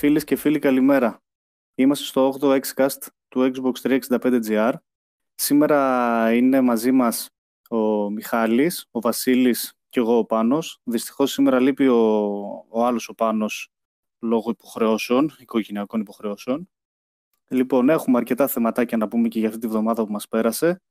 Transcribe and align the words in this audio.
Φίλες 0.00 0.24
και 0.24 0.36
φίλοι 0.36 0.58
καλημέρα. 0.58 1.22
Είμαστε 1.74 2.04
στο 2.04 2.34
8ο 2.40 2.60
Xcast 2.60 3.06
του 3.28 3.52
Xbox 3.54 4.00
365GR. 4.10 4.72
Σήμερα 5.34 6.32
είναι 6.34 6.60
μαζί 6.60 6.92
μας 6.92 7.28
ο 7.68 8.10
Μιχάλης, 8.10 8.86
ο 8.90 9.00
Βασίλης 9.00 9.74
και 9.88 10.00
εγώ 10.00 10.18
ο 10.18 10.24
Πάνος. 10.24 10.80
Δυστυχώς 10.84 11.32
σήμερα 11.32 11.60
λείπει 11.60 11.88
ο, 11.88 11.96
ο 12.68 12.84
άλλος 12.84 13.08
ο 13.08 13.14
Πάνος 13.14 13.68
λόγω 14.20 14.50
υποχρεώσεων, 14.50 15.34
οικογενειακών 15.38 16.00
υποχρεώσεων. 16.00 16.68
Λοιπόν, 17.48 17.88
έχουμε 17.88 18.18
αρκετά 18.18 18.46
θεματάκια 18.46 18.96
να 18.96 19.08
πούμε 19.08 19.28
και 19.28 19.38
για 19.38 19.48
αυτή 19.48 19.60
τη 19.60 19.66
βδομάδα 19.66 20.04
που 20.04 20.12
μας 20.12 20.28
πέρασε. 20.28 20.82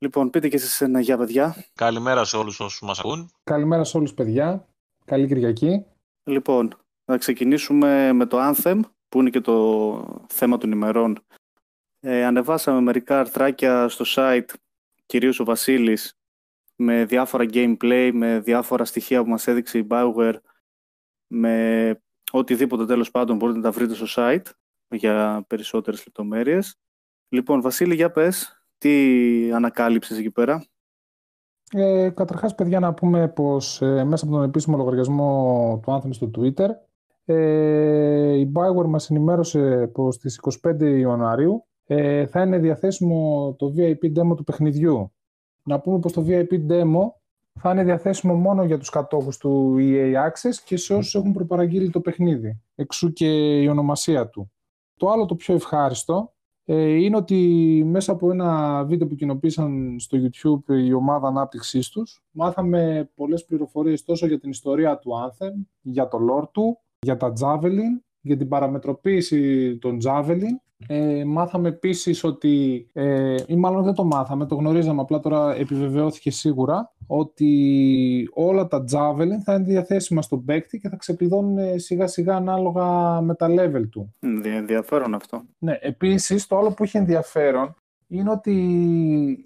Λοιπόν, 0.00 0.30
πείτε 0.30 0.48
και 0.48 0.56
εσείς 0.56 0.80
ένα 0.80 1.00
για 1.00 1.18
παιδιά. 1.18 1.64
Καλημέρα 1.74 2.24
σε 2.24 2.36
όλους 2.36 2.60
όσους 2.60 2.80
μας 2.80 2.98
ακούν. 2.98 3.30
Καλημέρα 3.44 3.84
σε 3.84 3.96
όλους 3.96 4.14
παιδιά. 4.14 4.68
Καλή 5.04 5.26
Κυριακή. 5.26 5.84
Λοιπόν, 6.24 6.81
θα 7.04 7.16
ξεκινήσουμε 7.16 8.12
με 8.12 8.26
το 8.26 8.38
Anthem, 8.40 8.80
που 9.08 9.20
είναι 9.20 9.30
και 9.30 9.40
το 9.40 10.24
θέμα 10.28 10.58
των 10.58 10.72
ημερών. 10.72 11.26
Ε, 12.00 12.24
ανεβάσαμε 12.24 12.80
μερικά 12.80 13.20
αρθράκια 13.20 13.88
στο 13.88 14.04
site, 14.08 14.48
κυρίως 15.06 15.40
ο 15.40 15.44
Βασίλης, 15.44 16.18
με 16.76 17.04
διάφορα 17.04 17.44
gameplay, 17.52 18.10
με 18.14 18.40
διάφορα 18.40 18.84
στοιχεία 18.84 19.22
που 19.22 19.28
μας 19.28 19.46
έδειξε 19.46 19.78
η 19.78 19.86
Bioware, 19.90 20.36
με 21.26 22.02
οτιδήποτε 22.32 22.86
τέλος 22.86 23.10
πάντων 23.10 23.36
μπορείτε 23.36 23.58
να 23.58 23.64
τα 23.64 23.70
βρείτε 23.70 23.94
στο 23.94 24.06
site 24.08 24.50
για 24.88 25.44
περισσότερες 25.46 26.04
λεπτομέρειες. 26.06 26.76
Λοιπόν, 27.28 27.60
Βασίλη, 27.60 27.94
για 27.94 28.10
πες, 28.10 28.64
τι 28.78 29.52
ανακάλυψες 29.52 30.18
εκεί 30.18 30.30
πέρα; 30.30 30.66
Ε, 31.72 32.10
καταρχάς, 32.10 32.54
παιδιά, 32.54 32.80
να 32.80 32.94
πούμε 32.94 33.28
πως 33.28 33.82
ε, 33.82 34.04
μέσα 34.04 34.24
από 34.24 34.34
τον 34.34 34.42
επίσημο 34.42 34.76
λογαριασμό 34.76 35.80
του 35.82 35.92
Anthem 35.92 36.08
στο 36.10 36.30
Twitter 36.38 36.68
ε, 37.24 38.38
η 38.38 38.52
Bioware 38.54 38.86
μας 38.86 39.10
ενημέρωσε 39.10 39.90
πως 39.92 40.14
στις 40.14 40.40
25 40.62 40.80
Ιανουαρίου 40.80 41.64
ε, 41.86 42.26
θα 42.26 42.42
είναι 42.42 42.58
διαθέσιμο 42.58 43.54
το 43.58 43.74
VIP 43.76 44.18
demo 44.18 44.36
του 44.36 44.44
παιχνιδιού. 44.44 45.12
Να 45.62 45.80
πούμε 45.80 45.98
πως 45.98 46.12
το 46.12 46.24
VIP 46.28 46.52
demo 46.68 47.12
θα 47.60 47.70
είναι 47.70 47.84
διαθέσιμο 47.84 48.34
μόνο 48.34 48.64
για 48.64 48.78
τους 48.78 48.90
κατόχους 48.90 49.36
του 49.36 49.76
EA 49.78 50.14
Access 50.14 50.54
και 50.64 50.76
σε 50.76 50.94
όσους 50.94 51.14
έχουν 51.14 51.32
προπαραγγείλει 51.32 51.90
το 51.90 52.00
παιχνίδι. 52.00 52.60
Εξού 52.74 53.12
και 53.12 53.60
η 53.60 53.68
ονομασία 53.68 54.28
του. 54.28 54.50
Το 54.96 55.08
άλλο 55.10 55.26
το 55.26 55.34
πιο 55.34 55.54
ευχάριστο 55.54 56.32
ε, 56.64 56.94
είναι 56.94 57.16
ότι 57.16 57.36
μέσα 57.86 58.12
από 58.12 58.30
ένα 58.30 58.84
βίντεο 58.84 59.08
που 59.08 59.14
κοινοποίησαν 59.14 59.96
στο 59.98 60.18
YouTube 60.18 60.74
η 60.74 60.92
ομάδα 60.92 61.28
ανάπτυξής 61.28 61.88
τους 61.88 62.24
μάθαμε 62.30 63.10
πολλές 63.14 63.44
πληροφορίες 63.44 64.04
τόσο 64.04 64.26
για 64.26 64.38
την 64.38 64.50
ιστορία 64.50 64.98
του 64.98 65.10
Anthem, 65.10 65.66
για 65.80 66.08
το 66.08 66.18
lore 66.30 66.48
του, 66.52 66.78
για 67.02 67.16
τα 67.16 67.32
Javelin, 67.40 68.00
για 68.20 68.36
την 68.36 68.48
παραμετροποίηση 68.48 69.76
των 69.78 69.98
Javelin. 70.04 70.56
Ε, 70.86 71.24
μάθαμε 71.24 71.68
επίσης 71.68 72.24
ότι, 72.24 72.86
ε, 72.92 73.34
ή 73.46 73.56
μάλλον 73.56 73.84
δεν 73.84 73.94
το 73.94 74.04
μάθαμε, 74.04 74.46
το 74.46 74.54
γνωρίζαμε, 74.54 75.00
απλά 75.00 75.20
τώρα 75.20 75.54
επιβεβαιώθηκε 75.54 76.30
σίγουρα, 76.30 76.94
ότι 77.06 78.28
όλα 78.32 78.66
τα 78.66 78.84
Javelin 78.92 79.40
θα 79.44 79.54
είναι 79.54 79.64
διαθέσιμα 79.64 80.22
στον 80.22 80.44
παίκτη 80.44 80.78
και 80.78 80.88
θα 80.88 80.96
ξεκλειδώνουν 80.96 81.78
σιγά 81.78 82.06
σιγά 82.06 82.36
ανάλογα 82.36 83.20
με 83.20 83.34
τα 83.34 83.48
level 83.50 83.88
του. 83.90 84.14
Ενδιαφέρον 84.44 85.14
αυτό. 85.14 85.42
Ναι, 85.58 85.78
επίσης 85.80 86.46
το 86.46 86.58
άλλο 86.58 86.70
που 86.70 86.82
έχει 86.82 86.96
ενδιαφέρον 86.96 87.74
είναι 88.06 88.30
ότι 88.30 88.54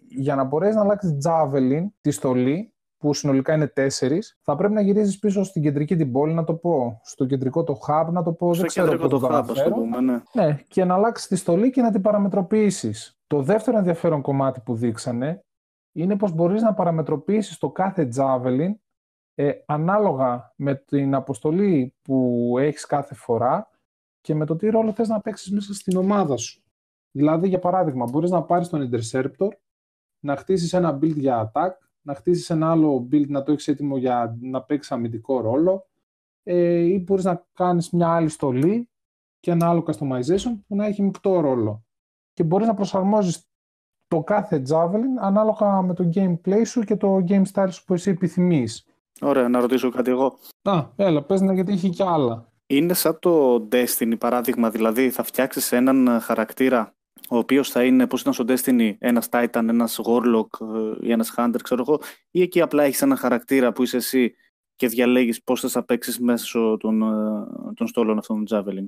για 0.09 0.35
να 0.35 0.45
μπορέσεις 0.45 0.75
να 0.75 0.83
αλλάξεις 0.83 1.17
Javelin 1.27 1.87
τη 2.01 2.11
στολή 2.11 2.73
που 2.99 3.15
συνολικά 3.15 3.55
είναι 3.55 3.67
τέσσερις, 3.67 4.39
θα 4.43 4.57
πρέπει 4.57 4.75
να 4.75 4.81
γυρίζεις 4.81 5.19
πίσω 5.19 5.45
στην 5.45 5.63
κεντρική 5.63 5.97
την 5.97 6.13
πόλη, 6.13 6.35
να 6.35 6.45
το 6.45 6.55
πω. 6.55 7.01
Στο 7.05 7.27
κεντρικό 7.27 7.65
το 7.65 7.79
hub, 7.87 8.07
να 8.13 8.23
το 8.23 8.33
πω. 8.33 8.55
Στο 8.55 8.61
δεν 8.61 8.71
ξέρω 8.71 8.99
πώ 8.99 9.09
το 9.09 9.29
hub, 9.31 9.45
ας 9.51 9.65
πούμε, 9.65 10.01
ναι. 10.01 10.23
ναι. 10.33 10.59
και 10.69 10.85
να 10.85 10.95
αλλάξεις 10.95 11.29
τη 11.29 11.37
στολή 11.37 11.71
και 11.71 11.83
να 11.83 11.91
την 11.91 12.01
παραμετροποιήσεις. 12.01 13.19
Το 13.27 13.43
δεύτερο 13.43 13.79
ενδιαφέρον 13.79 14.23
κομμάτι 14.23 14.61
που 14.61 14.75
δείξανε 14.75 15.45
είναι 15.93 16.17
πως 16.17 16.33
μπορείς 16.33 16.63
να 16.63 16.75
παραμετροποιήσεις 16.75 17.59
το 17.59 17.71
κάθε 17.71 18.09
Javelin 18.17 18.71
ε, 19.35 19.53
ανάλογα 19.67 20.53
με 20.57 20.75
την 20.75 21.15
αποστολή 21.15 21.95
που 22.03 22.55
έχεις 22.59 22.87
κάθε 22.87 23.15
φορά 23.15 23.71
και 24.21 24.35
με 24.35 24.47
το 24.47 24.57
τι 24.57 24.69
ρόλο 24.69 24.93
θες 24.93 25.09
να 25.09 25.21
παίξεις 25.21 25.53
μέσα 25.53 25.75
στην 25.75 25.97
ομάδα 25.97 26.37
σου. 26.37 26.63
Δηλαδή, 27.11 27.49
για 27.49 27.59
παράδειγμα, 27.59 28.07
μπορείς 28.11 28.31
να 28.31 28.43
πάρεις 28.43 28.69
τον 28.69 28.91
Interceptor, 28.91 29.49
να 30.21 30.37
χτίσεις 30.37 30.73
ένα 30.73 30.99
build 31.03 31.17
για 31.17 31.53
attack, 31.53 31.71
να 32.07 32.15
χτίσεις 32.15 32.51
ένα 32.51 32.71
άλλο 32.71 33.09
build 33.13 33.27
να 33.29 33.43
το 33.43 33.53
έχεις 33.53 33.69
έτοιμο 33.69 33.97
για 33.97 34.37
να 34.41 34.63
παίξεις 34.63 34.93
αμυντικό 34.93 35.41
ρόλο 35.41 35.87
ε, 36.43 36.79
ή 36.79 37.03
μπορείς 37.07 37.25
να 37.25 37.47
κάνεις 37.55 37.91
μια 37.91 38.09
άλλη 38.09 38.29
στολή 38.29 38.89
και 39.41 39.51
ένα 39.51 39.69
άλλο 39.69 39.85
customization 39.87 40.59
που 40.67 40.77
να 40.77 40.87
έχει 40.87 41.03
μεικτό 41.03 41.41
ρόλο. 41.41 41.85
Και 42.33 42.43
μπορείς 42.43 42.67
να 42.67 42.75
προσαρμόζεις 42.75 43.49
το 44.07 44.23
κάθε 44.23 44.63
Javelin 44.71 45.21
ανάλογα 45.21 45.83
με 45.83 45.95
το 45.95 46.11
gameplay 46.15 46.63
σου 46.67 46.83
και 46.83 46.97
το 46.97 47.25
game 47.29 47.43
style 47.53 47.69
σου 47.71 47.85
που 47.85 47.95
εσύ 47.95 48.11
επιθυμείς. 48.11 48.87
Ωραία, 49.21 49.49
να 49.49 49.61
ρωτήσω 49.61 49.91
κάτι 49.91 50.11
εγώ. 50.11 50.39
Α, 50.63 50.87
έλα, 50.97 51.23
πες 51.23 51.41
να 51.41 51.53
γιατί 51.53 51.73
έχει 51.73 51.91
και 51.91 52.05
άλλα. 52.05 52.53
Είναι 52.67 52.95
σαν 52.95 53.19
το 53.19 53.69
Destiny 53.73 54.19
παράδειγμα, 54.19 54.71
δηλαδή 54.71 55.11
θα 55.11 55.23
φτιάξεις 55.23 55.73
έναν 55.73 56.21
χαρακτήρα 56.21 56.96
ο 57.31 57.37
οποίος 57.37 57.71
θα 57.71 57.85
είναι, 57.85 58.07
πώς 58.07 58.21
ήταν 58.21 58.33
στο 58.33 58.45
Destiny, 58.49 58.95
ένας 58.99 59.29
Titan, 59.31 59.65
ένας 59.69 60.01
Warlock 60.05 60.67
ε, 61.01 61.07
ή 61.07 61.11
ένας 61.13 61.35
Hunter, 61.37 61.59
ξέρω 61.63 61.85
εγώ, 61.89 62.01
ή 62.31 62.43
εκεί 62.43 62.61
απλά 62.61 62.83
έχεις 62.83 63.03
ένα 63.03 63.17
χαρακτήρα 63.17 63.73
που 63.73 63.83
είσαι 63.83 63.97
εσύ 63.97 64.35
και 64.77 64.89
διαλέγεις 64.89 65.43
πώς 65.43 65.61
θα 65.61 65.85
παίξεις 65.85 66.19
μέσω 66.19 66.77
των, 66.81 67.03
ε, 67.03 67.75
των 67.75 67.87
στόλων 67.87 68.19
αυτών 68.19 68.45
των 68.45 68.65
Javelin. 68.65 68.87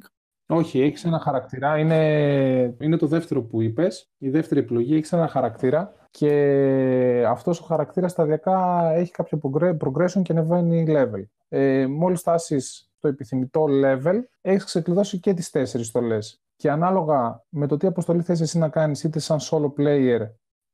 Όχι, 0.51 0.81
έχεις 0.81 1.05
ένα 1.05 1.19
χαρακτήρα. 1.19 1.79
Είναι, 1.79 2.77
είναι 2.81 2.97
το 2.97 3.07
δεύτερο 3.07 3.43
που 3.43 3.63
είπες. 3.63 4.11
Η 4.19 4.29
δεύτερη 4.29 4.61
επιλογή 4.61 4.95
έχεις 4.95 5.13
ένα 5.13 5.29
χαρακτήρα 5.29 5.95
και 6.11 7.25
αυτός 7.29 7.61
ο 7.61 7.65
χαρακτήρας 7.65 8.11
σταδιακά 8.11 8.91
έχει 8.95 9.11
κάποιο 9.11 9.41
progression 9.81 10.23
και 10.23 10.33
ανεβαίνει 10.33 10.85
level. 10.89 11.23
Ε, 11.49 11.87
Μόλις 11.87 12.21
φτάσεις 12.21 12.91
στο 12.97 13.09
επιθυμητό 13.09 13.65
level, 13.85 14.21
έχεις 14.41 14.65
ξεκλειδώσει 14.65 15.21
και 15.21 15.35
τις 15.35 15.51
τέσσερις 15.51 15.87
στολές 15.87 16.43
και 16.59 16.71
ανάλογα 16.71 17.45
με 17.49 17.67
το 17.67 17.77
τι 17.77 17.87
αποστολή 17.87 18.23
θες 18.23 18.41
εσύ 18.41 18.59
να 18.59 18.69
κάνεις 18.69 19.05
είτε 19.05 19.19
σαν 19.19 19.39
solo 19.41 19.73
player 19.79 20.21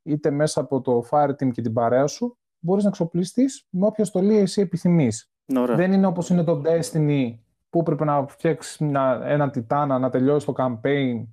είτε 0.02 0.30
μέσα 0.30 0.60
από 0.60 0.80
το 0.80 1.04
Fireteam 1.10 1.50
και 1.52 1.62
την 1.62 1.72
παρέα 1.72 2.06
σου 2.06 2.38
μπορείς 2.58 2.82
να 2.82 2.88
εξοπλιστείς 2.88 3.66
με 3.70 3.86
όποια 3.86 4.04
στολή 4.04 4.36
εσύ 4.36 4.60
επιθυμείς. 4.60 5.32
Δεν 5.76 5.92
είναι 5.92 6.06
όπως 6.06 6.30
είναι 6.30 6.44
το 6.44 6.62
Destiny 6.64 7.38
που 7.70 7.82
πρέπει 7.82 8.04
να 8.04 8.26
φτιάξεις 8.26 8.80
έναν 9.24 9.50
Τιτάνα, 9.50 9.98
να 9.98 10.10
τελειώσει 10.10 10.46
το 10.46 10.52
campaign, 10.56 11.26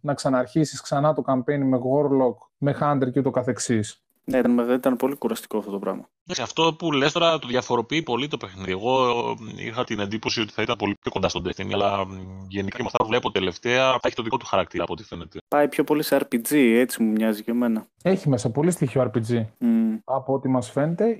να 0.00 0.14
ξαναρχίσεις 0.14 0.80
ξανά 0.80 1.14
το 1.14 1.22
campaign 1.26 1.58
με 1.58 1.80
Warlock, 1.82 2.36
με 2.58 2.76
Hunter 2.80 3.10
και 3.12 3.18
ούτω 3.18 3.30
καθεξής. 3.30 4.04
Ναι, 4.24 4.38
ήταν, 4.38 4.70
ήταν 4.70 4.96
πολύ 4.96 5.16
κουραστικό 5.16 5.58
αυτό 5.58 5.70
το 5.70 5.78
πράγμα. 5.78 6.08
Σε 6.24 6.42
αυτό 6.42 6.74
που 6.78 6.92
λες 6.92 7.12
τώρα 7.12 7.38
το 7.38 7.46
διαφοροποιεί 7.48 8.02
πολύ 8.02 8.28
το 8.28 8.36
παιχνίδι. 8.36 8.70
Εγώ 8.70 8.96
είχα 9.56 9.84
την 9.84 9.98
εντύπωση 9.98 10.40
ότι 10.40 10.52
θα 10.52 10.62
ήταν 10.62 10.76
πολύ 10.76 10.96
πιο 11.00 11.10
κοντά 11.10 11.28
στον 11.28 11.42
Destiny, 11.46 11.72
αλλά 11.72 12.06
γενικά 12.48 12.76
και 12.76 12.82
με 12.82 12.86
αυτά 12.86 12.98
που 12.98 13.06
βλέπω 13.06 13.30
τελευταία 13.30 13.90
θα 13.90 14.00
έχει 14.02 14.14
το 14.14 14.22
δικό 14.22 14.36
του 14.36 14.46
χαρακτήρα 14.46 14.82
από 14.82 14.92
ό,τι 14.92 15.04
φαίνεται. 15.04 15.38
Πάει 15.48 15.68
πιο 15.68 15.84
πολύ 15.84 16.02
σε 16.02 16.16
RPG, 16.16 16.54
έτσι 16.54 17.02
μου 17.02 17.10
μοιάζει 17.10 17.42
και 17.42 17.50
εμένα. 17.50 17.86
Έχει 18.02 18.28
μέσα 18.28 18.50
πολύ 18.50 18.70
στοιχείο 18.70 19.10
RPG 19.14 19.36
mm. 19.38 19.98
από 20.04 20.32
ό,τι 20.32 20.48
μας 20.48 20.70
φαίνεται 20.70 21.12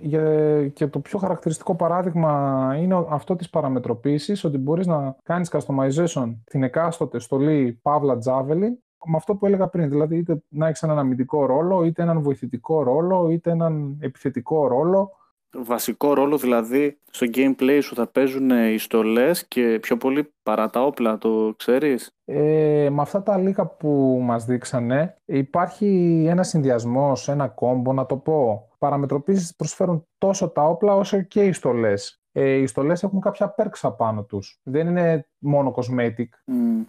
και 0.75 0.87
το 0.87 0.98
πιο 0.98 1.19
χαρακτηριστικό 1.19 1.76
παράδειγμα 1.76 2.76
είναι 2.81 3.06
αυτό 3.08 3.37
της 3.37 3.50
παραμετροποίησης, 3.50 4.44
ότι 4.44 4.58
μπορείς 4.58 4.87
να 4.87 5.16
κάνεις 5.22 5.50
customization 5.52 6.37
την 6.44 6.62
εκάστοτε 6.62 7.19
στολή 7.19 7.81
Pavla 7.82 8.16
Javelin 8.26 8.72
με 9.04 9.16
αυτό 9.16 9.34
που 9.34 9.46
έλεγα 9.46 9.69
πριν, 9.69 9.88
δηλαδή 9.88 10.16
είτε 10.16 10.43
να 10.49 10.66
έχεις 10.66 10.82
έναν 10.82 10.99
αμυντικό 10.99 11.46
ρόλο, 11.46 11.84
είτε 11.84 12.02
έναν 12.02 12.22
βοηθητικό 12.22 12.82
ρόλο, 12.82 13.28
είτε 13.31 13.50
έναν 13.50 13.99
επιθετικό 14.00 14.66
ρόλο. 14.66 15.10
Βασικό 15.56 16.14
ρόλο 16.14 16.37
δηλαδή 16.37 16.99
στο 17.10 17.26
gameplay 17.34 17.78
σου 17.82 17.94
θα 17.94 18.06
παίζουν 18.06 18.50
οι 18.50 18.78
στολές 18.78 19.46
και 19.49 19.78
πιο 19.82 19.96
πολύ 19.96 20.32
παρά 20.43 20.70
τα 20.70 20.84
όπλα, 20.84 21.19
το 21.19 21.54
ξέρεις; 21.56 22.16
Ε, 22.25 22.88
με 22.90 23.02
αυτά 23.02 23.22
τα 23.22 23.38
λίγα 23.38 23.66
που 23.66 24.20
μας 24.22 24.44
δείξανε 24.44 25.16
υπάρχει 25.25 26.25
ένα 26.28 26.43
συνδυασμό, 26.43 27.12
ένα 27.26 27.48
κόμπο 27.48 27.93
να 27.93 28.06
το 28.06 28.16
πω. 28.16 28.69
Παραμετροποίησεις 28.78 29.56
προσφέρουν 29.56 30.06
τόσο 30.19 30.48
τα 30.48 30.62
όπλα 30.62 30.94
όσο 30.94 31.22
και 31.22 31.44
οι 31.44 31.52
στολές 31.52 32.21
ε, 32.32 32.55
οι 32.55 32.67
στολές 32.67 33.02
έχουν 33.02 33.20
κάποια 33.20 33.55
perks 33.58 33.79
απάνω 33.82 34.25
τους. 34.25 34.61
Δεν 34.62 34.87
είναι 34.87 35.29
μόνο 35.38 35.75
cosmetic. 35.76 36.29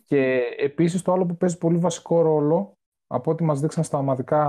Και 0.06 0.42
επίσης 0.58 1.02
το 1.02 1.14
άλλο 1.14 1.26
που 1.26 1.38
παίζει 1.38 1.58
πολύ 1.58 1.78
βασικό 1.78 2.22
ρόλο, 2.22 2.78
από 3.14 3.32
ό,τι 3.32 3.44
μας 3.44 3.60
δείξαν 3.60 3.84
στα 3.84 3.98
ομαδικά 3.98 4.40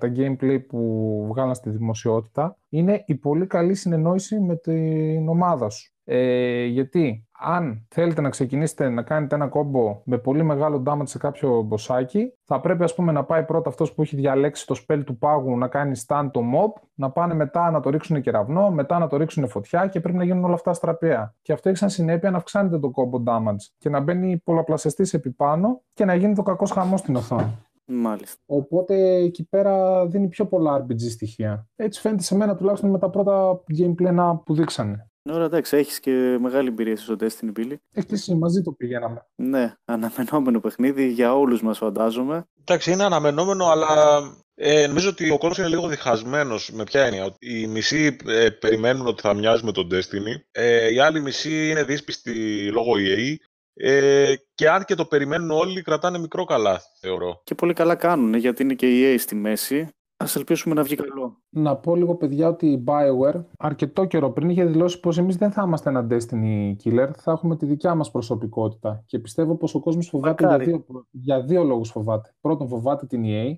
τα 0.00 0.12
gameplay 0.16 0.66
που 0.68 1.24
βγάλαν 1.28 1.54
στη 1.54 1.70
δημοσιότητα, 1.70 2.56
είναι 2.68 3.02
η 3.06 3.14
πολύ 3.14 3.46
καλή 3.46 3.74
συνεννόηση 3.74 4.40
με 4.40 4.56
την 4.56 5.28
ομάδα 5.28 5.68
σου. 5.68 5.92
Ε, 6.04 6.64
γιατί 6.64 7.26
αν 7.40 7.86
θέλετε 7.88 8.20
να 8.20 8.28
ξεκινήσετε 8.28 8.88
να 8.88 9.02
κάνετε 9.02 9.34
ένα 9.34 9.46
κόμπο 9.46 10.02
με 10.04 10.18
πολύ 10.18 10.42
μεγάλο 10.42 10.82
damage 10.86 11.06
σε 11.08 11.18
κάποιο 11.18 11.62
μποσάκι, 11.62 12.32
θα 12.44 12.60
πρέπει 12.60 12.82
ας 12.82 12.94
πούμε 12.94 13.12
να 13.12 13.24
πάει 13.24 13.44
πρώτα 13.44 13.68
αυτός 13.68 13.94
που 13.94 14.02
έχει 14.02 14.16
διαλέξει 14.16 14.66
το 14.66 14.84
spell 14.86 15.02
του 15.06 15.18
πάγου 15.18 15.58
να 15.58 15.68
κάνει 15.68 16.00
stand 16.06 16.28
το 16.32 16.40
mob, 16.40 16.82
να 16.94 17.10
πάνε 17.10 17.34
μετά 17.34 17.70
να 17.70 17.80
το 17.80 17.90
ρίξουν 17.90 18.20
κεραυνό, 18.20 18.70
μετά 18.70 18.98
να 18.98 19.06
το 19.06 19.16
ρίξουν 19.16 19.48
φωτιά 19.48 19.86
και 19.86 20.00
πρέπει 20.00 20.18
να 20.18 20.24
γίνουν 20.24 20.44
όλα 20.44 20.54
αυτά 20.54 20.72
στραπέα. 20.72 21.34
Και 21.42 21.52
αυτό 21.52 21.68
έχει 21.68 21.78
σαν 21.78 21.90
συνέπεια 21.90 22.30
να 22.30 22.36
αυξάνετε 22.36 22.78
το 22.78 22.90
κόμπο 22.90 23.22
damage 23.26 23.72
και 23.78 23.88
να 23.88 24.00
μπαίνει 24.00 24.38
πολλαπλασιαστής 24.44 25.14
επί 25.14 25.30
πάνω 25.30 25.82
και 25.92 26.04
να 26.04 26.14
γίνει 26.14 26.34
το 26.34 26.42
κακός 26.42 26.70
χαμός 26.70 27.00
στην 27.00 27.16
οθόνη. 27.16 27.67
Μάλιστα. 27.90 28.40
Οπότε 28.46 29.14
εκεί 29.14 29.48
πέρα 29.48 30.06
δίνει 30.06 30.28
πιο 30.28 30.46
πολλά 30.46 30.84
RPG 30.84 31.10
στοιχεία. 31.10 31.68
Έτσι 31.76 32.00
φαίνεται 32.00 32.22
σε 32.22 32.36
μένα 32.36 32.56
τουλάχιστον 32.56 32.90
με 32.90 32.98
τα 32.98 33.10
πρώτα 33.10 33.62
gameplay 33.78 34.40
που 34.44 34.54
δείξανε. 34.54 35.10
Ωραία, 35.30 35.46
εντάξει, 35.46 35.76
έχεις 35.76 36.00
και 36.00 36.38
μεγάλη 36.40 36.68
εμπειρία 36.68 36.96
στο 36.96 37.16
Destiny 37.20 37.58
Billy. 37.58 37.74
Έχει 37.92 38.06
εσύ, 38.10 38.34
μαζί 38.34 38.62
το 38.62 38.72
πηγαίναμε. 38.72 39.26
Ναι, 39.34 39.74
αναμενόμενο 39.84 40.60
παιχνίδι 40.60 41.08
για 41.08 41.34
όλους 41.34 41.62
μας, 41.62 41.78
φαντάζομαι. 41.78 42.44
Εντάξει, 42.60 42.92
είναι 42.92 43.04
αναμενόμενο, 43.04 43.64
αλλά 43.64 44.20
ε, 44.54 44.86
νομίζω 44.86 45.08
ότι 45.08 45.30
ο 45.30 45.38
κόσμος 45.38 45.58
είναι 45.58 45.68
λίγο 45.68 45.88
διχασμένος. 45.88 46.70
Με 46.72 46.84
ποια 46.84 47.02
έννοια, 47.04 47.24
ότι 47.24 47.60
οι 47.60 47.66
μισοί 47.66 48.16
ε, 48.26 48.48
περιμένουν 48.50 49.06
ότι 49.06 49.20
θα 49.20 49.34
μοιάζει 49.34 49.64
με 49.64 49.72
τον 49.72 49.88
Destiny, 49.92 50.40
ε, 50.50 50.92
οι 50.92 50.98
άλλοι 50.98 51.20
μισοί 51.20 51.70
είναι 51.70 51.82
δύσπιστοι 51.82 52.66
λόγω 52.72 52.92
EA. 52.96 53.34
Ε, 53.80 54.34
και 54.54 54.68
αν 54.68 54.84
και 54.84 54.94
το 54.94 55.04
περιμένουν 55.04 55.50
όλοι, 55.50 55.82
κρατάνε 55.82 56.18
μικρό 56.18 56.44
καλά, 56.44 56.80
θεωρώ. 57.00 57.40
Και 57.44 57.54
πολύ 57.54 57.72
καλά 57.72 57.94
κάνουν, 57.94 58.34
γιατί 58.34 58.62
είναι 58.62 58.74
και 58.74 58.98
η 58.98 59.14
EA 59.14 59.20
στη 59.20 59.34
μέση. 59.34 59.88
Α 60.24 60.26
ελπίσουμε 60.36 60.74
να 60.74 60.82
βγει 60.82 60.94
καλό. 60.94 61.42
Να 61.48 61.76
πω 61.76 61.96
λίγο, 61.96 62.14
παιδιά, 62.14 62.48
ότι 62.48 62.66
η 62.66 62.84
Bioware 62.86 63.44
αρκετό 63.58 64.04
καιρό 64.04 64.30
πριν 64.30 64.48
είχε 64.48 64.64
δηλώσει 64.64 65.00
πως 65.00 65.18
εμείς 65.18 65.36
δεν 65.36 65.52
θα 65.52 65.62
είμαστε 65.66 65.90
ένα 65.90 66.06
Destiny 66.10 66.74
Killer, 66.84 67.08
θα 67.16 67.32
έχουμε 67.32 67.56
τη 67.56 67.66
δικιά 67.66 67.94
μας 67.94 68.10
προσωπικότητα. 68.10 69.02
Και 69.06 69.18
πιστεύω 69.18 69.56
πως 69.56 69.74
ο 69.74 69.80
κόσμος 69.80 70.08
φοβάται 70.08 70.46
για 70.46 70.58
δύο, 70.58 70.84
για 71.10 71.42
δύο 71.42 71.64
λόγους. 71.64 71.90
Φοβάται. 71.90 72.34
Πρώτον, 72.40 72.68
φοβάται 72.68 73.06
την 73.06 73.22
EA, 73.26 73.56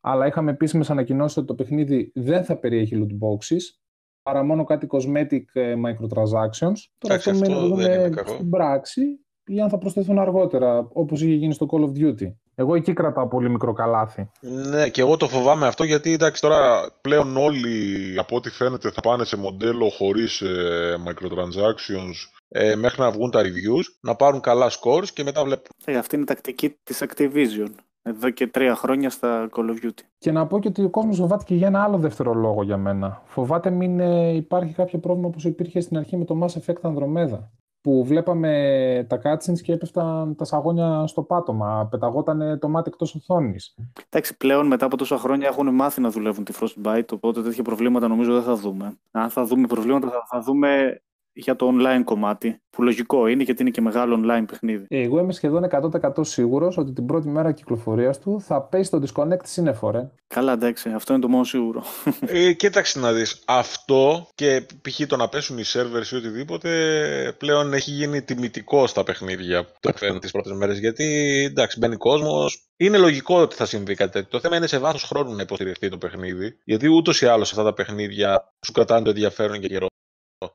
αλλά 0.00 0.26
είχαμε 0.26 0.50
επίσημες 0.50 0.90
ανακοινώσεις 0.90 1.36
ότι 1.36 1.46
το 1.46 1.54
παιχνίδι 1.54 2.12
δεν 2.14 2.44
θα 2.44 2.56
περιέχει 2.56 2.96
loot 2.96 3.26
boxes, 3.26 3.62
παρά 4.22 4.42
μόνο 4.42 4.64
κάτι 4.64 4.86
cosmetic 4.90 5.42
ε, 5.52 5.74
microtransactions. 5.74 6.76
Τώρα 6.98 7.14
αυτό 7.14 7.34
μένει 7.34 7.54
να 7.54 7.60
δούμε 7.60 8.10
στην 8.26 8.50
πράξη 8.50 9.02
ή 9.48 9.60
αν 9.60 9.68
θα 9.68 9.78
προσθεθούν 9.78 10.18
αργότερα, 10.18 10.88
όπως 10.92 11.22
είχε 11.22 11.34
γίνει 11.34 11.52
στο 11.52 11.66
Call 11.70 11.80
of 11.80 12.04
Duty. 12.04 12.32
Εγώ 12.54 12.74
εκεί 12.74 12.92
κρατάω 12.92 13.28
πολύ 13.28 13.50
μικρό 13.50 13.72
καλάθι. 13.72 14.30
Ναι, 14.40 14.88
και 14.88 15.00
εγώ 15.00 15.16
το 15.16 15.28
φοβάμαι 15.28 15.66
αυτό 15.66 15.84
γιατί 15.84 16.12
εντάξει 16.12 16.40
τώρα 16.40 16.90
πλέον 17.00 17.36
όλοι 17.36 17.68
από 18.18 18.36
ό,τι 18.36 18.50
φαίνεται 18.50 18.90
θα 18.90 19.00
πάνε 19.00 19.24
σε 19.24 19.36
μοντέλο 19.36 19.88
χωρίς 19.88 20.40
ε, 20.40 20.96
microtransactions 21.06 22.14
ε, 22.48 22.74
μέχρι 22.76 23.00
να 23.00 23.10
βγουν 23.10 23.30
τα 23.30 23.40
reviews, 23.40 23.84
να 24.00 24.14
πάρουν 24.14 24.40
καλά 24.40 24.70
scores 24.70 25.08
και 25.12 25.22
μετά 25.22 25.44
βλέπω. 25.44 25.68
Ε, 25.84 25.96
αυτή 25.96 26.14
είναι 26.14 26.24
η 26.24 26.26
τακτική 26.26 26.76
της 26.82 27.04
Activision. 27.08 27.68
Εδώ 28.02 28.30
και 28.30 28.46
τρία 28.46 28.74
χρόνια 28.74 29.10
στα 29.10 29.48
Call 29.56 29.70
of 29.70 29.86
Duty. 29.86 30.02
Και 30.18 30.32
να 30.32 30.46
πω 30.46 30.58
και 30.58 30.68
ότι 30.68 30.84
ο 30.84 30.90
κόσμος 30.90 31.16
φοβάται 31.16 31.44
και 31.46 31.54
για 31.54 31.66
ένα 31.66 31.82
άλλο 31.82 31.98
δεύτερο 31.98 32.34
λόγο 32.34 32.62
για 32.62 32.76
μένα. 32.76 33.22
Φοβάται 33.24 33.70
μην 33.70 34.00
ε, 34.00 34.34
υπάρχει 34.34 34.72
κάποιο 34.72 34.98
πρόβλημα 34.98 35.28
όπως 35.28 35.44
υπήρχε 35.44 35.80
στην 35.80 35.96
αρχή 35.96 36.16
με 36.16 36.24
το 36.24 36.38
Mass 36.42 36.60
Effect 36.60 36.90
Andromeda 36.90 37.38
που 37.80 38.04
βλέπαμε 38.04 39.06
τα 39.08 39.20
cutscenes 39.22 39.60
και 39.62 39.72
έπεφταν 39.72 40.34
τα 40.36 40.44
σαγόνια 40.44 41.06
στο 41.06 41.22
πάτωμα. 41.22 41.88
Πεταγόταν 41.90 42.58
το 42.58 42.68
μάτι 42.68 42.90
εκτός 42.92 43.14
οθόνης. 43.14 43.74
Εντάξει, 44.08 44.36
πλέον 44.36 44.66
μετά 44.66 44.86
από 44.86 44.96
τόσα 44.96 45.18
χρόνια 45.18 45.48
έχουν 45.48 45.74
μάθει 45.74 46.00
να 46.00 46.10
δουλεύουν 46.10 46.44
τη 46.44 46.52
Frostbite, 46.60 47.12
οπότε 47.12 47.42
τέτοια 47.42 47.62
προβλήματα 47.62 48.08
νομίζω 48.08 48.32
δεν 48.32 48.42
θα 48.42 48.54
δούμε. 48.56 48.98
Αν 49.10 49.30
θα 49.30 49.44
δούμε 49.44 49.66
προβλήματα, 49.66 50.10
θα, 50.10 50.24
θα 50.28 50.40
δούμε 50.40 51.00
για 51.38 51.56
το 51.56 51.70
online 51.72 52.02
κομμάτι. 52.04 52.60
Που 52.70 52.82
λογικό 52.82 53.26
είναι 53.26 53.42
γιατί 53.42 53.62
είναι 53.62 53.70
και 53.70 53.80
μεγάλο 53.80 54.20
online 54.22 54.44
παιχνίδι. 54.46 54.86
Εγώ 54.88 55.18
είμαι 55.18 55.32
σχεδόν 55.32 55.68
100% 55.70 56.10
σίγουρος 56.20 56.76
ότι 56.76 56.92
την 56.92 57.06
πρώτη 57.06 57.28
μέρα 57.28 57.52
κυκλοφορίας 57.52 58.18
του 58.18 58.40
θα 58.40 58.62
πέσει 58.62 58.90
το 58.90 59.02
disconnect 59.06 59.44
σύννεφορε. 59.44 60.10
Καλά, 60.26 60.52
εντάξει, 60.52 60.90
αυτό 60.90 61.12
είναι 61.12 61.22
το 61.22 61.28
μόνο 61.28 61.44
σίγουρο. 61.44 61.82
Ε, 62.26 62.52
κοίταξε 62.52 62.98
να 62.98 63.12
δεις. 63.12 63.42
Αυτό 63.46 64.28
και 64.34 64.66
π.χ. 64.82 65.06
το 65.06 65.16
να 65.16 65.28
πέσουν 65.28 65.58
οι 65.58 65.62
servers 65.66 66.12
ή 66.12 66.16
οτιδήποτε 66.16 66.68
πλέον 67.38 67.72
έχει 67.72 67.90
γίνει 67.90 68.22
τιμητικό 68.22 68.86
στα 68.86 69.04
παιχνίδια 69.04 69.64
που 69.64 69.72
το 69.80 69.88
εκφέρουν 69.88 70.20
τις 70.20 70.30
πρώτες 70.30 70.52
μέρες. 70.52 70.78
Γιατί 70.78 71.04
εντάξει, 71.50 71.78
μπαίνει 71.78 71.96
κόσμος. 71.96 72.62
Είναι 72.76 72.98
λογικό 72.98 73.40
ότι 73.40 73.54
θα 73.54 73.66
συμβεί 73.66 73.94
κάτι 73.94 74.12
τέτοιο. 74.12 74.28
Το 74.30 74.40
θέμα 74.40 74.56
είναι 74.56 74.66
σε 74.66 74.78
βάθος 74.78 75.02
χρόνου 75.02 75.34
να 75.34 75.42
υποστηριχθεί 75.42 75.88
το 75.88 75.98
παιχνίδι. 75.98 76.58
Γιατί 76.64 76.88
ούτως 76.88 77.20
ή 77.20 77.26
άλλως 77.26 77.50
αυτά 77.50 77.64
τα 77.64 77.74
παιχνίδια 77.74 78.52
σου 78.66 78.72
κρατάνε 78.72 79.02
το 79.02 79.10
ενδιαφέρον 79.10 79.60
και 79.60 79.68
καιρό. 79.68 79.86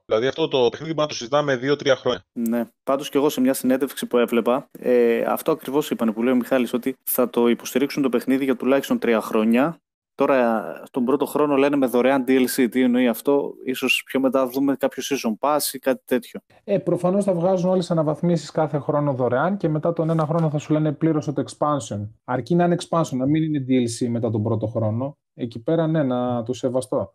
Δηλαδή 0.06 0.28
αυτό 0.28 0.48
το 0.48 0.58
παιχνίδι 0.70 0.94
μπορούμε 0.94 1.02
να 1.02 1.08
το 1.08 1.14
συζητάμε 1.14 1.60
2-3 1.62 1.94
χρόνια. 1.96 2.26
Ναι. 2.34 2.66
Πάντως 2.84 3.10
και 3.10 3.18
εγώ 3.18 3.30
σε 3.30 3.42
μια 3.42 3.54
συνέντευξη 3.54 4.06
που 4.06 4.18
έβλεπα, 4.18 4.70
ε, 4.80 5.22
αυτό 5.28 5.52
ακριβώς 5.52 5.90
είπαν 5.90 6.14
που 6.14 6.24
λέει 6.24 6.34
ο 6.34 6.36
Μιχάλης, 6.36 6.74
ότι 6.74 6.96
θα 7.04 7.30
το 7.30 7.48
υποστηρίξουν 7.48 8.04
το 8.04 8.10
παιχνίδι 8.10 8.44
για 8.44 8.56
τουλάχιστον 8.56 9.00
3 9.02 9.20
χρόνια. 9.22 9.78
Τώρα, 10.16 10.64
στον 10.86 11.06
πρώτο 11.06 11.26
χρόνο 11.26 11.56
λένε 11.56 11.76
με 11.76 11.86
δωρεάν 11.86 12.24
DLC. 12.28 12.68
Τι 12.72 12.82
εννοεί 12.82 13.08
αυτό, 13.08 13.54
ίσως 13.66 14.04
πιο 14.06 14.20
μετά 14.20 14.48
δούμε 14.48 14.76
κάποιο 14.76 15.04
season 15.06 15.48
pass 15.48 15.74
ή 15.74 15.80
κάτι 15.80 16.02
τέτοιο. 16.06 16.40
Ε, 16.64 16.78
Προφανώς 16.78 17.24
θα 17.24 17.34
βγάζουν 17.34 17.70
όλες 17.70 17.80
τις 17.80 17.92
αναβαθμίσεις 17.92 18.52
κάθε 18.52 18.78
χρόνο 18.80 19.14
δωρεάν 19.14 19.58
και 19.58 19.70
μετά 19.70 19.94
τον 19.94 20.10
ένα 20.10 20.26
χρόνο 20.26 20.50
θα 20.50 20.58
σου 20.58 20.74
λένε 20.74 20.92
πλήρωσε 20.92 21.32
το 21.32 21.44
expansion. 21.48 22.10
Αρκεί 22.24 22.56
να 22.56 22.64
είναι 22.64 22.76
expansion, 22.80 23.18
να 23.18 23.26
μην 23.26 23.44
είναι 23.44 23.66
DLC 23.68 24.08
μετά 24.10 24.30
τον 24.30 24.44
πρώτο 24.44 24.68
χρόνο. 24.68 25.18
Εκεί 25.34 25.60
πέρα, 25.60 25.88
ναι, 25.88 26.04
να 26.04 26.44
του 26.44 26.54
σεβαστώ. 26.54 27.12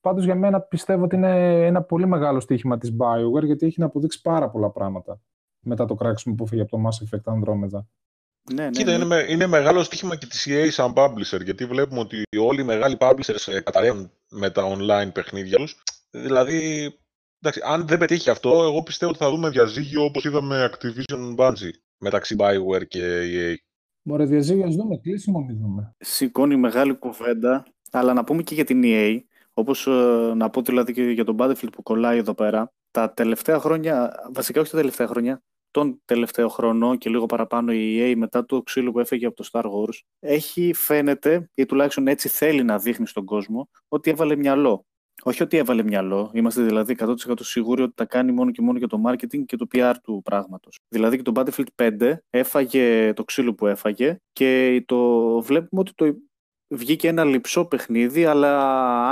Πάντως 0.00 0.24
για 0.24 0.34
μένα 0.34 0.60
πιστεύω 0.60 1.04
ότι 1.04 1.16
είναι 1.16 1.64
ένα 1.66 1.82
πολύ 1.82 2.06
μεγάλο 2.06 2.40
στοίχημα 2.40 2.78
της 2.78 2.96
BioWare 2.98 3.44
γιατί 3.44 3.66
έχει 3.66 3.80
να 3.80 3.86
αποδείξει 3.86 4.20
πάρα 4.20 4.50
πολλά 4.50 4.70
πράγματα 4.70 5.20
μετά 5.60 5.84
το 5.84 5.94
κράξιμο 5.94 6.34
που 6.34 6.46
φύγει 6.46 6.60
από 6.60 6.70
το 6.70 6.82
Mass 6.86 7.04
Effect 7.04 7.32
Andromeda. 7.32 7.84
Ναι, 8.52 8.64
ναι, 8.64 8.70
Κοίτα, 8.70 8.98
ναι. 8.98 9.04
Είναι, 9.04 9.26
είναι 9.28 9.46
μεγάλο 9.46 9.82
στοίχημα 9.82 10.16
και 10.16 10.26
της 10.26 10.46
EA 10.50 10.66
σαν 10.70 10.92
publisher, 10.96 11.44
γιατί 11.44 11.64
βλέπουμε 11.64 12.00
ότι 12.00 12.22
όλοι 12.38 12.60
οι 12.60 12.64
μεγάλοι 12.64 12.96
publishers 13.00 13.52
ε, 13.52 13.60
καταραίουν 13.60 14.10
με 14.30 14.50
τα 14.50 14.76
online 14.76 15.12
παιχνίδια 15.12 15.56
τους. 15.56 15.82
Δηλαδή, 16.10 16.90
εντάξει, 17.40 17.60
αν 17.64 17.86
δεν 17.86 17.98
πετύχει 17.98 18.30
αυτό, 18.30 18.50
εγώ 18.50 18.82
πιστεύω 18.82 19.10
ότι 19.10 19.20
θα 19.20 19.30
δούμε 19.30 19.50
διαζύγιο 19.50 20.04
όπως 20.04 20.24
είδαμε 20.24 20.70
Activision 20.72 21.36
Bungie 21.36 21.72
μεταξύ 21.98 22.36
BioWare 22.38 22.86
και 22.88 23.00
EA. 23.22 23.54
Μωρέ, 24.02 24.24
διαζύγιο 24.24 24.66
ας 24.66 24.74
δούμε, 24.74 24.96
κλείσιμο 24.96 25.40
μην 25.40 25.58
δούμε. 25.58 25.94
Σηκώνει 25.98 26.56
μεγάλη 26.56 26.94
κουβέντα, 26.94 27.66
αλλά 27.90 28.12
να 28.12 28.24
πούμε 28.24 28.42
και 28.42 28.54
για 28.54 28.64
την 28.64 28.82
EA, 28.84 29.18
Όπως 29.60 29.86
ε, 29.86 30.32
να 30.34 30.50
πω 30.50 30.62
δηλαδή 30.62 30.92
και 30.92 31.02
για 31.02 31.24
τον 31.24 31.36
Battlefield 31.38 31.72
που 31.72 31.82
κολλάει 31.82 32.18
εδώ 32.18 32.34
πέρα, 32.34 32.72
τα 32.90 33.12
τελευταία 33.12 33.58
χρόνια, 33.58 34.12
βασικά 34.32 34.60
όχι 34.60 34.70
τα 34.70 34.76
τελευταία 34.76 35.06
χρόνια, 35.06 35.42
τον 35.70 36.00
τελευταίο 36.04 36.48
χρόνο 36.48 36.96
και 36.96 37.10
λίγο 37.10 37.26
παραπάνω 37.26 37.72
η 37.72 37.98
EA 38.00 38.14
μετά 38.16 38.44
το 38.44 38.62
ξύλο 38.62 38.92
που 38.92 39.00
έφεγε 39.00 39.26
από 39.26 39.36
το 39.36 39.48
Star 39.52 39.64
Wars, 39.64 39.98
έχει 40.18 40.72
φαίνεται, 40.74 41.50
ή 41.54 41.66
τουλάχιστον 41.66 42.06
έτσι 42.06 42.28
θέλει 42.28 42.62
να 42.62 42.78
δείχνει 42.78 43.06
στον 43.06 43.24
κόσμο, 43.24 43.68
ότι 43.88 44.10
έβαλε 44.10 44.36
μυαλό. 44.36 44.84
Όχι 45.22 45.42
ότι 45.42 45.56
έβαλε 45.56 45.82
μυαλό, 45.82 46.30
είμαστε 46.34 46.62
δηλαδή 46.62 46.96
100% 46.98 47.14
σίγουροι 47.40 47.82
ότι 47.82 47.92
τα 47.94 48.04
κάνει 48.04 48.32
μόνο 48.32 48.50
και 48.50 48.62
μόνο 48.62 48.78
για 48.78 48.86
το 48.86 49.02
marketing 49.06 49.44
και 49.46 49.56
το 49.56 49.66
PR 49.72 49.94
του 50.02 50.20
πράγματος. 50.24 50.78
Δηλαδή 50.88 51.16
και 51.16 51.22
το 51.22 51.32
Battlefield 51.34 51.90
5 51.98 52.12
έφαγε 52.30 53.12
το 53.12 53.24
ξύλο 53.24 53.54
που 53.54 53.66
έφαγε 53.66 54.16
και 54.32 54.82
το 54.86 55.28
βλέπουμε 55.40 55.80
ότι 55.80 55.92
το 55.94 56.14
βγήκε 56.70 57.08
ένα 57.08 57.24
λυψό 57.24 57.64
παιχνίδι, 57.64 58.24
αλλά 58.24 58.58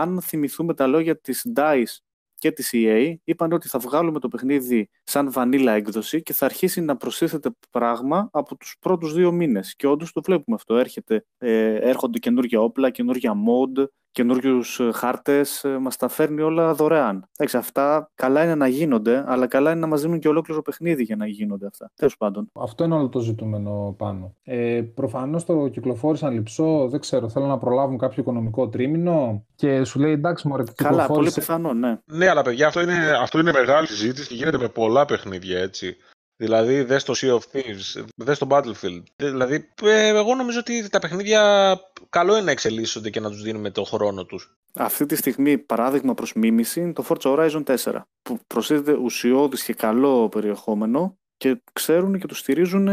αν 0.00 0.20
θυμηθούμε 0.20 0.74
τα 0.74 0.86
λόγια 0.86 1.20
της 1.20 1.46
DICE 1.54 1.96
και 2.38 2.52
της 2.52 2.70
EA, 2.72 3.14
είπαν 3.24 3.52
ότι 3.52 3.68
θα 3.68 3.78
βγάλουμε 3.78 4.20
το 4.20 4.28
παιχνίδι 4.28 4.88
σαν 5.02 5.32
βανίλα 5.32 5.72
έκδοση 5.72 6.22
και 6.22 6.32
θα 6.32 6.44
αρχίσει 6.44 6.80
να 6.80 6.96
προσθέθεται 6.96 7.50
πράγμα 7.70 8.28
από 8.32 8.56
τους 8.56 8.76
πρώτους 8.80 9.14
δύο 9.14 9.32
μήνες. 9.32 9.74
Και 9.76 9.86
όντως 9.86 10.12
το 10.12 10.22
βλέπουμε 10.22 10.56
αυτό. 10.56 10.76
Έρχεται, 10.76 11.24
ε, 11.38 11.74
έρχονται 11.74 12.18
καινούργια 12.18 12.60
όπλα, 12.60 12.90
καινούργια 12.90 13.32
mod, 13.32 13.84
καινούριους 14.18 14.80
ε, 14.80 14.90
χάρτες, 14.92 15.64
ε, 15.64 15.78
μας 15.78 15.96
τα 15.96 16.08
φέρνει 16.08 16.40
όλα 16.40 16.74
δωρεάν. 16.74 17.28
Εντάξει, 17.36 17.56
αυτά 17.56 18.10
καλά 18.14 18.42
είναι 18.42 18.54
να 18.54 18.68
γίνονται, 18.68 19.24
αλλά 19.26 19.46
καλά 19.46 19.70
είναι 19.70 19.80
να 19.80 19.86
μας 19.86 20.00
δίνουν 20.02 20.18
και 20.18 20.28
ολόκληρο 20.28 20.62
παιχνίδι 20.62 21.02
για 21.02 21.16
να 21.16 21.26
γίνονται 21.26 21.66
αυτά. 21.66 21.90
Τέλος 21.94 22.16
πάντων. 22.16 22.50
Αυτό 22.52 22.84
είναι 22.84 22.94
όλο 22.94 23.08
το 23.08 23.20
ζητούμενο 23.20 23.94
πάνω. 23.98 24.34
Ε, 24.42 24.82
Προφανώς 24.94 25.44
το 25.44 25.68
κυκλοφόρησαν 25.68 26.32
λυψό, 26.32 26.88
δεν 26.88 27.00
ξέρω, 27.00 27.28
θέλω 27.28 27.46
να 27.46 27.58
προλάβουν 27.58 27.98
κάποιο 27.98 28.22
οικονομικό 28.22 28.68
τρίμηνο 28.68 29.44
και 29.54 29.84
σου 29.84 30.00
λέει 30.00 30.12
εντάξει, 30.12 30.48
μωρέ, 30.48 30.62
Καλά, 30.74 31.06
πολύ 31.06 31.30
πιθανό, 31.34 31.72
ναι. 31.72 31.98
Ναι, 32.04 32.28
αλλά 32.28 32.42
παιδιά, 32.42 32.66
αυτό 32.66 32.80
είναι, 32.80 33.18
αυτό 33.20 33.38
είναι 33.38 33.52
μεγάλη 33.52 33.86
συζήτηση 33.86 34.28
και 34.28 34.34
γίνεται 34.34 34.58
με 34.58 34.68
πολλά 34.68 35.04
παιχνίδια 35.04 35.58
έτσι. 35.58 35.96
Δηλαδή, 36.40 36.82
δες 36.82 37.04
το 37.04 37.14
Sea 37.16 37.32
of 37.32 37.38
Thieves, 37.52 38.04
δες 38.16 38.38
το 38.38 38.46
Battlefield. 38.50 39.02
Δηλαδή, 39.16 39.68
ε, 39.82 40.08
εγώ 40.08 40.34
νομίζω 40.34 40.58
ότι 40.58 40.88
τα 40.88 40.98
παιχνίδια 40.98 41.80
καλό 42.08 42.32
είναι 42.32 42.44
να 42.44 42.50
εξελίσσονται 42.50 43.10
και 43.10 43.20
να 43.20 43.30
τους 43.30 43.42
δίνουμε 43.42 43.70
το 43.70 43.84
χρόνο 43.84 44.24
τους. 44.24 44.56
Αυτή 44.74 45.06
τη 45.06 45.16
στιγμή, 45.16 45.58
παράδειγμα 45.58 46.14
προς 46.14 46.32
μίμηση, 46.32 46.80
είναι 46.80 46.92
το 46.92 47.04
Forza 47.08 47.36
Horizon 47.36 47.62
4, 47.64 48.00
που 48.22 48.38
προσθέτει 48.46 48.92
ουσιώδης 48.92 49.62
και 49.62 49.74
καλό 49.74 50.28
περιεχόμενο 50.28 51.18
και 51.36 51.62
ξέρουν 51.72 52.18
και 52.18 52.26
το 52.26 52.34
στηρίζουν 52.34 52.88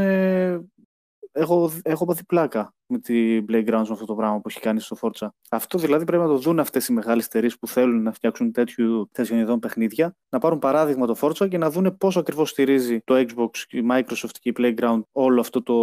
έχω, 1.35 1.71
έχω 1.83 2.05
πάθει 2.05 2.25
πλάκα 2.25 2.73
με 2.85 2.99
την 2.99 3.45
Playgrounds 3.49 3.65
με 3.65 3.91
αυτό 3.91 4.05
το 4.05 4.15
πράγμα 4.15 4.39
που 4.39 4.49
έχει 4.49 4.59
κάνει 4.59 4.79
στο 4.79 4.95
Forza. 5.01 5.27
Αυτό 5.49 5.77
δηλαδή 5.77 6.05
πρέπει 6.05 6.23
να 6.23 6.29
το 6.29 6.37
δουν 6.37 6.59
αυτές 6.59 6.87
οι 6.87 6.93
μεγάλες 6.93 7.25
εταιρείες 7.25 7.57
που 7.59 7.67
θέλουν 7.67 8.03
να 8.03 8.11
φτιάξουν 8.11 8.51
τέτοιου, 8.51 9.09
τέτοιων 9.11 9.39
ειδών 9.39 9.59
παιχνίδια, 9.59 10.15
να 10.29 10.39
πάρουν 10.39 10.59
παράδειγμα 10.59 11.05
το 11.05 11.15
Forza 11.21 11.49
και 11.49 11.57
να 11.57 11.69
δουν 11.69 11.97
πώ 11.97 12.11
ακριβώς 12.15 12.49
στηρίζει 12.49 12.99
το 13.03 13.15
Xbox, 13.15 13.49
η 13.69 13.81
Microsoft 13.91 14.35
και 14.39 14.49
η 14.49 14.53
Playground 14.57 15.01
όλο 15.11 15.39
αυτό 15.39 15.63
το 15.63 15.75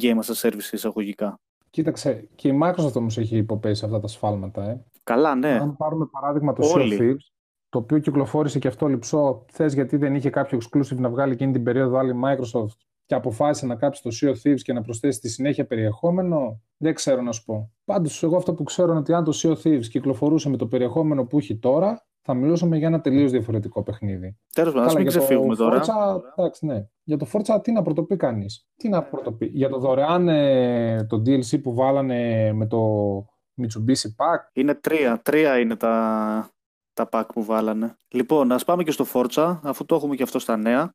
game 0.00 0.18
as 0.18 0.34
a 0.34 0.50
service 0.50 0.72
εισαγωγικά. 0.72 1.40
Κοίταξε, 1.70 2.28
και 2.34 2.48
η 2.48 2.58
Microsoft 2.62 2.94
όμως 2.94 3.18
έχει 3.18 3.36
υποπέσει 3.36 3.84
αυτά 3.84 4.00
τα 4.00 4.06
σφάλματα. 4.06 4.62
Ε. 4.62 4.84
Καλά, 5.02 5.34
ναι. 5.34 5.58
Αν 5.58 5.76
πάρουμε 5.76 6.06
παράδειγμα 6.06 6.52
το 6.52 6.72
Sea 6.74 6.78
of 6.78 7.00
Thieves, 7.00 7.30
το 7.68 7.78
οποίο 7.78 7.98
κυκλοφόρησε 7.98 8.58
και 8.58 8.68
αυτό 8.68 8.86
λυψό, 8.86 9.44
θες 9.52 9.74
γιατί 9.74 9.96
δεν 9.96 10.14
είχε 10.14 10.30
κάποιο 10.30 10.58
exclusive 10.62 10.96
να 10.96 11.08
βγάλει 11.08 11.32
εκείνη 11.32 11.52
την 11.52 11.62
περίοδο 11.62 11.98
άλλη 11.98 12.14
Microsoft 12.24 12.76
και 13.06 13.14
αποφάσισε 13.14 13.66
να 13.66 13.74
κάψει 13.74 14.02
το 14.02 14.10
Sea 14.20 14.28
of 14.28 14.34
Thieves 14.42 14.60
και 14.62 14.72
να 14.72 14.80
προσθέσει 14.80 15.20
τη 15.20 15.28
συνέχεια 15.28 15.66
περιεχόμενο, 15.66 16.60
δεν 16.76 16.94
ξέρω 16.94 17.22
να 17.22 17.32
σου 17.32 17.44
πω. 17.44 17.72
Πάντως, 17.84 18.22
εγώ 18.22 18.36
αυτό 18.36 18.54
που 18.54 18.62
ξέρω 18.62 18.90
είναι 18.90 18.98
ότι 18.98 19.12
αν 19.12 19.24
το 19.24 19.32
Sea 19.42 19.50
of 19.50 19.62
Thieves 19.62 19.86
κυκλοφορούσε 19.86 20.48
με 20.48 20.56
το 20.56 20.66
περιεχόμενο 20.66 21.26
που 21.26 21.38
έχει 21.38 21.58
τώρα, 21.58 22.06
θα 22.28 22.34
μιλούσαμε 22.34 22.76
για 22.76 22.86
ένα 22.86 23.00
τελείως 23.00 23.30
διαφορετικό 23.30 23.82
παιχνίδι. 23.82 24.38
Τέλος 24.52 24.72
πάντων, 24.72 24.88
ας 24.88 24.94
μην 24.94 25.06
ξεφύγουμε 25.06 25.56
τώρα. 25.56 25.82
Forza, 25.82 26.20
εντάξει, 26.36 26.66
ναι. 26.66 26.86
Για 27.02 27.16
το 27.16 27.26
Forza, 27.32 27.62
τι 27.62 27.72
να 27.72 27.82
πρωτοπεί 27.82 28.16
κανείς; 28.16 28.68
Τι 28.76 28.88
να 28.88 29.02
πρωτοπεί; 29.02 29.46
Για 29.46 29.68
το 29.68 29.78
δωρεάν 29.78 30.28
ε, 30.28 31.04
το 31.04 31.16
DLC 31.16 31.62
που 31.62 31.74
βάλανε 31.74 32.52
με 32.52 32.66
το 32.66 33.16
Mitsubishi 33.62 34.08
Pack; 34.16 34.50
Είναι 34.52 34.74
τρία. 34.74 35.20
Τρία 35.22 35.58
είναι 35.58 35.76
τα, 35.76 36.50
τα 36.92 37.08
pack 37.12 37.24
που 37.32 37.44
βάλανε. 37.44 37.96
Λοιπόν, 38.08 38.52
ας 38.52 38.64
πάμε 38.64 38.82
και 38.82 38.90
στο 38.90 39.04
Forza, 39.12 39.58
αφού 39.62 39.84
το 39.84 39.94
έχουμε 39.94 40.14
και 40.14 40.22
αυτό 40.22 40.38
στα 40.38 40.56
νέα. 40.56 40.94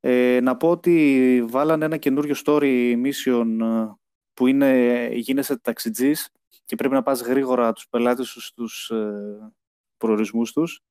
Ε, 0.00 0.40
να 0.42 0.56
πω 0.56 0.70
ότι 0.70 1.44
βάλανε 1.48 1.84
ένα 1.84 1.96
καινούριο 1.96 2.34
story 2.44 2.96
mission 3.04 3.46
ε, 3.60 3.94
που 4.34 4.46
είναι 4.46 5.08
γίνεσαι 5.12 5.58
ταξιτζής 5.58 6.30
και 6.64 6.76
πρέπει 6.76 6.94
να 6.94 7.02
πας 7.02 7.20
γρήγορα 7.20 7.72
τους 7.72 7.88
πελάτες 7.88 8.28
σου 8.28 8.40
στους 8.40 8.90
ε, 8.90 9.52
προορισμούς 9.96 10.52
τους. 10.52 10.82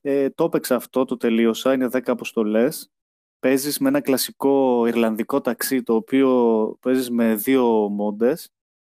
Ε, 0.00 0.30
το 0.30 0.44
έπαιξα 0.44 0.74
αυτό, 0.74 1.04
το 1.04 1.16
τελείωσα, 1.16 1.72
είναι 1.72 1.88
10 1.92 2.00
αποστολές. 2.06 2.90
Παίζεις 3.38 3.78
με 3.78 3.88
ένα 3.88 4.00
κλασικό 4.00 4.86
Ιρλανδικό 4.86 5.40
ταξί, 5.40 5.82
το 5.82 5.94
οποίο 5.94 6.76
παίζεις 6.80 7.10
με 7.10 7.34
δύο 7.34 7.88
μόντες. 7.88 8.50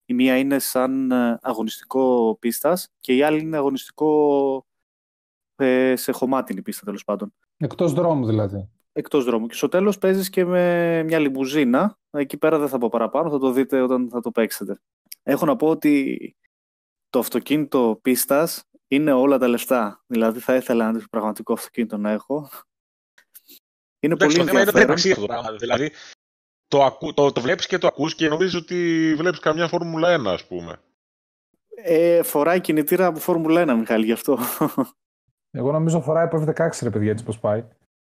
Η 0.06 0.14
μία 0.14 0.38
είναι 0.38 0.60
σαν 0.60 1.12
ε, 1.12 1.40
αγωνιστικό 1.42 2.36
πίστας 2.40 2.90
και 3.00 3.16
η 3.16 3.24
άλλη 3.24 3.40
είναι 3.40 3.58
αγωνιστικό 3.58 4.66
ε, 5.56 5.96
σε 5.96 6.12
χωμάτινη 6.12 6.62
πίστα, 6.62 6.86
τέλος 6.86 7.04
πάντων. 7.04 7.34
Εκτός 7.58 7.94
δρόμου 7.94 8.26
δηλαδή 8.26 8.70
εκτός 8.94 9.24
δρόμου. 9.24 9.48
Και 9.48 9.56
στο 9.56 9.70
τέλος 9.70 9.98
παίζεις 9.98 10.30
και 10.30 10.46
με 10.46 11.04
μια 11.04 11.20
λιμπουζίνα. 11.20 11.98
Εκεί 12.10 12.38
πέρα 12.38 12.60
δεν 12.60 12.68
θα 12.68 12.78
πω 12.78 12.90
παραπάνω, 12.90 13.30
θα 13.30 13.40
το 13.40 13.52
δείτε 13.52 13.82
όταν 13.82 14.10
θα 14.10 14.20
το 14.22 14.32
παίξετε. 14.32 14.82
Έχω 15.24 15.46
να 15.46 15.56
πω 15.56 15.68
ότι 15.68 16.36
το 17.10 17.20
αυτοκίνητο 17.20 18.00
πίστας 18.02 18.64
είναι 18.88 19.12
όλα 19.12 19.38
τα 19.38 19.48
λεφτά. 19.48 20.04
Δηλαδή 20.08 20.40
θα 20.40 20.56
ήθελα 20.56 20.88
ένα 20.88 21.04
πραγματικό 21.10 21.54
αυτοκίνητο 21.54 21.98
να 21.98 22.12
έχω. 22.12 22.50
Είναι 24.00 24.18
πολύ 24.18 24.40
ενδιαφέρον. 24.40 24.98
Είναι 25.04 25.58
δηλαδή, 25.58 25.92
το, 26.68 26.84
ακού, 26.84 27.14
το, 27.14 27.32
το 27.32 27.42
βλέπεις 27.42 27.68
και 27.68 27.78
το 27.78 27.88
ακούς 27.88 28.16
και 28.16 28.28
νομίζεις 28.28 28.56
ότι 28.56 29.14
βλέπεις 29.18 29.40
καμιά 29.40 29.68
Φόρμουλα 29.68 30.20
1, 30.20 30.26
ας 30.26 30.48
πούμε. 30.48 30.82
Ε, 31.76 32.24
φοράει 32.24 32.62
κινητήρα 32.62 33.06
από 33.06 33.20
Φόρμουλα 33.20 33.64
1, 33.74 33.78
Μιχάλη, 33.78 34.06
γι' 34.06 34.12
αυτό. 34.12 34.40
Εγώ 35.52 35.72
νομίζω 35.72 36.02
φοράει 36.02 36.26
από 36.26 36.44
F16, 36.48 36.70
ρε 36.82 36.90
παιδιά, 36.90 37.12
έτσι 37.12 37.24
πώς 37.24 37.40
πάει. 37.40 37.64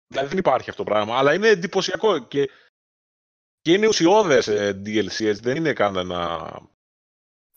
Δηλαδή 0.08 0.30
δεν 0.30 0.38
υπάρχει 0.38 0.70
αυτό 0.70 0.84
το 0.84 0.90
πράγμα. 0.90 1.18
Αλλά 1.18 1.34
είναι 1.34 1.48
εντυπωσιακό 1.48 2.20
και, 2.20 2.50
και 3.62 3.74
είναι 3.74 3.88
ουσιώδες 3.88 4.48
ε, 4.48 4.82
DLC, 4.86 5.06
έτσι. 5.06 5.42
Δεν 5.42 5.56
είναι 5.56 5.74
κανένα. 5.74 6.62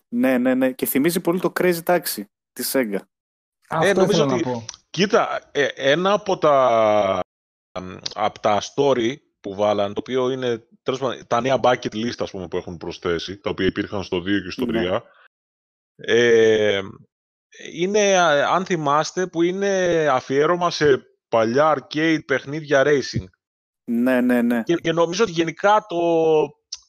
Ναι, 0.09 0.39
ναι, 0.39 0.55
ναι. 0.55 0.73
Και 0.73 0.87
θυμίζει 0.87 1.21
πολύ 1.21 1.41
το 1.41 1.53
Crazy 1.61 1.83
Taxi 1.85 2.23
της 2.53 2.73
Sega. 2.75 2.99
Ε, 3.69 3.93
νομίζω 3.93 4.25
ότι... 4.25 4.43
Πω. 4.43 4.65
Κοίτα, 4.91 5.51
ε, 5.53 5.67
ένα 5.75 6.13
από 6.13 6.39
τα, 6.39 7.21
από 8.15 8.41
τα 8.41 8.61
story 8.61 9.15
που 9.41 9.55
βάλαν, 9.55 9.95
το 9.95 10.01
οποίο 10.01 10.31
είναι 10.31 10.67
τέλος 10.83 11.27
τα 11.27 11.41
νέα 11.41 11.61
bucket 11.63 11.95
list 11.95 12.19
ας 12.19 12.31
πούμε, 12.31 12.49
που 12.49 12.57
έχουν 12.57 12.77
προσθέσει, 12.77 13.39
τα 13.39 13.51
οποία 13.51 13.67
υπήρχαν 13.67 14.03
στο 14.03 14.17
2 14.17 14.23
και 14.23 14.51
στο 14.51 14.65
3, 14.69 14.71
ναι. 14.71 15.01
ε, 15.97 16.83
είναι, 17.73 18.19
αν 18.49 18.65
θυμάστε, 18.65 19.27
που 19.27 19.43
είναι 19.43 20.07
αφιέρωμα 20.11 20.71
σε 20.71 21.10
παλιά 21.31 21.77
arcade 21.77 22.25
παιχνίδια 22.27 22.83
racing. 22.87 23.25
Ναι, 23.85 24.21
ναι, 24.21 24.43
ναι. 24.43 24.63
Και, 24.63 24.75
και 24.75 24.93
νομίζω 24.93 25.23
ότι 25.23 25.33
γενικά 25.33 25.85
το... 25.89 25.97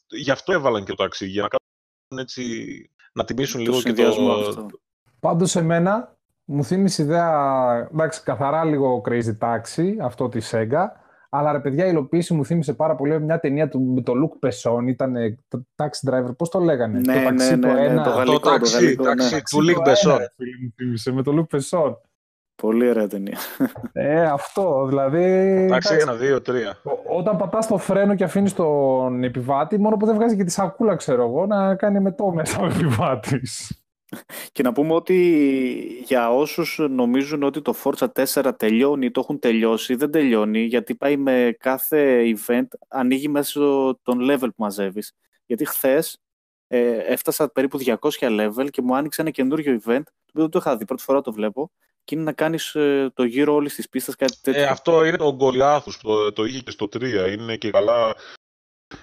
Γι' 0.08 0.32
αυτό 0.32 0.54
έβαλαν 0.54 0.84
και 0.84 0.92
το 0.92 1.04
ταξί, 1.04 1.26
για 1.26 1.42
να 1.42 1.48
κάνουν 1.48 2.26
έτσι... 2.26 2.44
να 3.14 3.26
τιμήσουν 3.26 3.62
λίγο 3.62 3.82
και 3.82 3.94
το... 3.94 4.08
Αυτό. 4.48 4.66
Πάντως 5.20 5.50
σε 5.50 5.62
μένα 5.62 6.18
μου 6.46 6.64
θύμισε 6.64 7.02
ιδέα, 7.02 7.90
εντάξει, 7.94 8.24
καθαρά 8.24 8.66
λίγο 8.66 9.02
crazy 9.06 9.38
taxi, 9.40 9.96
αυτό 10.02 10.30
της 10.30 10.54
Sega, 10.54 10.86
αλλά 11.30 11.52
ρε 11.52 11.60
παιδιά, 11.60 11.86
η 11.86 11.90
υλοποίηση 11.92 12.34
μου 12.34 12.46
θύμισε 12.46 12.74
πάρα 12.74 12.96
πολύ 12.96 13.22
μια 13.22 13.40
ταινία 13.40 13.70
του, 13.70 13.82
με 13.82 14.02
το 14.02 14.14
Luke 14.14 14.48
Besson, 14.48 14.88
ήταν 14.88 15.14
το 15.48 15.66
Taxi 15.76 16.10
Driver, 16.10 16.38
πώς 16.38 16.50
το 16.50 16.60
λέγανε. 16.60 17.00
Ναι, 17.00 17.14
το 17.14 17.24
ταξί 17.24 17.56
ναι, 17.56 17.68
ναι, 17.68 17.74
ναι, 17.74 17.86
ένα, 17.86 18.04
το 18.04 18.10
γαλλικό, 18.10 18.40
το, 18.40 18.50
ταξί, 18.50 18.96
το 18.96 19.04
ταξί, 19.04 19.36
ναι. 19.36 19.42
του 19.42 19.60
Luke 19.68 19.88
Besson. 19.88 20.20
Μου 20.62 20.74
θύμισε, 20.76 21.12
με 21.12 21.24
το 21.24 21.32
Luke 21.38 21.58
Besson. 21.58 21.94
Πολύ 22.62 22.90
ωραία 22.90 23.08
ταινία. 23.08 23.38
Ε, 23.94 24.24
αυτό, 24.24 24.86
δηλαδή... 24.86 25.24
Εντάξει, 25.64 25.98
ένα, 26.02 26.14
δύο, 26.14 26.42
τρία. 26.42 26.78
Όταν 27.18 27.38
πατάς 27.38 27.68
το 27.68 27.78
φρένο 27.78 28.16
και 28.16 28.24
αφήνεις 28.24 28.54
τον 28.54 29.24
επιβάτη, 29.24 29.80
μόνο 29.80 29.98
που 29.98 30.06
δεν 30.06 30.16
βγάζει 30.16 30.36
και 30.36 30.44
τη 30.44 30.52
σακούλα, 30.52 30.96
ξέρω 30.96 31.24
εγώ, 31.24 31.46
να 31.46 31.76
κάνει 31.76 32.00
με 32.00 32.12
το 32.12 32.32
μέσα 32.32 32.62
ο 32.62 32.66
επιβάτης. 32.66 33.82
Και 34.52 34.64
να 34.64 34.72
πούμε 34.72 34.94
ότι 34.94 35.18
για 36.06 36.32
όσους 36.32 36.80
νομίζουν 36.90 37.44
ότι 37.44 37.62
το 37.62 37.76
Forza 37.84 38.08
4 38.34 38.52
τελειώνει, 38.58 39.12
το 39.12 39.20
έχουν 39.20 39.40
τελειώσει, 39.40 39.96
δεν 39.96 40.12
τελειώνει, 40.12 40.60
γιατί 40.60 40.96
πάει 40.96 41.18
με 41.18 41.56
κάθε 41.60 42.24
event, 42.36 42.68
ανοίγει 42.88 43.28
μέσω 43.28 44.00
των 44.04 44.18
level 44.22 44.40
που 44.40 44.64
μαζεύεις. 44.64 45.14
Γιατί 45.46 45.66
χθες 45.66 46.22
ε, 46.68 46.98
έφτασα 46.98 47.50
περίπου 47.50 47.80
200 47.86 47.96
level 48.20 48.68
και 48.70 48.82
μου 48.82 48.96
άνοιξε 48.96 49.22
ένα 49.22 49.30
καινούριο 49.30 49.74
event, 49.74 50.04
το 50.04 50.30
οποίο 50.30 50.42
δεν 50.42 50.50
το 50.50 50.58
είχα 50.58 50.78
δει, 50.78 50.86
πρώτη 50.86 51.04
φορά 51.04 51.22
το 51.22 51.32
βλέπω, 51.34 51.72
και 52.04 52.16
είναι 52.16 52.24
να 52.24 52.34
κάνεις 52.34 52.76
ε, 52.76 53.12
το 53.14 53.24
γύρο 53.24 53.54
όλης 53.54 53.76
της 53.76 53.90
πίστας 53.90 54.16
κάτι 54.16 54.38
τέτοιο; 54.42 54.62
Ε, 54.62 54.66
αυτό 54.66 55.06
είναι 55.06 55.18
το 55.18 55.36
Γκολιάθους 55.36 55.98
που 55.98 56.08
το, 56.08 56.34
το 56.34 56.46
είχε 56.46 56.60
και 56.60 56.72
στο 56.72 56.86
3. 56.86 57.32
Είναι 57.32 57.56
και 57.56 57.72
καλά. 57.72 58.16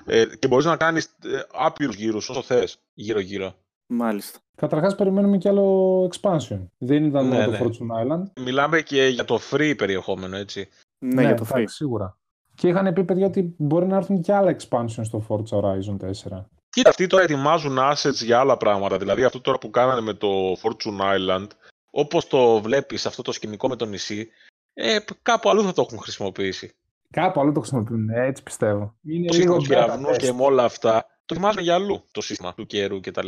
Ε, 0.05 0.25
και 0.39 0.49
μπορείς 0.49 0.65
να 0.65 0.77
κάνεις 0.77 1.05
ε, 1.05 1.41
άπειρους 1.53 1.97
γύρους 1.97 2.29
όσο 2.29 2.43
θες, 2.43 2.79
γύρω-γύρω. 2.95 3.55
Μάλιστα. 3.87 4.39
Καταρχάς 4.57 4.95
περιμένουμε 4.95 5.39
κι 5.39 5.49
άλλο 5.49 6.11
expansion. 6.13 6.67
Δεν 6.79 7.05
ήταν 7.05 7.29
ναι, 7.29 7.35
μόνο 7.35 7.51
ναι. 7.51 7.59
το 7.59 7.65
Fortune 7.65 8.05
Island. 8.05 8.23
Μιλάμε 8.41 8.81
και 8.81 9.07
για 9.07 9.25
το 9.25 9.39
free 9.51 9.75
περιεχόμενο, 9.77 10.37
έτσι. 10.37 10.69
Ναι, 10.99 11.15
ναι 11.15 11.23
για 11.23 11.35
το 11.35 11.47
free. 11.53 11.65
Σίγουρα. 11.67 12.19
Και 12.55 12.69
είχαν 12.69 12.93
πει 12.93 13.05
παιδιά 13.05 13.27
ότι 13.27 13.55
μπορεί 13.59 13.87
να 13.87 13.97
έρθουν 13.97 14.21
και 14.21 14.35
άλλα 14.35 14.57
expansion 14.57 15.01
στο 15.03 15.27
Forza 15.29 15.61
Horizon 15.61 15.97
4. 16.37 16.45
Κοίτα, 16.71 16.89
αυτοί 16.89 17.07
τώρα 17.07 17.23
ετοιμάζουν 17.23 17.79
assets 17.79 18.25
για 18.25 18.41
άλλα 18.41 18.57
πράγματα. 18.57 18.99
Δηλαδή 18.99 19.25
αυτό 19.25 19.41
τώρα 19.41 19.59
που 19.59 19.71
κάνανε 19.71 20.01
με 20.01 20.13
το 20.13 20.53
Fortune 20.53 21.01
Island 21.01 21.47
όπως 21.91 22.27
το 22.27 22.61
βλέπεις 22.61 23.07
αυτό 23.07 23.23
το 23.23 23.33
σκηνικό 23.33 23.69
με 23.69 23.77
το 23.77 23.85
νησί, 23.85 24.29
ε, 24.75 24.99
κάπου 25.23 25.51
αλλού 25.51 25.65
θα 25.65 25.73
το 25.73 25.83
έχουν 25.87 25.99
χρησιμοποιήσει. 25.99 26.75
Κάπου 27.11 27.41
αλλού 27.41 27.53
το 27.53 27.61
χρησιμοποιούν, 27.61 28.09
ε, 28.09 28.27
έτσι 28.27 28.43
πιστεύω. 28.43 28.95
Είναι 29.03 29.27
το 29.27 29.37
λίγο 29.37 29.57
κεραυνούς 29.57 30.17
και 30.17 30.33
με 30.33 30.43
όλα 30.43 30.65
αυτά. 30.65 31.07
Το 31.27 31.35
θυμάσαι 31.35 31.61
για 31.61 31.75
αλλού 31.75 32.05
το 32.11 32.21
σύστημα 32.21 32.55
του 32.55 32.67
καιρού 32.67 33.01
κτλ. 33.01 33.27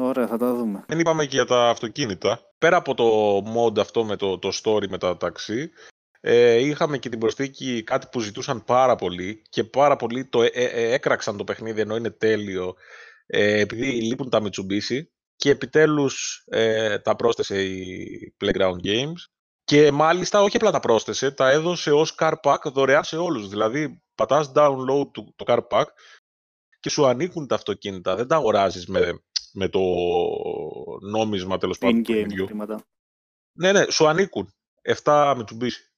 Ωραία, 0.00 0.26
θα 0.26 0.36
τα 0.36 0.54
δούμε. 0.54 0.84
Δεν 0.86 0.98
είπαμε 0.98 1.24
και 1.24 1.36
για 1.36 1.44
τα 1.44 1.68
αυτοκίνητα. 1.68 2.40
Πέρα 2.58 2.76
από 2.76 2.94
το 2.94 3.36
mod 3.56 3.78
αυτό 3.78 4.04
με 4.04 4.16
το, 4.16 4.38
το 4.38 4.50
story 4.62 4.88
με 4.88 4.98
τα 4.98 5.16
ταξί, 5.16 5.70
ε, 6.26 6.54
είχαμε 6.54 6.98
και 6.98 7.08
την 7.08 7.18
προσθήκη 7.18 7.82
κάτι 7.82 8.06
που 8.10 8.20
ζητούσαν 8.20 8.64
πάρα 8.64 8.94
πολύ 8.94 9.42
και 9.48 9.64
πάρα 9.64 9.96
πολύ 9.96 10.24
το 10.24 10.42
ε, 10.42 10.50
ε, 10.52 10.92
έκραξαν 10.92 11.36
το 11.36 11.44
παιχνίδι 11.44 11.80
ενώ 11.80 11.96
είναι 11.96 12.10
τέλειο 12.10 12.74
ε, 13.26 13.60
επειδή 13.60 13.86
λείπουν 13.86 14.30
τα 14.30 14.42
Mitsubishi 14.42 15.02
και 15.36 15.50
επιτέλους 15.50 16.44
ε, 16.46 16.98
τα 16.98 17.16
πρόσθεσε 17.16 17.64
η 17.64 18.34
Playground 18.40 18.80
Games 18.84 19.34
και 19.64 19.92
μάλιστα 19.92 20.42
όχι 20.42 20.56
απλά 20.56 20.70
τα 20.70 20.80
πρόσθεσε, 20.80 21.30
τα 21.30 21.50
έδωσε 21.50 21.90
ως 21.90 22.14
car 22.18 22.32
pack 22.42 22.58
δωρεάν 22.64 23.04
σε 23.04 23.16
όλους. 23.16 23.48
Δηλαδή 23.48 24.02
πατάς 24.14 24.52
download 24.54 25.10
το, 25.12 25.32
το 25.36 25.44
car 25.46 25.60
pack 25.68 25.84
και 26.80 26.90
σου 26.90 27.06
ανήκουν 27.06 27.46
τα 27.46 27.54
αυτοκίνητα. 27.54 28.16
Δεν 28.16 28.26
τα 28.26 28.36
αγοράζεις 28.36 28.86
με, 28.86 29.22
με 29.52 29.68
το 29.68 29.80
νόμισμα 31.10 31.58
τέλος 31.58 31.78
πάντων. 31.78 32.02
In-game 32.06 32.48
Ναι, 33.58 33.72
ναι, 33.72 33.90
σου 33.90 34.06
ανήκουν. 34.06 34.52
7 35.02 35.36
Mitsubishi. 35.36 35.92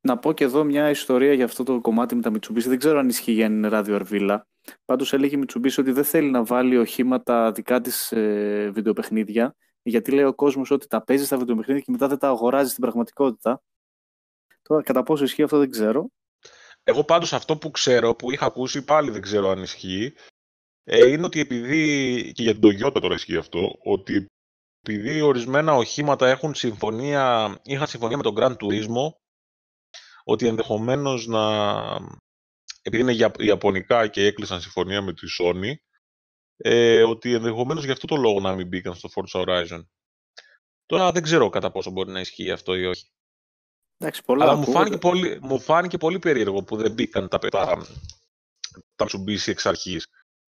Να 0.00 0.18
πω 0.18 0.32
και 0.32 0.44
εδώ 0.44 0.64
μια 0.64 0.90
ιστορία 0.90 1.32
για 1.32 1.44
αυτό 1.44 1.64
το 1.64 1.80
κομμάτι 1.80 2.14
με 2.14 2.22
τα 2.22 2.30
Mitsubishi. 2.30 2.66
Δεν 2.66 2.78
ξέρω 2.78 2.98
αν 2.98 3.08
ισχύει 3.08 3.32
για 3.32 3.46
είναι 3.46 3.68
ράδιο 3.68 3.94
Αρβίλα. 3.94 4.46
Πάντως 4.84 5.12
έλεγε 5.12 5.36
η 5.36 5.44
Mitsubishi 5.46 5.78
ότι 5.78 5.92
δεν 5.92 6.04
θέλει 6.04 6.30
να 6.30 6.44
βάλει 6.44 6.76
οχήματα 6.76 7.52
δικά 7.52 7.80
της 7.80 8.12
ε, 8.12 8.70
βιντεοπαιχνίδια, 8.74 9.56
γιατί 9.82 10.12
λέει 10.12 10.24
ο 10.24 10.34
κόσμος 10.34 10.70
ότι 10.70 10.86
τα 10.86 11.04
παίζει 11.04 11.24
στα 11.24 11.36
βιντεοπαιχνίδια 11.36 11.82
και 11.82 11.90
μετά 11.90 12.08
δεν 12.08 12.18
τα 12.18 12.28
αγοράζει 12.28 12.68
στην 12.68 12.80
πραγματικότητα. 12.82 13.62
Τώρα, 14.62 14.82
κατά 14.82 15.02
πόσο 15.02 15.24
ισχύει 15.24 15.42
αυτό 15.42 15.58
δεν 15.58 15.70
ξέρω. 15.70 16.08
Εγώ 16.84 17.04
πάντως 17.04 17.32
αυτό 17.32 17.56
που 17.56 17.70
ξέρω, 17.70 18.14
που 18.14 18.30
είχα 18.30 18.46
ακούσει, 18.46 18.84
πάλι 18.84 19.10
δεν 19.10 19.22
ξέρω 19.22 19.48
αν 19.48 19.62
ισχύει, 19.62 20.14
ε, 20.84 21.10
είναι 21.10 21.24
ότι 21.24 21.40
επειδή, 21.40 22.32
και 22.32 22.42
για 22.42 22.58
την 22.58 22.62
Toyota 22.64 23.00
τώρα 23.00 23.14
ισχύει 23.14 23.36
αυτό, 23.36 23.78
ότι 23.82 24.26
επειδή 24.80 25.20
ορισμένα 25.20 25.74
οχήματα 25.74 26.28
έχουν 26.28 26.54
συμφωνία, 26.54 27.56
είχαν 27.62 27.86
συμφωνία 27.86 28.16
με 28.16 28.22
τον 28.22 28.34
Grand 28.36 28.56
Turismo, 28.56 29.10
ότι 30.24 30.46
ενδεχομένως 30.46 31.26
να, 31.26 31.74
επειδή 32.82 33.02
είναι 33.02 33.32
ιαπωνικά 33.36 34.06
και 34.06 34.26
έκλεισαν 34.26 34.60
συμφωνία 34.60 35.02
με 35.02 35.12
τη 35.12 35.26
Sony, 35.40 35.74
ε, 36.56 37.02
ότι 37.02 37.34
ενδεχομένως 37.34 37.84
για 37.84 37.92
αυτό 37.92 38.06
το 38.06 38.16
λόγο 38.16 38.40
να 38.40 38.54
μην 38.54 38.66
μπήκαν 38.66 38.94
στο 38.94 39.08
Forza 39.14 39.44
Horizon. 39.44 39.86
Τώρα 40.86 41.12
δεν 41.12 41.22
ξέρω 41.22 41.48
κατά 41.48 41.70
πόσο 41.70 41.90
μπορεί 41.90 42.10
να 42.10 42.20
ισχύει 42.20 42.50
αυτό 42.50 42.74
ή 42.74 42.84
όχι. 42.84 43.10
Εντάξει, 43.96 44.24
πολλά 44.24 44.44
Αλλά 44.44 44.54
μου 44.54 44.70
φάνηκε, 44.70 44.98
πολύ, 44.98 45.38
μου 45.42 45.60
φάνηκε 45.60 45.98
πολύ 45.98 46.18
περίεργο 46.18 46.62
που 46.62 46.76
δεν 46.76 46.92
μπήκαν 46.92 47.28
τα, 47.28 47.38
τα, 47.38 47.86
τα 48.96 49.06
Mitsubishi 49.06 49.46
εξ 49.48 49.66
αρχής. 49.66 50.06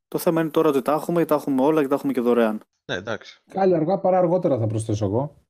Το 0.09 0.19
θέμα 0.19 0.41
είναι 0.41 0.51
τώρα 0.51 0.69
ότι 0.69 0.83
τα 0.83 0.93
έχουμε, 0.93 1.25
τα 1.25 1.35
έχουμε 1.35 1.63
όλα 1.63 1.83
και 1.83 1.89
τα 1.89 1.95
έχουμε 1.95 2.13
και 2.13 2.21
δωρεάν. 2.21 2.63
Ναι, 2.85 2.97
εντάξει. 2.97 3.43
Καλή 3.51 3.75
αργά 3.75 3.99
παρά 3.99 4.19
αργότερα 4.19 4.59
θα 4.59 4.67
προσθέσω 4.67 5.05
εγώ. 5.05 5.45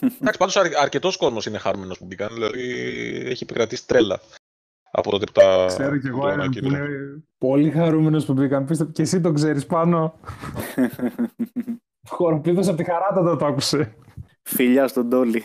εντάξει, 0.00 0.38
πάντως 0.38 0.56
αρ, 0.56 0.76
αρκετός 0.76 1.16
κόσμος 1.16 1.46
είναι 1.46 1.58
χαρούμενος 1.58 1.98
που 1.98 2.04
μπήκαν, 2.04 2.34
δηλαδή 2.34 2.62
έχει 3.26 3.42
επικρατήσει 3.42 3.86
τρέλα 3.86 4.20
από 4.90 5.10
τότε 5.10 5.24
που 5.24 5.32
τα 5.32 5.64
Ξέρω 5.66 5.98
κι 5.98 6.06
εγώ 6.06 6.28
έναν 6.28 6.50
που 6.50 6.66
είναι 6.66 6.80
πολύ 7.38 7.70
χαρούμενος 7.70 8.24
που 8.24 8.32
μπήκαν. 8.32 8.64
Πίστευε 8.64 8.90
και 8.90 9.02
εσύ 9.02 9.20
το 9.20 9.32
ξέρεις 9.32 9.66
πάνω. 9.66 10.14
Χοροπίδος 12.08 12.68
από 12.68 12.76
τη 12.76 12.84
χαράτα 12.84 13.36
το 13.36 13.46
άκουσε. 13.46 13.94
Φιλιά 14.42 14.88
στον 14.88 15.08
Τόλι. 15.08 15.42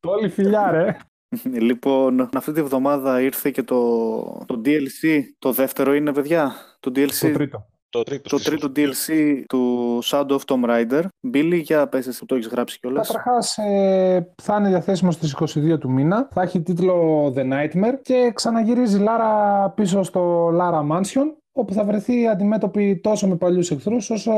Τόλι 0.00 0.28
φιλιά 0.28 0.70
ρε. 0.70 0.96
Λοιπόν, 1.68 2.28
αυτή 2.34 2.52
τη 2.52 2.62
βδομάδα 2.62 3.20
ήρθε 3.20 3.50
και 3.50 3.62
το, 3.62 4.22
το 4.46 4.60
DLC. 4.64 5.20
Το 5.38 5.52
δεύτερο 5.52 5.94
είναι, 5.94 6.12
παιδιά. 6.12 6.52
Το 6.80 6.90
DLC. 6.94 7.18
Το 7.20 7.32
τρίτο. 7.32 7.66
Το 7.90 8.02
τρίτο, 8.02 8.28
το 8.28 8.42
τρίτο 8.42 8.72
DLC 8.76 9.42
του 9.48 9.98
Shadow 10.04 10.36
of 10.36 10.40
Tomb 10.46 10.64
Raider. 10.64 11.02
Μπίλι, 11.20 11.56
για 11.56 11.88
πες 11.88 12.06
εσύ 12.06 12.18
που 12.18 12.26
το 12.26 12.34
έχεις 12.34 12.46
γράψει 12.46 12.78
κιόλας. 12.78 13.06
Καταρχάς, 13.06 13.58
ε, 13.58 14.32
θα 14.42 14.56
είναι 14.56 14.68
διαθέσιμο 14.68 15.10
στις 15.10 15.32
22 15.32 15.78
του 15.78 15.90
μήνα. 15.90 16.28
Θα 16.32 16.42
έχει 16.42 16.62
τίτλο 16.62 17.26
The 17.36 17.52
Nightmare 17.52 17.98
και 18.02 18.30
ξαναγυρίζει 18.34 18.96
η 18.96 19.00
Λάρα 19.00 19.70
πίσω 19.70 20.02
στο 20.02 20.48
Lara 20.48 20.90
Mansion 20.90 21.34
όπου 21.52 21.72
θα 21.72 21.84
βρεθεί 21.84 22.28
αντιμέτωπη 22.28 23.00
τόσο 23.00 23.28
με 23.28 23.36
παλιούς 23.36 23.70
εχθρούς 23.70 24.10
όσο 24.10 24.32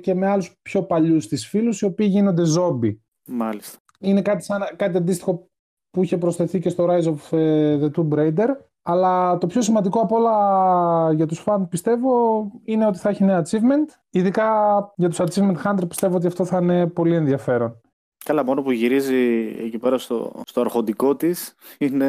και 0.00 0.14
με 0.14 0.26
άλλους 0.26 0.56
πιο 0.62 0.82
παλιούς 0.82 1.28
της 1.28 1.46
φίλους 1.46 1.80
οι 1.80 1.84
οποίοι 1.84 2.06
γίνονται 2.10 2.44
ζόμπι. 2.44 3.02
Μάλιστα. 3.26 3.78
Είναι 3.98 4.22
κάτι, 4.22 4.44
σαν, 4.44 4.62
κάτι 4.76 4.96
αντίστοιχο 4.96 5.48
που 5.90 6.02
είχε 6.02 6.18
προσθεθεί 6.18 6.58
και 6.58 6.68
στο 6.68 6.86
Rise 6.90 7.04
of 7.04 7.38
ε, 7.38 7.78
the 7.80 7.90
Tomb 7.96 8.18
Raider. 8.18 8.48
Αλλά 8.82 9.38
το 9.38 9.46
πιο 9.46 9.62
σημαντικό 9.62 10.00
από 10.00 10.16
όλα 10.16 11.12
για 11.12 11.26
τους 11.26 11.38
φαν 11.38 11.68
πιστεύω 11.68 12.44
είναι 12.64 12.86
ότι 12.86 12.98
θα 12.98 13.08
έχει 13.08 13.24
νέα 13.24 13.42
achievement. 13.46 13.94
Ειδικά 14.10 14.48
για 14.96 15.08
τους 15.08 15.20
achievement 15.20 15.62
hunter 15.64 15.88
πιστεύω 15.88 16.16
ότι 16.16 16.26
αυτό 16.26 16.44
θα 16.44 16.58
είναι 16.58 16.86
πολύ 16.86 17.14
ενδιαφέρον. 17.14 17.80
Καλά, 18.24 18.44
μόνο 18.44 18.62
που 18.62 18.70
γυρίζει 18.70 19.54
εκεί 19.58 19.78
πέρα 19.78 19.98
στο, 19.98 20.42
στο 20.46 20.60
αρχοντικό 20.60 21.16
της 21.16 21.54
είναι... 21.78 22.06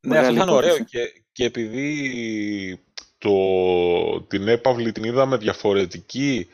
Ναι, 0.00 0.18
αυτό 0.18 0.34
θα 0.34 0.42
είναι 0.42 0.52
ωραίο 0.52 0.78
και, 0.78 1.22
και 1.32 1.44
επειδή 1.44 2.84
το, 3.18 4.22
την 4.22 4.48
έπαυλη 4.48 4.92
την 4.92 5.04
είδαμε 5.04 5.36
διαφορετική 5.36 6.46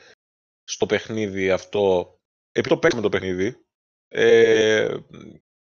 στο 0.64 0.86
παιχνίδι 0.86 1.50
αυτό, 1.50 2.14
επειδή 2.52 2.74
το 2.74 2.80
παίξαμε 2.80 3.02
το 3.02 3.08
παιχνίδι, 3.08 3.56
ε, 4.08 4.96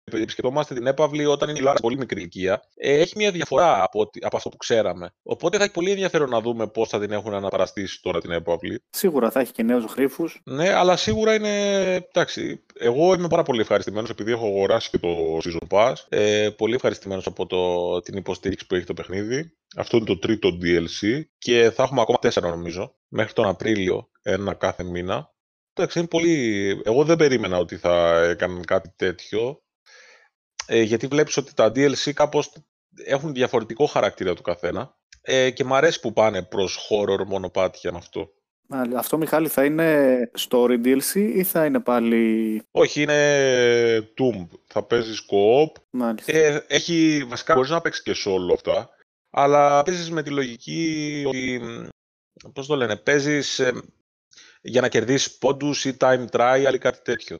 επισκεπτόμαστε 0.04 0.74
την 0.74 0.86
έπαυλη 0.86 1.26
όταν 1.26 1.48
είναι 1.48 1.58
η 1.58 1.62
Λάρα 1.62 1.78
πολύ 1.80 1.96
μικρή 1.96 2.20
ηλικία, 2.20 2.62
ε, 2.74 3.00
έχει 3.00 3.12
μια 3.16 3.30
διαφορά 3.30 3.82
από, 3.82 4.10
από 4.20 4.36
αυτό 4.36 4.48
που 4.48 4.56
ξέραμε. 4.56 5.14
Οπότε 5.22 5.56
θα 5.56 5.62
έχει 5.62 5.72
πολύ 5.72 5.90
ενδιαφέρον 5.90 6.28
να 6.28 6.40
δούμε 6.40 6.66
πώς 6.66 6.88
θα 6.88 7.00
την 7.00 7.10
έχουν 7.12 7.34
αναπαραστήσει 7.34 8.02
τώρα 8.02 8.20
την 8.20 8.30
έπαυλη. 8.30 8.82
Σίγουρα 8.90 9.30
θα 9.30 9.40
έχει 9.40 9.52
και 9.52 9.62
νέους 9.62 9.84
γρήφου. 9.84 10.28
Ναι, 10.44 10.68
αλλά 10.68 10.96
σίγουρα 10.96 11.34
είναι. 11.34 11.94
Εντάξει, 11.94 12.64
εγώ 12.74 13.14
είμαι 13.14 13.28
πάρα 13.28 13.42
πολύ 13.42 13.60
ευχαριστημένος 13.60 14.10
επειδή 14.10 14.32
έχω 14.32 14.46
αγοράσει 14.46 14.90
και 14.90 14.98
το 14.98 15.38
Season 15.44 15.66
Pass. 15.68 15.92
Ε, 16.08 16.48
πολύ 16.56 16.74
ευχαριστημένος 16.74 17.26
από 17.26 17.46
το, 17.46 18.00
την 18.00 18.16
υποστήριξη 18.16 18.66
που 18.66 18.74
έχει 18.74 18.86
το 18.86 18.94
παιχνίδι. 18.94 19.56
Αυτό 19.76 19.96
είναι 19.96 20.06
το 20.06 20.18
τρίτο 20.18 20.58
DLC 20.62 21.20
και 21.38 21.70
θα 21.74 21.82
έχουμε 21.82 22.00
ακόμα 22.00 22.18
τέσσερα 22.18 22.48
νομίζω 22.48 22.94
μέχρι 23.08 23.32
τον 23.32 23.46
Απρίλιο, 23.46 24.08
ένα 24.22 24.54
κάθε 24.54 24.82
μήνα. 24.82 25.30
Εντάξει, 25.74 25.98
είναι 25.98 26.08
πολύ... 26.08 26.80
Εγώ 26.84 27.04
δεν 27.04 27.16
περίμενα 27.16 27.58
ότι 27.58 27.76
θα 27.76 28.22
έκαναν 28.22 28.64
κάτι 28.64 28.92
τέτοιο 28.96 29.61
ε, 30.66 30.82
γιατί 30.82 31.06
βλέπεις 31.06 31.36
ότι 31.36 31.54
τα 31.54 31.66
DLC 31.66 32.12
κάπως 32.12 32.52
έχουν 33.04 33.32
διαφορετικό 33.32 33.86
χαρακτήρα 33.86 34.34
του 34.34 34.42
καθένα 34.42 34.96
ε, 35.20 35.50
και 35.50 35.64
μου 35.64 35.74
αρέσει 35.74 36.00
που 36.00 36.12
πάνε 36.12 36.42
προς 36.42 36.88
horror 36.90 37.24
μονοπάτια 37.26 37.92
με 37.92 37.98
αυτό. 37.98 38.30
Αυτό, 38.96 39.18
Μιχάλη, 39.18 39.48
θα 39.48 39.64
είναι 39.64 40.30
story 40.48 40.84
DLC 40.84 41.14
ή 41.14 41.44
θα 41.44 41.64
είναι 41.64 41.80
πάλι... 41.80 42.62
Όχι, 42.70 43.02
είναι 43.02 43.98
Tomb. 43.98 44.46
Θα 44.66 44.82
παίζεις 44.82 45.24
co-op. 45.30 45.82
Μάλιστα. 45.90 46.32
Ε, 46.32 46.64
έχει, 46.68 47.24
βασικά 47.28 47.54
μπορείς 47.54 47.70
να 47.70 47.80
παίξεις 47.80 48.02
και 48.02 48.14
solo 48.26 48.52
αυτά, 48.54 48.90
αλλά 49.30 49.82
παίζεις 49.82 50.10
με 50.10 50.22
τη 50.22 50.30
λογική 50.30 51.24
ότι, 51.26 51.60
πώς 52.52 52.66
το 52.66 52.76
λένε, 52.76 52.96
παίζεις 52.96 53.58
ε, 53.58 53.72
για 54.62 54.80
να 54.80 54.88
κερδίσεις 54.88 55.38
πόντους 55.38 55.84
ή 55.84 55.96
time 56.00 56.26
trial 56.30 56.70
ή 56.74 56.78
κάτι 56.78 57.02
τέτοιο. 57.02 57.38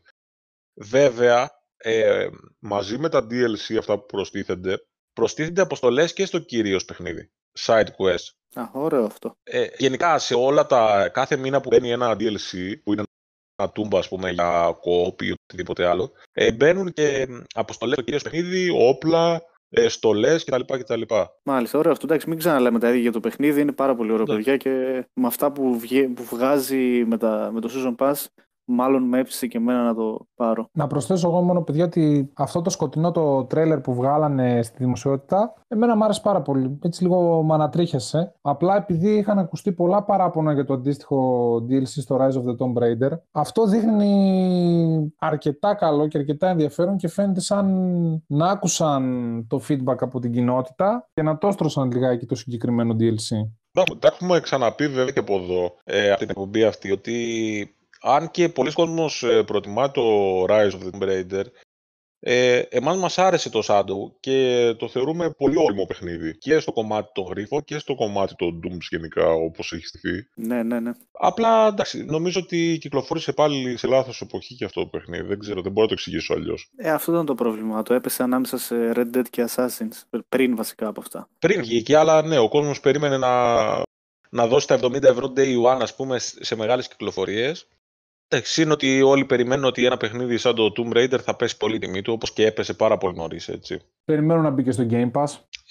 Βέβαια, 0.75 1.62
ε, 1.83 2.29
μαζί 2.59 2.99
με 2.99 3.09
τα 3.09 3.27
DLC 3.31 3.77
αυτά 3.79 3.99
που 3.99 4.07
προστίθενται, 4.07 4.87
προστίθενται 5.13 5.61
αποστολές 5.61 6.13
και 6.13 6.27
στο 6.27 6.39
κυρίως 6.39 6.85
παιχνίδι. 6.85 7.31
Side 7.59 7.87
quest. 7.99 8.31
Α, 8.55 8.69
ωραίο 8.73 9.05
αυτό. 9.05 9.37
Ε, 9.43 9.67
γενικά 9.79 10.19
σε 10.19 10.35
όλα 10.35 10.67
τα, 10.67 11.09
κάθε 11.13 11.37
μήνα 11.37 11.61
που 11.61 11.69
μπαίνει 11.69 11.91
ένα 11.91 12.17
DLC, 12.19 12.73
που 12.85 12.93
είναι 12.93 13.03
ένα 13.57 13.71
τούμπα 13.71 13.99
ας 13.99 14.09
πούμε 14.09 14.31
για 14.31 14.71
co 14.71 15.23
ή 15.23 15.35
οτιδήποτε 15.43 15.87
άλλο, 15.87 16.13
ε, 16.33 16.53
μπαίνουν 16.53 16.93
και 16.93 17.27
αποστολές 17.55 17.95
στο 17.95 18.05
κυρίως 18.05 18.23
παιχνίδι, 18.23 18.71
όπλα, 18.71 19.43
ε, 19.75 19.89
στολές 19.89 20.45
κτλ, 20.45 21.03
Μάλιστα, 21.43 21.79
ωραίο 21.79 21.93
αυτό. 21.93 22.07
Εντάξει, 22.07 22.29
μην 22.29 22.39
ξαναλέμε 22.39 22.79
τα 22.79 22.89
ίδια 22.89 23.01
για 23.01 23.13
το 23.13 23.21
παιχνίδι. 23.21 23.61
Είναι 23.61 23.73
πάρα 23.73 23.95
πολύ 23.95 24.13
ωραίο, 24.13 24.27
ναι. 24.27 24.35
παιδιά. 24.35 24.57
Και 24.57 25.05
με 25.15 25.27
αυτά 25.27 25.53
που, 25.53 25.81
που 26.15 26.25
βγάζει 26.25 27.05
με, 27.07 27.19
τα, 27.19 27.51
με 27.53 27.61
το 27.61 27.71
Season 27.73 28.05
Pass, 28.05 28.15
μάλλον 28.65 29.03
με 29.03 29.19
έψησε 29.19 29.47
και 29.47 29.57
εμένα 29.57 29.83
να 29.83 29.95
το 29.95 30.27
πάρω. 30.35 30.69
Να 30.73 30.87
προσθέσω 30.87 31.29
εγώ 31.29 31.41
μόνο, 31.41 31.63
παιδιά, 31.63 31.85
ότι 31.85 32.31
αυτό 32.35 32.63
το 32.63 32.71
σκοτεινό 32.71 33.11
το 33.11 33.45
τρέλερ 33.45 33.81
που 33.81 33.95
βγάλανε 33.95 34.63
στη 34.63 34.77
δημοσιότητα, 34.79 35.55
εμένα 35.69 35.97
μου 35.97 36.05
άρεσε 36.05 36.21
πάρα 36.21 36.43
πολύ. 36.43 36.79
Έτσι 36.83 37.03
λίγο 37.03 37.43
με 37.43 37.55
ανατρίχιασε. 37.55 38.35
Απλά 38.41 38.77
επειδή 38.77 39.11
είχαν 39.11 39.39
ακουστεί 39.39 39.73
πολλά 39.73 40.03
παράπονα 40.03 40.53
για 40.53 40.65
το 40.65 40.75
αντίστοιχο 40.75 41.57
DLC 41.69 41.85
στο 41.85 42.17
Rise 42.17 42.23
of 42.23 42.45
the 42.45 42.57
Tomb 42.57 42.83
Raider, 42.83 43.19
αυτό 43.31 43.67
δείχνει 43.67 45.15
αρκετά 45.19 45.75
καλό 45.75 46.09
και 46.09 46.19
αρκετά 46.19 46.49
ενδιαφέρον 46.49 46.97
και 46.97 47.09
φαίνεται 47.09 47.41
σαν 47.41 47.67
να 48.27 48.51
άκουσαν 48.51 49.47
το 49.49 49.61
feedback 49.69 49.97
από 49.99 50.21
την 50.21 50.33
κοινότητα 50.33 51.09
και 51.15 51.23
να 51.23 51.39
το 51.39 51.47
έστρωσαν 51.47 51.91
λιγάκι 51.91 52.27
το 52.27 52.35
συγκεκριμένο 52.35 52.97
DLC. 52.99 53.51
Τα 53.99 54.09
έχουμε 54.13 54.41
ξαναπεί 54.41 54.89
βέβαια 54.89 55.13
και 55.13 55.19
από 55.19 55.35
εδώ, 55.35 55.75
ε, 55.85 56.11
από 56.11 56.19
την 56.19 56.31
εκπομπή 56.31 56.65
αυτή, 56.65 56.93
ότι 56.93 57.13
αν 58.03 58.31
και 58.31 58.49
πολλοί 58.49 58.73
κόσμος 58.73 59.23
ε, 59.23 59.43
προτιμά 59.43 59.91
το 59.91 60.03
Rise 60.45 60.71
of 60.71 60.81
the 60.83 60.99
Tomb 60.99 61.09
Raider, 61.09 61.45
ε, 62.25 62.59
εμάς 62.59 62.97
μας 62.97 63.19
άρεσε 63.19 63.51
το 63.51 63.63
Shadow 63.67 64.13
και 64.21 64.75
το 64.79 64.89
θεωρούμε 64.89 65.31
πολύ 65.31 65.57
όριμο 65.59 65.85
παιχνίδι. 65.85 66.39
Και 66.39 66.59
στο 66.59 66.73
κομμάτι 66.73 67.11
των 67.15 67.25
γρίφων 67.25 67.65
και 67.65 67.79
στο 67.79 67.95
κομμάτι 67.95 68.35
των 68.35 68.61
Dooms 68.65 68.87
γενικά 68.91 69.31
όπως 69.31 69.73
έχει 69.73 69.87
στηθεί. 69.87 70.29
Ναι, 70.35 70.63
ναι, 70.63 70.81
ναι. 70.81 70.93
Απλά 71.13 71.67
εντάξει, 71.67 72.05
νομίζω 72.05 72.41
ότι 72.41 72.79
κυκλοφόρησε 72.81 73.33
πάλι 73.33 73.77
σε 73.77 73.87
λάθος 73.87 74.21
εποχή 74.21 74.55
και 74.55 74.65
αυτό 74.65 74.81
το 74.81 74.87
παιχνίδι. 74.87 75.27
Δεν 75.27 75.39
ξέρω, 75.39 75.63
δεν 75.63 75.73
μπορώ 75.73 75.83
να 75.83 75.89
το 75.89 75.95
εξηγήσω 75.95 76.35
αλλιώς. 76.35 76.71
Ε, 76.77 76.91
αυτό 76.91 77.13
ήταν 77.13 77.27
το 77.27 77.35
πρόβλημα. 77.35 77.83
Το 77.83 77.95
έπεσε 77.95 78.23
ανάμεσα 78.23 78.59
σε 78.59 78.93
Red 78.95 79.17
Dead 79.17 79.29
και 79.31 79.49
Assassins. 79.49 80.19
Πριν 80.29 80.57
βασικά 80.57 80.87
από 80.87 81.01
αυτά. 81.01 81.29
Πριν 81.39 81.61
βγήκε, 81.61 81.97
αλλά 81.97 82.23
ναι, 82.23 82.39
ο 82.39 82.49
κόσμος 82.49 82.81
περίμενε 82.81 83.19
να, 83.19 83.57
να 84.31 84.47
δώσει 84.47 84.67
τα 84.67 84.79
70 84.83 85.03
ευρώ 85.03 85.33
day 85.37 85.63
one 85.63 85.81
ας 85.81 85.95
πούμε 85.95 86.19
σε 86.19 86.57
μεγάλες 86.57 86.89
κυκλοφορίες 86.89 87.69
Εντάξει, 88.35 88.63
είναι 88.63 88.73
ότι 88.73 89.03
όλοι 89.03 89.25
περιμένουν 89.25 89.65
ότι 89.65 89.85
ένα 89.85 89.97
παιχνίδι 89.97 90.37
σαν 90.37 90.55
το 90.55 90.73
Tomb 90.77 90.97
Raider 90.97 91.19
θα 91.21 91.37
πέσει 91.37 91.57
πολύ 91.57 91.79
τιμή 91.79 92.03
του, 92.03 92.13
όπως 92.13 92.33
και 92.33 92.47
έπεσε 92.47 92.75
πάρα 92.75 92.99
πολύ 92.99 93.17
νωρίς, 93.17 93.49
έτσι. 93.49 93.81
Περιμένω 94.05 94.41
να 94.41 94.51
μπει 94.51 94.63
και 94.63 94.71
στο 94.71 94.87
Game 94.91 95.11
Pass. 95.11 95.27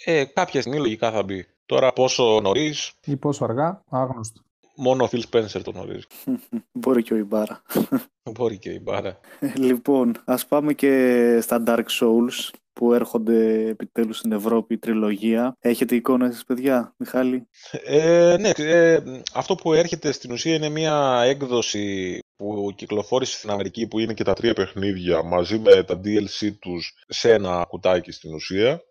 Ε, 0.05 0.23
κάποια 0.25 0.61
στιγμή 0.61 0.79
λογικά 0.79 1.11
θα 1.11 1.23
μπει. 1.23 1.45
Τώρα 1.65 1.93
πόσο 1.93 2.39
νωρίς; 2.41 2.91
ή 3.05 3.15
πόσο 3.15 3.43
αργά, 3.43 3.83
άγνωστο. 3.89 4.41
Μόνο 4.75 5.03
ο 5.03 5.07
Phil 5.11 5.21
Spencer 5.29 5.61
το 5.63 5.71
γνωρίζει. 5.71 6.05
Μπορεί 6.79 7.03
και 7.03 7.13
ο 7.13 7.17
Ιμπάρα. 7.17 7.61
Μπορεί 8.33 8.57
και 8.57 8.69
ο 8.69 8.73
Ιμπάρα. 8.73 9.19
λοιπόν, 9.55 10.15
ας 10.25 10.45
πάμε 10.45 10.73
και 10.73 11.37
στα 11.41 11.63
Dark 11.67 11.85
Souls 11.99 12.49
που 12.73 12.93
έρχονται 12.93 13.67
επιτέλους 13.67 14.17
στην 14.17 14.31
Ευρώπη, 14.31 14.73
η 14.73 14.77
τριλογία. 14.77 15.55
Έχετε 15.59 15.95
εικόνα 15.95 16.25
εσείς, 16.25 16.43
παιδιά, 16.43 16.93
Μιχάλη; 16.97 17.47
Ε, 17.85 18.35
ναι, 18.39 18.49
ε, 18.49 18.99
αυτό 19.33 19.55
που 19.55 19.73
έρχεται 19.73 20.11
στην 20.11 20.31
ουσία 20.31 20.55
είναι 20.55 20.69
μια 20.69 21.21
έκδοση 21.25 22.19
που 22.41 22.73
κυκλοφόρησε 22.75 23.37
στην 23.37 23.49
Αμερική 23.49 23.87
που 23.87 23.99
είναι 23.99 24.13
και 24.13 24.23
τα 24.23 24.33
τρία 24.33 24.53
παιχνίδια 24.53 25.23
μαζί 25.23 25.59
με 25.59 25.83
τα 25.83 26.01
DLC 26.03 26.57
τους 26.59 26.93
σε 27.07 27.33
ένα 27.33 27.65
κουτάκι 27.67 28.11
στην 28.11 28.33
ουσία. 28.33 28.81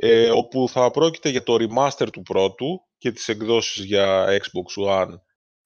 ε, 0.00 0.30
όπου 0.30 0.68
θα 0.68 0.90
πρόκειται 0.90 1.28
για 1.28 1.42
το 1.42 1.54
remaster 1.54 2.08
του 2.12 2.22
πρώτου 2.22 2.80
και 2.98 3.12
τις 3.12 3.28
εκδόσεις 3.28 3.84
για 3.84 4.26
Xbox 4.26 4.88
One 4.88 5.14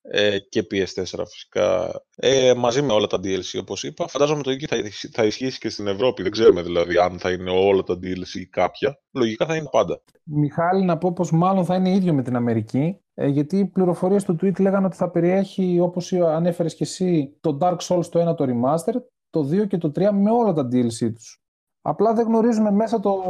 ε, 0.01 0.39
και 0.39 0.67
PS4 0.71 1.23
φυσικά, 1.27 1.91
ε, 2.15 2.53
μαζί 2.53 2.81
με 2.81 2.93
όλα 2.93 3.07
τα 3.07 3.17
DLC 3.17 3.59
όπως 3.59 3.83
είπα. 3.83 4.07
Φαντάζομαι 4.07 4.43
το 4.43 4.51
ίδιο 4.51 4.67
θα, 4.67 4.77
θα 5.11 5.23
ισχύσει 5.23 5.59
και 5.59 5.69
στην 5.69 5.87
Ευρώπη, 5.87 6.21
δεν 6.21 6.31
ξέρουμε 6.31 6.61
δηλαδή 6.61 6.97
αν 6.97 7.19
θα 7.19 7.31
είναι 7.31 7.49
όλα 7.49 7.83
τα 7.83 7.93
DLC 7.93 8.33
ή 8.33 8.45
κάποια. 8.45 8.99
Λογικά 9.11 9.45
θα 9.45 9.55
είναι 9.55 9.69
πάντα. 9.71 10.01
Μιχάλη, 10.23 10.85
να 10.85 10.97
πω 10.97 11.13
πως 11.13 11.31
μάλλον 11.31 11.65
θα 11.65 11.75
είναι 11.75 11.89
ίδιο 11.89 12.13
με 12.13 12.23
την 12.23 12.35
Αμερική, 12.35 13.02
ε, 13.13 13.27
γιατί 13.27 13.57
οι 13.57 13.65
πληροφορίες 13.65 14.21
στο 14.21 14.35
tweet 14.41 14.59
λέγανε 14.59 14.85
ότι 14.85 14.95
θα 14.95 15.09
περιέχει, 15.09 15.79
όπως 15.79 16.13
ανέφερες 16.13 16.75
και 16.75 16.83
εσύ, 16.83 17.37
το 17.41 17.57
Dark 17.61 17.77
Souls 17.77 18.05
το 18.05 18.29
1 18.29 18.35
το 18.35 18.45
Remaster, 18.47 18.93
το 19.29 19.49
2 19.51 19.67
και 19.67 19.77
το 19.77 19.91
3 19.95 20.09
με 20.11 20.31
όλα 20.31 20.53
τα 20.53 20.67
DLC 20.71 21.13
τους. 21.13 21.37
Απλά 21.85 22.13
δεν 22.13 22.25
γνωρίζουμε 22.25 22.71
μέσα 22.71 22.99
το 22.99 23.21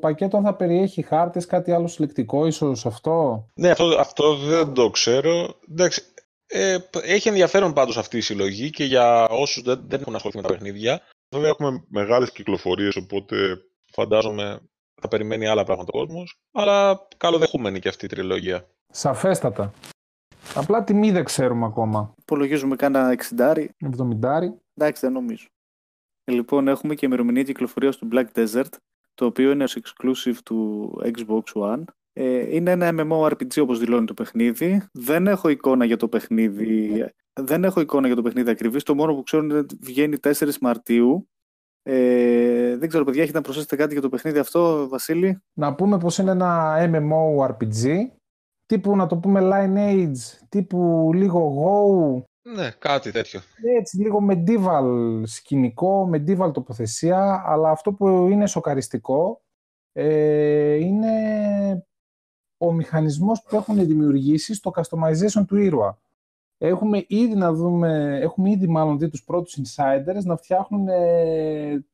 πακέτο 0.00 0.36
αν 0.36 0.42
θα 0.42 0.54
περιέχει 0.54 1.02
χάρτες, 1.02 1.46
κάτι 1.46 1.72
άλλο 1.72 1.86
συλλεκτικό, 1.86 2.46
ίσως 2.46 2.86
αυτό. 2.86 3.46
Ναι, 3.54 3.70
αυτό, 3.70 3.84
αυτό 3.84 4.36
δεν 4.36 4.72
το 4.72 4.90
ξέρω. 4.90 5.54
Εντάξει, 5.70 6.02
ε, 6.46 6.76
έχει 7.02 7.28
ενδιαφέρον 7.28 7.72
πάντως 7.72 7.98
αυτή 7.98 8.16
η 8.16 8.20
συλλογή 8.20 8.70
και 8.70 8.84
για 8.84 9.28
όσους 9.28 9.62
δεν, 9.62 9.84
δεν 9.86 10.00
έχουν 10.00 10.14
ασχοληθεί 10.14 10.40
με 10.40 10.48
τα 10.48 10.52
παιχνίδια. 10.54 11.00
Βέβαια 11.34 11.48
έχουμε 11.48 11.84
μεγάλες 11.88 12.32
κυκλοφορίες, 12.32 12.96
οπότε 12.96 13.36
φαντάζομαι 13.92 14.60
θα 15.00 15.08
περιμένει 15.08 15.46
άλλα 15.46 15.64
πράγματα 15.64 15.90
ο 15.94 15.98
κόσμος. 15.98 16.40
Αλλά 16.52 17.06
καλοδεχούμενη 17.16 17.78
και 17.78 17.88
αυτή 17.88 18.04
η 18.04 18.08
τριλογία. 18.08 18.68
Σαφέστατα. 18.90 19.72
Απλά 20.54 20.84
τιμή 20.84 21.10
δεν 21.10 21.24
ξέρουμε 21.24 21.66
ακόμα. 21.66 22.14
Υπολογίζουμε 22.20 22.76
κάνα 22.76 23.16
60. 23.36 23.66
70. 23.96 24.54
Εντάξει, 24.74 25.00
δεν 25.00 25.12
νομίζω. 25.12 25.46
Λοιπόν, 26.24 26.68
έχουμε 26.68 26.94
και 26.94 27.06
ημερομηνία 27.06 27.42
κυκλοφορίας 27.42 27.96
του 27.96 28.08
Black 28.12 28.26
Desert, 28.34 28.72
το 29.14 29.24
οποίο 29.24 29.50
είναι 29.50 29.64
exclusive 29.68 30.36
του 30.44 30.90
Xbox 31.04 31.42
One. 31.54 31.84
Ε, 32.12 32.56
είναι 32.56 32.70
ένα 32.70 32.90
MMORPG 32.94 33.60
όπως 33.62 33.78
δηλώνει 33.78 34.06
το 34.06 34.14
παιχνίδι. 34.14 34.82
Δεν 34.92 35.26
έχω 35.26 35.48
εικόνα 35.48 35.84
για 35.84 35.96
το 35.96 36.08
παιχνίδι. 36.08 37.04
Δεν 37.32 37.64
έχω 37.64 37.80
εικόνα 37.80 38.06
για 38.06 38.16
το 38.16 38.22
παιχνίδι 38.22 38.50
ακριβής. 38.50 38.82
Το 38.82 38.94
μόνο 38.94 39.14
που 39.14 39.22
ξέρω 39.22 39.42
είναι 39.42 39.58
ότι 39.58 39.78
βγαίνει 39.80 40.16
4 40.22 40.56
Μαρτίου. 40.60 41.28
Ε, 41.82 42.76
δεν 42.76 42.88
ξέρω, 42.88 43.04
παιδιά, 43.04 43.22
έχετε 43.22 43.36
να 43.36 43.44
προσθέσετε 43.44 43.76
κάτι 43.76 43.92
για 43.92 44.02
το 44.02 44.08
παιχνίδι 44.08 44.38
αυτό, 44.38 44.88
Βασίλη; 44.88 45.42
Να 45.52 45.74
πούμε 45.74 45.98
πως 45.98 46.18
είναι 46.18 46.30
ένα 46.30 46.76
MMORPG, 46.92 48.06
τύπου 48.70 48.96
να 48.96 49.06
το 49.06 49.16
πούμε 49.16 49.40
Lineage, 49.42 50.38
τύπου 50.48 51.10
λίγο 51.14 51.54
Go, 51.58 52.22
ναι, 52.54 52.70
κάτι 52.70 53.10
τέτοιο. 53.10 53.40
Έτσι, 53.78 54.00
λίγο 54.00 54.18
medieval 54.30 55.22
σκηνικό, 55.24 56.10
medieval 56.12 56.52
τοποθεσία, 56.52 57.42
αλλά 57.46 57.70
αυτό 57.70 57.92
που 57.92 58.08
είναι 58.08 58.46
σοκαριστικό 58.46 59.42
ε, 59.92 60.74
είναι 60.74 61.12
ο 62.58 62.72
μηχανισμός 62.72 63.42
που 63.42 63.56
έχουν 63.56 63.86
δημιουργήσει 63.86 64.54
στο 64.54 64.72
customization 64.74 65.44
του 65.46 65.56
ήρωα. 65.56 65.98
Έχουμε 66.58 67.04
ήδη, 67.08 67.34
να 67.34 67.52
δούμε, 67.52 68.18
έχουμε 68.22 68.50
ήδη 68.50 68.66
μάλλον 68.66 68.98
δει 68.98 69.08
τους 69.08 69.24
πρώτους 69.24 69.58
insiders 69.58 70.22
να 70.24 70.36
φτιάχνουν 70.36 70.88
ε, 70.88 71.84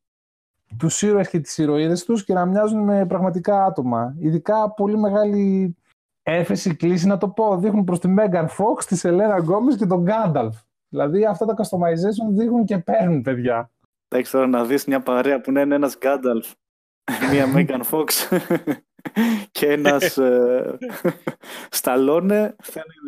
τους 0.77 1.03
ήρωες 1.03 1.29
και 1.29 1.41
τις 1.41 1.59
ηρωίδες 1.59 2.05
τους 2.05 2.25
και 2.25 2.33
να 2.35 2.47
μοιάζουν 2.47 2.85
με 2.85 3.07
πραγματικά 3.07 3.65
άτομα. 3.65 4.15
Ειδικά 4.19 4.73
πολύ 4.73 4.99
μεγάλη 4.99 5.77
έφεση 6.27 6.75
κλίση 6.75 7.07
να 7.07 7.19
το 7.19 7.29
πω. 7.29 7.57
Δείχνουν 7.57 7.85
προς 7.85 7.99
τη 7.99 8.09
Μέγαν 8.09 8.49
Fox, 8.49 8.85
τη 8.87 8.97
Σελένα 8.97 9.39
Γκόμες 9.39 9.77
και 9.77 9.87
τον 9.87 10.03
Γκάνταλφ. 10.03 10.57
Δηλαδή 10.89 11.25
αυτά 11.25 11.47
τα 11.47 11.55
customization 11.57 12.37
δείχνουν 12.37 12.65
και 12.65 12.79
παίρνουν, 12.79 13.23
παιδιά. 13.23 13.71
Εντάξει 14.09 14.33
τώρα 14.33 14.47
να 14.47 14.65
δεις 14.65 14.85
μια 14.85 15.01
παρέα 15.01 15.41
που 15.41 15.51
είναι 15.51 15.61
ένας 15.61 15.97
Γκάνταλφ, 15.99 16.53
μια 17.31 17.47
Μέγαν 17.53 17.83
Fox 17.91 18.39
και 19.51 19.73
ένας 19.73 20.19
Σταλόνε. 21.71 22.57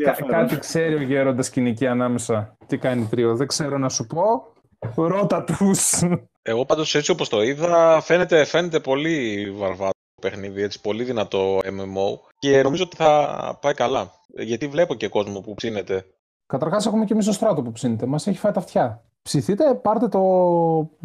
Κα, 0.04 0.12
κάτι 0.26 0.59
ξέρει 0.59 0.94
ο 0.94 1.02
γέροντας 1.02 1.46
σκηνική 1.46 1.87
ανάμεσα. 1.87 2.57
Τι 2.66 2.78
κάνει 2.78 3.07
τρίο. 3.11 3.37
Δεν 3.37 3.46
ξέρω 3.46 3.78
να 3.78 3.88
σου 3.88 4.07
πω. 4.07 4.52
Ρώτα 4.96 5.44
τους. 5.44 6.02
Εγώ 6.42 6.64
πάντως 6.64 6.94
έτσι 6.94 7.11
όπως 7.11 7.28
το 7.28 7.42
είδα, 7.42 8.00
φαίνεται, 8.00 8.44
φαίνεται 8.44 8.81
πολύ 8.81 9.50
βαρβάτο 9.50 9.98
παιχνίδι, 10.20 10.62
έτσι, 10.62 10.81
πολύ 10.81 11.04
δυνατό 11.04 11.59
MMO 11.59 12.18
και 12.38 12.62
νομίζω 12.62 12.83
ότι 12.85 12.96
θα 12.96 13.59
πάει 13.61 13.74
καλά. 13.74 14.11
Γιατί 14.26 14.68
βλέπω 14.68 14.94
και 14.94 15.09
κόσμο 15.09 15.40
που 15.40 15.54
ψήνεται. 15.54 16.04
Καταρχάς, 16.46 16.87
έχουμε 16.87 17.04
και 17.04 17.12
εμείς 17.12 17.26
το 17.26 17.33
στράτο 17.33 17.62
που 17.62 17.72
ψήνεται. 17.72 18.07
Μας 18.07 18.26
έχει 18.26 18.38
φάει 18.38 18.52
τα 18.52 18.61
αυτιά. 18.61 19.04
Ψηθείτε, 19.22 19.74
πάρτε 19.74 20.09
το 20.09 20.20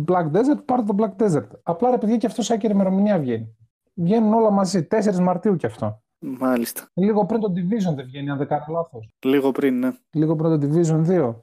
Black 0.07 0.31
Desert, 0.31 0.65
πάρτε 0.65 0.93
το 0.93 0.95
Black 0.97 1.23
Desert. 1.23 1.47
Απλά 1.63 1.89
ρε 1.89 1.97
παιδιά 1.97 2.17
και 2.17 2.25
αυτός 2.25 2.45
σαν 2.45 2.59
ημερομηνία 2.61 3.19
βγαίνει. 3.19 3.55
Βγαίνουν 3.93 4.33
όλα 4.33 4.51
μαζί. 4.51 4.87
4 4.91 5.19
Μαρτίου 5.19 5.55
κι 5.55 5.65
αυτό. 5.65 6.01
Μάλιστα. 6.19 6.87
Λίγο 6.93 7.25
πριν 7.25 7.39
το 7.39 7.51
Division 7.55 7.95
δεν 7.95 8.05
βγαίνει, 8.05 8.29
αν 8.29 8.37
δεν 8.37 8.47
κάνω 8.47 8.65
λάθος. 8.69 9.09
Λίγο 9.25 9.51
πριν, 9.51 9.79
ναι. 9.79 9.91
Λίγο 10.11 10.35
πριν 10.35 10.59
το 10.59 10.67
Division 10.67 11.05
2. 11.07 11.35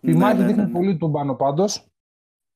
Η 0.00 0.12
ναι, 0.12 0.18
μάχη 0.18 0.38
ναι, 0.38 0.46
δείχνει 0.46 0.62
ναι, 0.62 0.66
ναι. 0.66 0.72
πολύ 0.72 0.96
τον 0.96 1.12
πάνω 1.12 1.34
πάντως. 1.34 1.86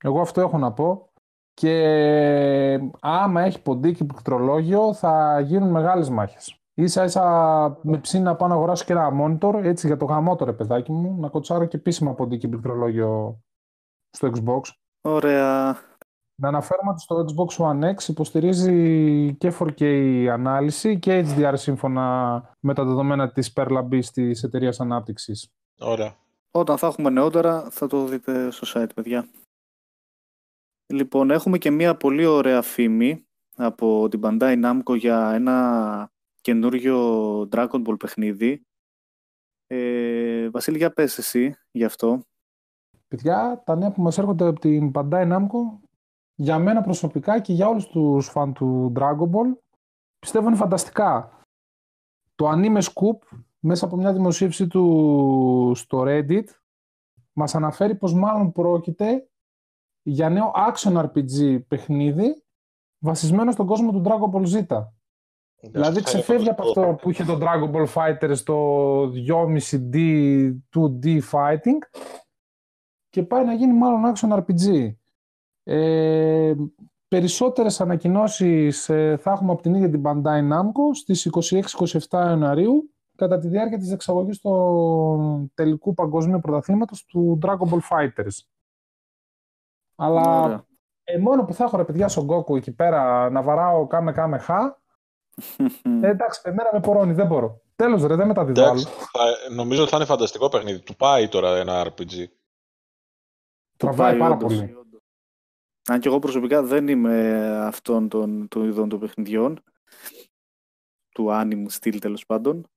Εγώ 0.02 0.20
αυτό 0.20 0.40
έχω 0.40 0.58
να 0.58 0.72
πω. 0.72 1.09
Και 1.54 2.80
άμα 3.00 3.42
έχει 3.42 3.62
ποντίκι 3.62 4.04
πληκτρολόγιο 4.04 4.94
θα 4.94 5.40
γίνουν 5.40 5.70
μεγάλες 5.70 6.10
μάχες. 6.10 6.60
Ίσα 6.74 7.04
ίσα 7.04 7.78
με 7.82 7.98
ψήνει 7.98 8.24
να 8.24 8.36
πάω 8.36 8.48
να 8.48 8.54
αγοράσω 8.54 8.84
και 8.84 8.92
ένα 8.92 9.10
monitor, 9.20 9.54
έτσι 9.62 9.86
για 9.86 9.96
το 9.96 10.04
γαμότο 10.04 10.44
ρε 10.44 10.52
παιδάκι 10.52 10.92
μου, 10.92 11.16
να 11.20 11.28
κοτσάρω 11.28 11.64
και 11.64 11.76
επίσημα 11.76 12.14
ποντίκι 12.14 12.48
πληκτρολόγιο 12.48 13.40
στο 14.10 14.30
Xbox. 14.34 14.60
Ωραία. 15.00 15.76
Να 16.34 16.48
αναφέρουμε 16.48 16.90
ότι 16.90 17.00
στο 17.00 17.24
Xbox 17.28 17.64
One 17.64 17.94
X 17.94 18.08
υποστηρίζει 18.08 19.34
και 19.34 19.52
4K 19.58 19.84
ανάλυση 20.26 20.98
και 20.98 21.24
HDR 21.28 21.52
σύμφωνα 21.56 22.56
με 22.60 22.74
τα 22.74 22.84
δεδομένα 22.84 23.32
της 23.32 23.52
Perla 23.56 24.00
της 24.12 24.42
εταιρείας 24.42 24.80
ανάπτυξης. 24.80 25.52
Ωραία. 25.78 26.14
Όταν 26.50 26.78
θα 26.78 26.86
έχουμε 26.86 27.10
νεότερα 27.10 27.66
θα 27.70 27.86
το 27.86 28.04
δείτε 28.04 28.50
στο 28.50 28.80
site, 28.80 28.90
παιδιά. 28.94 29.28
Λοιπόν, 30.92 31.30
έχουμε 31.30 31.58
και 31.58 31.70
μία 31.70 31.96
πολύ 31.96 32.24
ωραία 32.24 32.62
φήμη 32.62 33.26
από 33.56 34.08
την 34.08 34.20
Bandai 34.22 34.64
Namco 34.64 34.96
για 34.96 35.32
ένα 35.32 36.12
καινούριο 36.40 37.40
Dragon 37.40 37.82
Ball 37.86 37.98
παιχνίδι. 37.98 38.66
Ε, 39.66 40.50
Βασίλη, 40.50 40.76
για 40.76 40.92
πες 40.92 41.18
εσύ 41.18 41.54
γι' 41.70 41.84
αυτό. 41.84 42.24
Παιδιά, 43.08 43.62
τα 43.66 43.76
νέα 43.76 43.90
που 43.92 44.02
μας 44.02 44.18
έρχονται 44.18 44.46
από 44.46 44.60
την 44.60 44.90
Bandai 44.94 45.32
Namco, 45.32 45.78
για 46.34 46.58
μένα 46.58 46.80
προσωπικά 46.80 47.40
και 47.40 47.52
για 47.52 47.68
όλους 47.68 47.86
τους 47.86 48.28
φαν 48.28 48.52
του 48.52 48.92
Dragon 48.96 49.30
Ball, 49.30 49.56
πιστεύω 50.18 50.48
είναι 50.48 50.56
φανταστικά. 50.56 51.38
Το 52.34 52.50
Anime 52.50 52.82
Scoop, 52.82 53.38
μέσα 53.58 53.84
από 53.84 53.96
μια 53.96 54.12
δημοσίευση 54.12 54.66
του 54.66 55.72
στο 55.74 56.04
Reddit, 56.06 56.44
μας 57.32 57.54
αναφέρει 57.54 57.94
πως 57.94 58.14
μάλλον 58.14 58.52
πρόκειται 58.52 59.29
για 60.02 60.28
νέο 60.28 60.52
action 60.72 61.04
RPG 61.04 61.60
παιχνίδι 61.68 62.44
βασισμένο 62.98 63.50
στον 63.50 63.66
κόσμο 63.66 63.92
του 63.92 64.02
Dragon 64.04 64.30
Ball 64.34 64.46
Z. 64.46 64.84
Δηλαδή 65.60 66.02
ξεφεύγει 66.02 66.48
από 66.48 66.62
αυτό 66.62 66.96
που 67.00 67.10
είχε 67.10 67.24
το 67.24 67.38
Dragon 67.40 67.70
Ball 67.74 67.86
Fighter 67.94 68.30
στο 68.34 69.02
2,5D, 69.28 69.96
2D 70.74 71.20
fighting 71.32 71.78
και 73.08 73.22
πάει 73.22 73.44
να 73.44 73.52
γίνει 73.52 73.72
μάλλον 73.72 74.12
action 74.14 74.38
RPG. 74.38 74.94
Ε, 75.62 76.54
περισσότερες 77.08 77.80
ανακοινώσεις 77.80 78.88
ε, 78.88 79.16
θα 79.20 79.30
έχουμε 79.30 79.52
από 79.52 79.62
την 79.62 79.74
ίδια 79.74 79.90
την 79.90 80.02
Bandai 80.04 80.50
Namco 80.52 80.94
στις 80.94 81.30
26-27 81.98 81.98
Ιανουαρίου 82.12 82.90
κατά 83.16 83.38
τη 83.38 83.48
διάρκεια 83.48 83.78
της 83.78 83.92
εξαγωγής 83.92 84.40
του 84.40 85.50
τελικού 85.54 85.94
παγκοσμίου 85.94 86.40
πρωταθλήματος 86.40 87.04
του 87.04 87.38
Dragon 87.42 87.68
Ball 87.68 87.80
Fighters. 87.90 88.59
Αλλά 90.02 90.64
ε, 91.04 91.18
μόνο 91.18 91.44
που 91.44 91.54
θα 91.54 91.64
έχω 91.64 91.76
ρε 91.76 91.84
παιδιά 91.84 92.08
στον 92.08 92.28
Goku 92.30 92.56
εκεί 92.56 92.72
πέρα 92.72 93.30
να 93.30 93.42
βαράω 93.42 93.86
κάμε 93.86 94.12
κάμε 94.12 94.38
χα. 94.38 94.58
ε, 96.02 96.08
εντάξει, 96.08 96.40
εμένα 96.44 96.68
με 96.72 96.80
πορώνει, 96.80 97.12
δεν 97.12 97.26
μπορώ. 97.26 97.60
Τέλος 97.76 98.02
ρε, 98.02 98.14
δεν 98.14 98.26
μεταδίδω 98.26 98.64
άλλο. 98.64 98.82
νομίζω 99.54 99.82
ότι 99.82 99.90
θα 99.90 99.96
είναι 99.96 100.06
φανταστικό 100.06 100.48
παιχνίδι. 100.48 100.80
Του 100.80 100.96
πάει 100.96 101.28
τώρα 101.28 101.56
ένα 101.56 101.86
RPG. 101.86 102.24
Τραβάει 103.76 104.18
πάρα 104.18 104.36
πολύ. 104.36 104.74
Αν 105.88 106.00
και 106.00 106.08
εγώ 106.08 106.18
προσωπικά 106.18 106.62
δεν 106.62 106.88
είμαι 106.88 107.46
αυτών 107.66 108.08
των, 108.08 108.48
των 108.48 108.68
ειδών 108.68 108.88
των 108.88 108.98
παιχνιδιών. 108.98 109.62
Του 111.14 111.28
anime 111.30 111.64
στυλ 111.68 111.98
τέλος 111.98 112.26
πάντων. 112.26 112.68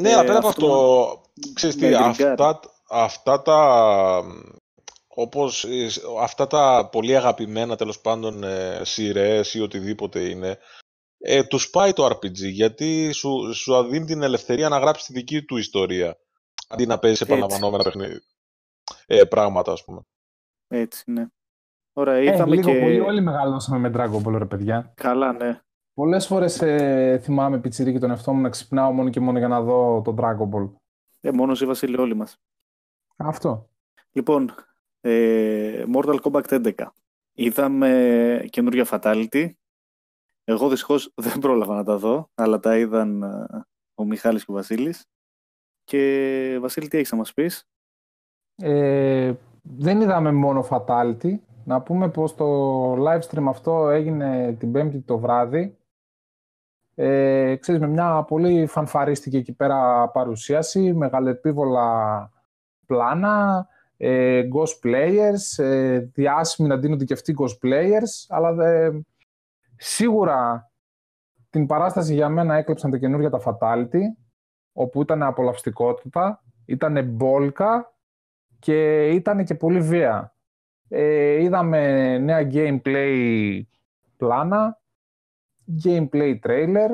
Ναι, 0.00 0.12
αλλά 0.12 0.22
ε, 0.22 0.26
πέρα 0.26 0.38
από 0.38 0.48
αυτό, 0.48 1.22
ξέρεις 1.54 1.76
τι, 1.76 1.94
αυτά, 1.94 2.60
αυτά 2.88 3.42
τα 3.42 4.22
όπως 5.20 5.66
αυτά 6.20 6.46
τα 6.46 6.88
πολύ 6.92 7.16
αγαπημένα 7.16 7.76
τέλος 7.76 8.00
πάντων 8.00 8.44
ε, 8.44 8.80
σειρές 8.84 9.54
ή 9.54 9.60
οτιδήποτε 9.60 10.20
είναι, 10.20 10.58
ε, 11.18 11.44
τους 11.44 11.70
πάει 11.70 11.92
το 11.92 12.06
RPG 12.06 12.34
γιατί 12.34 13.12
σου, 13.12 13.54
σου 13.54 13.82
δίνει 13.82 14.06
την 14.06 14.22
ελευθερία 14.22 14.68
να 14.68 14.78
γράψεις 14.78 15.06
τη 15.06 15.12
δική 15.12 15.42
του 15.42 15.56
ιστορία 15.56 16.18
αντί 16.68 16.86
να 16.86 16.98
παίζεις 16.98 17.20
επαναλαμβανόμενα 17.20 17.82
παιχνίδια. 17.82 18.20
Ε, 19.06 19.24
πράγματα 19.24 19.72
ας 19.72 19.84
πούμε. 19.84 20.00
Έτσι, 20.68 21.10
ναι. 21.10 21.26
Ωραία, 21.92 22.20
είδαμε 22.20 22.52
ε, 22.52 22.56
λίγο 22.56 22.72
και... 22.72 22.80
πολύ 22.80 23.00
όλοι 23.00 23.20
μεγαλώσαμε 23.20 23.88
με 23.88 23.92
Dragon 23.96 24.28
Ball, 24.28 24.38
ρε 24.38 24.46
παιδιά. 24.46 24.92
Καλά, 24.96 25.32
ναι. 25.32 25.60
Πολλές 25.94 26.26
φορές 26.26 26.62
ε, 26.62 27.20
θυμάμαι 27.22 27.58
πιτσιρίκι 27.58 27.98
τον 27.98 28.10
εαυτό 28.10 28.32
μου 28.32 28.40
να 28.40 28.48
ξυπνάω 28.48 28.92
μόνο 28.92 29.10
και 29.10 29.20
μόνο 29.20 29.38
για 29.38 29.48
να 29.48 29.60
δω 29.60 30.02
τον 30.04 30.16
Dragon 30.20 30.54
Ball. 30.54 30.72
Ε, 31.20 31.30
μόνος 31.32 31.60
η 31.60 31.66
Βασίλη 31.66 32.00
όλοι 32.00 32.14
μας. 32.14 32.36
Αυτό. 33.16 33.68
Λοιπόν, 34.12 34.54
ε, 35.00 35.84
Mortal 35.94 36.20
Kombat 36.20 36.72
11. 36.74 36.86
Είδαμε 37.32 38.44
καινούργια 38.50 38.86
Fatality. 38.90 39.50
Εγώ 40.44 40.68
δυστυχώς 40.68 41.12
δεν 41.14 41.38
πρόλαβα 41.44 41.74
να 41.74 41.84
τα 41.84 41.96
δω, 41.96 42.30
αλλά 42.34 42.60
τα 42.60 42.78
είδαν 42.78 43.22
ε, 43.22 43.46
ο 43.94 44.04
Μιχάλης 44.04 44.44
και 44.44 44.50
ο 44.50 44.54
Βασίλης. 44.54 45.06
Και 45.84 46.58
Βασίλη, 46.60 46.88
τι 46.88 46.96
έχεις 46.96 47.12
να 47.12 47.18
μας 47.18 47.32
πεις; 47.32 47.68
Ε, 48.56 49.34
δεν 49.62 50.00
είδαμε 50.00 50.32
μόνο 50.32 50.68
Fatality. 50.70 51.38
Να 51.64 51.82
πούμε 51.82 52.10
πως 52.10 52.34
το 52.34 52.92
live 52.92 53.20
stream 53.20 53.44
αυτό 53.48 53.88
έγινε 53.88 54.56
την 54.58 54.72
Πέμπτη 54.72 55.00
το 55.00 55.18
βράδυ. 55.18 55.76
Ε, 56.94 57.56
ξέρεις, 57.56 57.80
με 57.80 57.86
μια 57.86 58.22
πολύ 58.22 58.66
φανφαρίστικη 58.66 59.36
εκεί 59.36 59.52
πέρα 59.52 60.08
παρουσίαση, 60.08 60.92
μεγαλεπίβολα 60.92 62.30
πλάνα, 62.86 63.66
ε, 64.00 64.42
ghost 64.54 64.88
players, 64.88 65.64
ε, 65.64 65.98
διάσημοι 65.98 66.68
να 66.68 66.76
δίνονται 66.76 67.04
και 67.04 67.12
αυτοί 67.12 67.34
ghost 67.38 67.68
players, 67.68 68.26
αλλά 68.28 68.54
σίγουρα 69.76 70.70
την 71.50 71.66
παράσταση 71.66 72.14
για 72.14 72.28
μένα 72.28 72.54
έκλεψαν 72.54 72.90
τα 72.90 72.98
καινούργια 72.98 73.30
τα 73.30 73.40
Fatality, 73.44 74.02
όπου 74.72 75.00
ήταν 75.00 75.22
απολαυστικότητα, 75.22 76.42
ήταν 76.64 77.04
μπόλκα 77.04 77.94
και 78.58 79.08
ήταν 79.08 79.44
και 79.44 79.54
πολύ 79.54 79.80
βία. 79.80 80.34
Ε, 80.88 81.42
είδαμε 81.42 82.18
νέα 82.18 82.48
gameplay 82.52 83.60
πλάνα, 84.16 84.80
gameplay 85.84 86.38
trailer. 86.46 86.88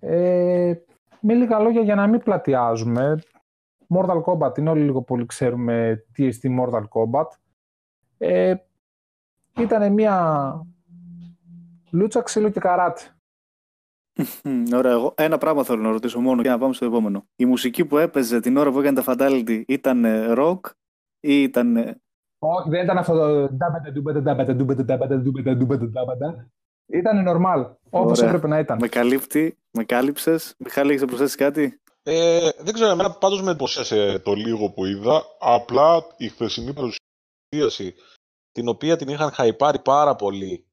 Ε, 0.00 0.74
με 1.20 1.34
λίγα 1.34 1.58
λόγια 1.58 1.82
για 1.82 1.94
να 1.94 2.06
μην 2.06 2.20
πλατιάζουμε. 2.20 3.18
Mortal 3.88 4.22
Kombat 4.22 4.58
είναι 4.58 4.70
όλοι 4.70 4.82
λίγο 4.82 5.02
πολύ 5.02 5.26
ξέρουμε 5.26 6.04
τι 6.12 6.28
είναι 6.42 6.64
Mortal 6.64 6.82
Kombat. 6.82 7.26
Ε, 8.18 8.54
ήταν 9.60 9.92
μια 9.92 10.66
λούτσα 11.90 12.22
ξύλο 12.22 12.48
και 12.48 12.60
καράτη. 12.60 13.10
Ωραία, 14.74 14.92
εγώ 14.92 15.14
ένα 15.16 15.38
πράγμα 15.38 15.64
θέλω 15.64 15.82
να 15.82 15.90
ρωτήσω 15.90 16.20
μόνο 16.20 16.42
και 16.42 16.48
να 16.48 16.58
πάμε 16.58 16.72
στο 16.72 16.84
επόμενο. 16.84 17.26
Η 17.36 17.44
μουσική 17.44 17.84
που 17.84 17.98
έπαιζε 17.98 18.40
την 18.40 18.56
ώρα 18.56 18.70
που 18.70 18.80
έκανε 18.80 19.02
τα 19.02 19.14
Fatality 19.14 19.62
ήταν 19.66 20.04
rock 20.36 20.60
ή 21.20 21.42
ήταν... 21.42 21.76
Όχι, 22.38 22.68
δεν 22.68 22.84
ήταν 22.84 22.98
αυτό 22.98 23.14
το... 23.14 23.48
Ήταν 26.86 27.24
normal, 27.28 27.70
όπως 27.90 28.22
έπρεπε 28.22 28.46
να 28.46 28.58
ήταν. 28.58 28.78
Με 28.80 28.88
καλύπτει, 28.88 29.58
με 29.70 29.84
κάλυψες. 29.84 30.54
Μιχάλη, 30.58 30.88
έχεις 30.88 31.00
να 31.00 31.06
προσθέσεις 31.06 31.34
κάτι; 31.34 31.80
Ε, 32.08 32.50
δεν 32.58 32.74
ξέρω, 32.74 32.90
εμένα 32.90 33.10
πάντως 33.10 33.42
με 33.42 33.50
εντυπωσίασε 33.50 34.18
το 34.18 34.34
λίγο 34.34 34.70
που 34.70 34.84
είδα. 34.84 35.24
Απλά 35.38 36.06
η 36.16 36.28
χθεσινή 36.28 36.72
παρουσίαση, 36.72 37.94
την 38.52 38.68
οποία 38.68 38.96
την 38.96 39.08
είχαν 39.08 39.30
χαϊπάρει 39.30 39.78
πάρα 39.78 40.16
πολύ 40.16 40.66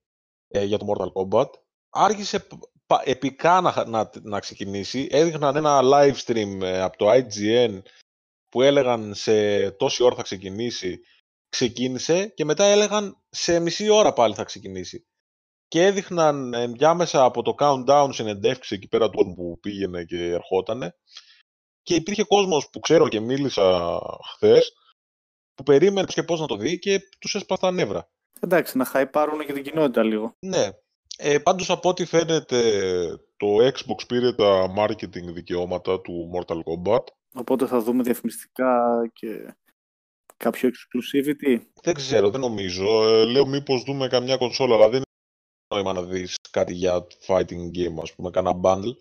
ε, 0.47 0.63
για 0.63 0.77
το 0.77 0.85
Mortal 0.89 1.11
Kombat, 1.13 1.49
άρχισε 1.89 2.47
επικά 3.03 3.61
να, 3.61 3.85
να, 3.87 4.09
να 4.21 4.39
ξεκινήσει. 4.39 5.07
Έδειχναν 5.11 5.55
ένα 5.55 5.79
live 5.83 6.15
stream 6.25 6.61
ε, 6.61 6.81
από 6.81 6.97
το 6.97 7.11
IGN 7.11 7.81
που 8.49 8.61
έλεγαν 8.61 9.13
σε 9.13 9.71
τόση 9.71 10.03
ώρα 10.03 10.15
θα 10.15 10.23
ξεκινήσει. 10.23 10.99
Ξεκίνησε 11.49 12.27
και 12.27 12.45
μετά 12.45 12.63
έλεγαν 12.63 13.23
σε 13.29 13.59
μισή 13.59 13.89
ώρα 13.89 14.13
πάλι 14.13 14.33
θα 14.33 14.43
ξεκινήσει. 14.43 15.07
Και 15.73 15.85
έδειχναν 15.85 16.53
ενδιάμεσα 16.53 17.23
από 17.23 17.41
το 17.41 17.55
countdown 17.59 18.09
συνεντεύξεις 18.11 18.77
εκεί 18.77 18.87
πέρα 18.87 19.09
του 19.09 19.33
που 19.35 19.59
πήγαινε 19.61 20.03
και 20.03 20.17
ερχότανε. 20.17 20.95
Και 21.83 21.95
υπήρχε 21.95 22.23
κόσμος 22.23 22.69
που 22.69 22.79
ξέρω 22.79 23.07
και 23.07 23.19
μίλησα 23.19 23.99
χθες 24.33 24.73
που 25.53 25.63
περίμενε 25.63 26.07
και 26.09 26.23
πώς 26.23 26.39
να 26.39 26.45
το 26.45 26.55
δει 26.55 26.79
και 26.79 26.99
τους 27.19 27.35
έσπασε 27.35 27.61
τα 27.61 27.71
νεύρα. 27.71 28.09
Εντάξει, 28.39 28.77
να 28.77 28.85
χαϊπάρουν 28.85 29.45
και 29.45 29.53
την 29.53 29.63
κοινότητα 29.63 30.03
λίγο. 30.03 30.35
Ναι, 30.39 30.69
ε, 31.17 31.39
πάντως 31.39 31.69
από 31.69 31.89
ό,τι 31.89 32.05
φαίνεται 32.05 32.61
το 33.37 33.47
Xbox 33.57 34.07
πήρε 34.07 34.33
τα 34.33 34.73
marketing 34.77 35.33
δικαιώματα 35.33 36.01
του 36.01 36.31
Mortal 36.35 36.57
Kombat. 36.57 37.03
Οπότε 37.33 37.65
θα 37.65 37.79
δούμε 37.79 38.03
διαφημιστικά 38.03 38.81
και 39.13 39.55
κάποιο 40.37 40.69
exclusivity. 40.69 41.59
Δεν 41.83 41.93
ξέρω, 41.93 42.29
δεν 42.29 42.39
νομίζω. 42.39 43.09
Ε, 43.09 43.25
λέω 43.25 43.45
μήπως 43.45 43.83
δούμε 43.83 44.07
καμιά 44.07 44.37
κονσόλα, 44.37 44.75
αλλά 44.75 44.85
δεν 44.85 44.95
είναι 44.95 45.11
νόημα 45.73 45.93
να 45.93 46.01
δεις 46.01 46.37
κάτι 46.51 46.73
για 46.73 47.07
fighting 47.27 47.77
game, 47.77 48.01
ας 48.01 48.13
πούμε, 48.13 48.29
κανένα 48.29 48.59
bundle. 48.63 48.95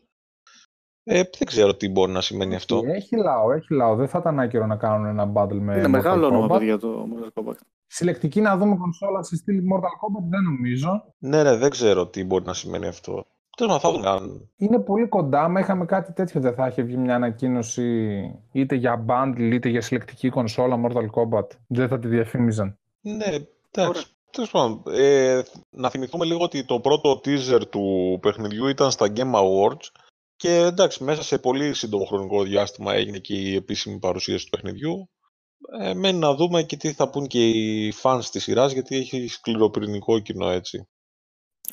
Ε, 1.05 1.23
δεν 1.39 1.47
ξέρω 1.47 1.77
τι 1.77 1.89
μπορεί 1.89 2.13
να 2.13 2.21
σημαίνει 2.21 2.55
αυτό. 2.55 2.81
Έχει 2.87 3.17
λαό, 3.17 3.53
έχει 3.53 3.75
λαό. 3.75 3.95
Δεν 3.95 4.09
θα 4.09 4.19
ήταν 4.19 4.41
άκυρο 4.41 4.67
να 4.67 4.77
κάνουν 4.77 5.07
ένα 5.07 5.33
battle 5.35 5.59
με 5.61 5.77
Είναι 5.77 5.89
μεγάλο 5.89 6.27
όνομα 6.27 6.65
για 6.65 6.79
το 6.79 7.09
Mortal 7.13 7.43
Kombat 7.43 7.55
συλλεκτική 7.93 8.41
να 8.41 8.57
δούμε 8.57 8.77
κονσόλα 8.77 9.23
σε 9.23 9.37
στυλ 9.37 9.57
Mortal 9.57 9.83
Kombat 9.85 10.25
δεν 10.29 10.43
νομίζω. 10.43 11.05
Ναι, 11.19 11.43
ναι, 11.43 11.57
δεν 11.57 11.71
ξέρω 11.71 12.07
τι 12.07 12.25
μπορεί 12.25 12.45
να 12.45 12.55
σημαίνει 12.55 12.87
αυτό. 12.87 13.25
Τέλος 13.57 13.81
θα 13.81 13.93
δούμε 13.93 14.41
Είναι 14.57 14.79
πολύ 14.79 15.09
κοντά. 15.09 15.49
Μα 15.49 15.61
είχαμε 15.61 15.85
κάτι 15.85 16.13
τέτοιο, 16.13 16.41
δεν 16.41 16.55
θα 16.55 16.67
είχε 16.67 16.83
βγει 16.83 16.97
μια 16.97 17.15
ανακοίνωση 17.15 18.21
είτε 18.53 18.75
για 18.75 19.05
bundle 19.09 19.51
είτε 19.53 19.69
για 19.69 19.81
συλλεκτική 19.81 20.29
κονσόλα 20.29 20.81
Mortal 20.85 21.07
Kombat. 21.11 21.47
Δεν 21.67 21.89
θα 21.89 21.99
τη 21.99 22.09
διαφήμιζαν. 22.09 22.79
Ναι, 23.01 23.37
εντάξει. 23.71 24.12
Τέλος 24.33 24.51
πάντων, 24.51 24.83
ε, 24.87 25.43
να 25.71 25.91
θυμηθούμε 25.91 26.25
λίγο 26.25 26.43
ότι 26.43 26.65
το 26.65 26.81
πρώτο 26.81 27.21
teaser 27.25 27.69
του 27.71 28.19
παιχνιδιού 28.23 28.67
ήταν 28.67 28.91
στα 28.91 29.13
Game 29.17 29.33
Awards 29.35 29.87
και 30.37 30.55
εντάξει, 30.55 31.05
μέσα 31.05 31.23
σε 31.23 31.39
πολύ 31.39 31.75
σύντομο 31.75 32.05
χρονικό 32.05 32.43
διάστημα 32.43 32.95
έγινε 32.95 33.19
και 33.19 33.35
η 33.35 33.55
επίσημη 33.55 33.99
παρουσίαση 33.99 34.45
του 34.45 34.51
παιχνιδιού. 34.51 35.11
Ε, 35.81 35.95
μένει 35.95 36.19
να 36.19 36.35
δούμε 36.35 36.63
και 36.63 36.77
τι 36.77 36.93
θα 36.93 37.11
πούν 37.11 37.27
και 37.27 37.49
οι 37.49 37.95
fans 38.03 38.25
της 38.31 38.43
σειράς, 38.43 38.73
γιατί 38.73 38.97
έχει 38.97 39.29
σκληροπυρηνικό 39.29 40.19
κοινό 40.19 40.51
έτσι. 40.51 40.89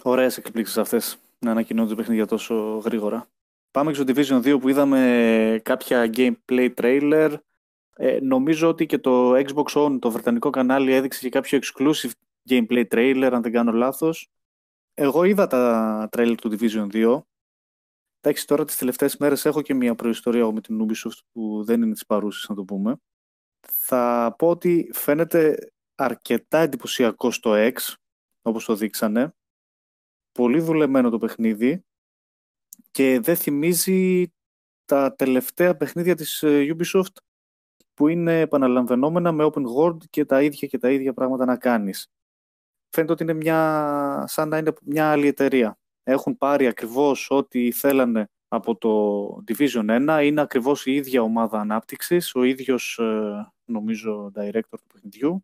Ωραίες 0.01 0.37
εκπλήξεις 0.37 0.77
αυτές, 0.77 1.17
να 1.39 1.51
ανακοινώνονται 1.51 1.95
παιχνίδια 1.95 2.25
τόσο 2.25 2.55
γρήγορα. 2.85 3.29
Πάμε 3.71 3.93
στο 3.93 4.03
Division 4.07 4.41
2 4.41 4.59
που 4.59 4.69
είδαμε 4.69 5.61
κάποια 5.63 6.09
gameplay 6.15 6.73
trailer. 6.81 7.35
Ε, 7.95 8.19
νομίζω 8.21 8.67
ότι 8.67 8.85
και 8.85 8.97
το 8.97 9.35
Xbox 9.35 9.85
On, 9.85 9.97
το 9.99 10.11
βρετανικό 10.11 10.49
κανάλι, 10.49 10.93
έδειξε 10.93 11.19
και 11.19 11.29
κάποιο 11.29 11.59
exclusive 11.61 12.11
gameplay 12.49 12.85
trailer, 12.91 13.29
αν 13.33 13.41
δεν 13.41 13.51
κάνω 13.51 13.71
λάθος. 13.71 14.29
Εγώ 14.93 15.23
είδα 15.23 15.47
τα 15.47 16.09
trailer 16.11 16.35
του 16.41 16.49
Division 16.51 16.87
2. 16.91 17.21
Εντάξει, 18.21 18.47
τώρα 18.47 18.65
τις 18.65 18.77
τελευταίες 18.77 19.17
μέρες 19.17 19.45
έχω 19.45 19.61
και 19.61 19.73
μια 19.73 19.95
προϊστορία 19.95 20.51
με 20.51 20.61
την 20.61 20.85
Ubisoft 20.85 21.19
που 21.31 21.63
δεν 21.63 21.81
είναι 21.81 21.93
της 21.93 22.05
παρούσης, 22.05 22.49
να 22.49 22.55
το 22.55 22.63
πούμε 22.63 22.99
θα 23.67 24.35
πω 24.37 24.49
ότι 24.49 24.89
φαίνεται 24.93 25.71
αρκετά 25.95 26.57
εντυπωσιακό 26.59 27.31
στο 27.31 27.53
X, 27.55 27.93
όπως 28.41 28.65
το 28.65 28.75
δείξανε. 28.75 29.33
Πολύ 30.31 30.59
δουλεμένο 30.59 31.09
το 31.09 31.17
παιχνίδι 31.17 31.83
και 32.91 33.19
δεν 33.19 33.35
θυμίζει 33.35 34.31
τα 34.85 35.15
τελευταία 35.15 35.77
παιχνίδια 35.77 36.15
της 36.15 36.43
ε, 36.43 36.75
Ubisoft 36.77 37.13
που 37.93 38.07
είναι 38.07 38.39
επαναλαμβανόμενα 38.39 39.31
με 39.31 39.49
open 39.53 39.63
world 39.77 40.03
και 40.09 40.25
τα 40.25 40.41
ίδια 40.43 40.67
και 40.67 40.77
τα 40.77 40.91
ίδια 40.91 41.13
πράγματα 41.13 41.45
να 41.45 41.57
κάνεις. 41.57 42.07
Φαίνεται 42.89 43.13
ότι 43.13 43.23
είναι 43.23 43.33
μια, 43.33 44.23
σαν 44.27 44.49
να 44.49 44.57
είναι 44.57 44.73
μια 44.83 45.11
άλλη 45.11 45.27
εταιρεία. 45.27 45.77
Έχουν 46.03 46.37
πάρει 46.37 46.67
ακριβώς 46.67 47.29
ό,τι 47.29 47.71
θέλανε 47.71 48.29
από 48.47 48.77
το 48.77 49.43
Division 49.47 50.09
1. 50.19 50.23
Είναι 50.23 50.41
ακριβώς 50.41 50.85
η 50.85 50.91
ίδια 50.93 51.21
ομάδα 51.21 51.59
ανάπτυξης, 51.59 52.35
ο 52.35 52.43
ίδιος 52.43 52.97
ε, 52.97 53.51
νομίζω 53.65 54.31
director 54.35 54.61
του 54.69 54.87
παιχνιδιού 54.93 55.43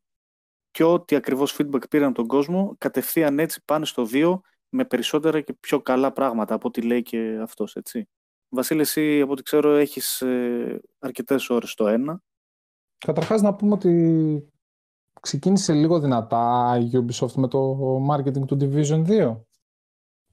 και 0.76 0.84
ό,τι 0.84 1.16
ακριβώς 1.16 1.58
feedback 1.58 1.90
πήραν 1.90 2.14
τον 2.14 2.28
κόσμο 2.28 2.76
κατευθείαν 2.78 3.40
έτσι 3.40 3.62
πάνε 3.66 3.86
στο 3.86 4.08
2 4.12 4.40
με 4.70 4.86
περισσότερα 4.86 5.42
και 5.42 5.54
πιο 5.54 5.82
καλά 5.82 6.12
πράγματα 6.12 6.54
από 6.54 6.68
ό,τι 6.68 6.82
λέει 6.82 7.02
και 7.02 7.40
αυτός, 7.42 7.76
έτσι. 7.76 8.08
Βασίλη, 8.50 8.82
εσύ 8.82 9.22
από 9.22 9.32
ό,τι 9.32 9.44
ξέρω 9.44 9.76
έχεις 9.76 10.22
ε, 10.22 10.82
αρκετές 11.00 11.50
ώρες 11.50 11.70
στο 11.70 11.86
1. 12.08 12.16
Καταρχάς 12.98 13.42
να 13.42 13.56
πούμε 13.56 13.74
ότι 13.74 14.54
ξεκίνησε 15.26 15.74
λίγο 15.74 16.00
δυνατά 16.00 16.78
η 16.82 16.90
Ubisoft 16.94 17.32
με 17.34 17.48
το 17.48 17.78
marketing 18.10 18.46
του 18.48 18.58
Division 18.62 19.06
2. 19.08 19.38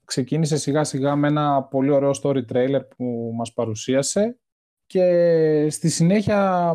Ξεκίνησε 0.05 0.57
σιγά 0.57 0.83
σιγά 0.83 1.15
με 1.15 1.27
ένα 1.27 1.63
πολύ 1.63 1.89
ωραίο 1.91 2.11
story 2.21 2.45
trailer 2.51 2.81
που 2.97 3.31
μας 3.35 3.53
παρουσίασε 3.53 4.39
και 4.85 5.67
στη 5.69 5.89
συνέχεια 5.89 6.71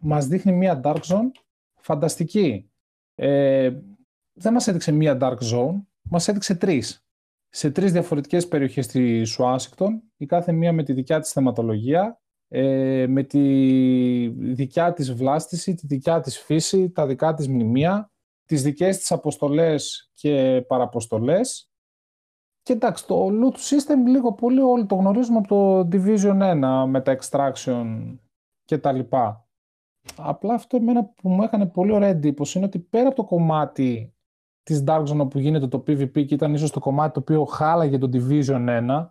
μας 0.00 0.26
δείχνει 0.26 0.52
μία 0.52 0.80
Dark 0.84 1.00
Zone 1.00 1.30
φανταστική. 1.80 2.70
Ε, 3.14 3.70
δεν 4.32 4.52
μας 4.52 4.68
έδειξε 4.68 4.92
μία 4.92 5.18
Dark 5.20 5.38
Zone, 5.52 5.82
μας 6.02 6.28
έδειξε 6.28 6.54
τρεις. 6.54 7.06
Σε 7.48 7.70
τρεις 7.70 7.92
διαφορετικές 7.92 8.48
περιοχές 8.48 8.86
της 8.86 9.38
Ουάσιγκτον, 9.38 10.02
η 10.16 10.26
κάθε 10.26 10.52
μία 10.52 10.72
με 10.72 10.82
τη 10.82 10.92
δικιά 10.92 11.20
της 11.20 11.32
θεματολογία, 11.32 12.21
ε, 12.54 13.06
με 13.08 13.22
τη 13.22 14.28
δικιά 14.28 14.92
της 14.92 15.14
βλάστηση, 15.14 15.74
τη 15.74 15.86
δικιά 15.86 16.20
της 16.20 16.38
φύση, 16.38 16.90
τα 16.90 17.06
δικά 17.06 17.34
της 17.34 17.48
μνημεία, 17.48 18.12
τις 18.44 18.62
δικές 18.62 18.98
της 18.98 19.12
αποστολές 19.12 20.10
και 20.14 20.64
παραποστολές 20.66 21.70
Και 22.62 22.72
εντάξει, 22.72 23.06
το 23.06 23.26
loot 23.26 23.56
system 23.56 24.06
λίγο 24.06 24.32
πολύ 24.32 24.60
όλοι 24.60 24.86
το 24.86 24.94
γνωρίζουμε 24.94 25.38
από 25.38 25.48
το 25.48 25.88
Division 25.92 26.62
1 26.62 26.84
με 26.86 27.00
τα 27.00 27.18
extraction 27.20 28.16
και 28.64 28.78
τα 28.78 28.92
λοιπά. 28.92 29.48
Απλά 30.16 30.54
αυτό 30.54 30.76
εμένα 30.76 31.04
που 31.04 31.28
μου 31.28 31.42
έκανε 31.42 31.66
πολύ 31.66 31.92
ωραία 31.92 32.08
εντύπωση 32.08 32.58
είναι 32.58 32.66
ότι 32.66 32.78
πέρα 32.78 33.06
από 33.06 33.16
το 33.16 33.24
κομμάτι 33.24 34.14
της 34.62 34.84
Dark 34.86 35.04
Zone 35.04 35.30
που 35.30 35.38
γίνεται 35.38 35.66
το 35.66 35.78
PvP 35.78 36.26
και 36.26 36.34
ήταν 36.34 36.54
ίσως 36.54 36.70
το 36.70 36.80
κομμάτι 36.80 37.12
το 37.12 37.20
οποίο 37.20 37.44
χάλαγε 37.44 37.98
το 37.98 38.08
Division 38.12 38.88
1, 38.88 39.08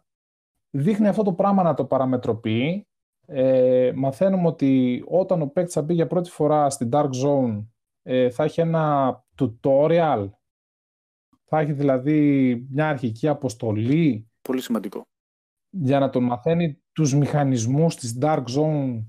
δείχνει 0.69 1.07
αυτό 1.07 1.23
το 1.23 1.33
πράγμα 1.33 1.63
να 1.63 1.73
το 1.73 1.85
παραμετροποιεί. 1.85 2.85
Ε, 3.25 3.91
μαθαίνουμε 3.95 4.47
ότι 4.47 5.03
όταν 5.07 5.41
ο 5.41 5.47
παίκτης 5.47 5.73
θα 5.73 5.81
μπει 5.81 5.93
για 5.93 6.07
πρώτη 6.07 6.29
φορά 6.29 6.69
στην 6.69 6.89
Dark 6.91 7.09
Zone 7.25 7.65
ε, 8.01 8.29
θα 8.29 8.43
έχει 8.43 8.61
ένα 8.61 9.15
tutorial, 9.37 10.29
θα 11.45 11.59
έχει 11.59 11.71
δηλαδή 11.71 12.55
μια 12.69 12.89
αρχική 12.89 13.27
αποστολή. 13.27 14.29
Πολύ 14.41 14.61
σημαντικό. 14.61 15.01
Για 15.69 15.99
να 15.99 16.09
τον 16.09 16.23
μαθαίνει 16.23 16.81
τους 16.91 17.13
μηχανισμούς 17.15 17.95
της 17.95 18.17
Dark 18.21 18.43
Zone, 18.57 19.05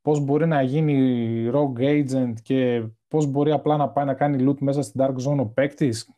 πώς 0.00 0.20
μπορεί 0.20 0.46
να 0.46 0.62
γίνει 0.62 1.50
Rogue 1.52 1.78
Agent 1.78 2.34
και 2.42 2.88
πώς 3.08 3.26
μπορεί 3.26 3.52
απλά 3.52 3.76
να 3.76 3.88
πάει 3.88 4.04
να 4.04 4.14
κάνει 4.14 4.48
loot 4.48 4.58
μέσα 4.58 4.82
στην 4.82 5.00
Dark 5.04 5.14
Zone 5.28 5.38
ο 5.38 5.46
παίκτης. 5.46 6.10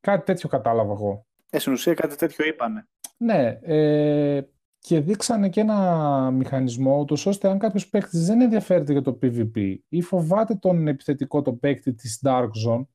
Κάτι 0.00 0.24
τέτοιο 0.24 0.48
κατάλαβα 0.48 0.92
εγώ. 0.92 1.26
Ε, 1.50 1.58
στην 1.58 1.72
ουσία 1.72 1.94
κάτι 1.94 2.16
τέτοιο 2.16 2.46
είπανε. 2.46 2.88
Ναι, 3.16 3.58
ε, 3.62 4.42
και 4.78 5.00
δείξανε 5.00 5.48
και 5.48 5.60
ένα 5.60 6.30
μηχανισμό, 6.30 6.98
ούτως 6.98 7.26
ώστε 7.26 7.48
αν 7.48 7.58
κάποιος 7.58 7.88
παίκτης 7.88 8.26
δεν 8.26 8.40
ενδιαφέρεται 8.40 8.92
για 8.92 9.02
το 9.02 9.18
PvP 9.22 9.76
ή 9.88 10.02
φοβάται 10.02 10.54
τον 10.54 10.88
επιθετικό 10.88 11.42
το 11.42 11.52
παίκτη 11.52 11.94
της 11.94 12.20
Dark 12.24 12.48
Zone, 12.66 12.86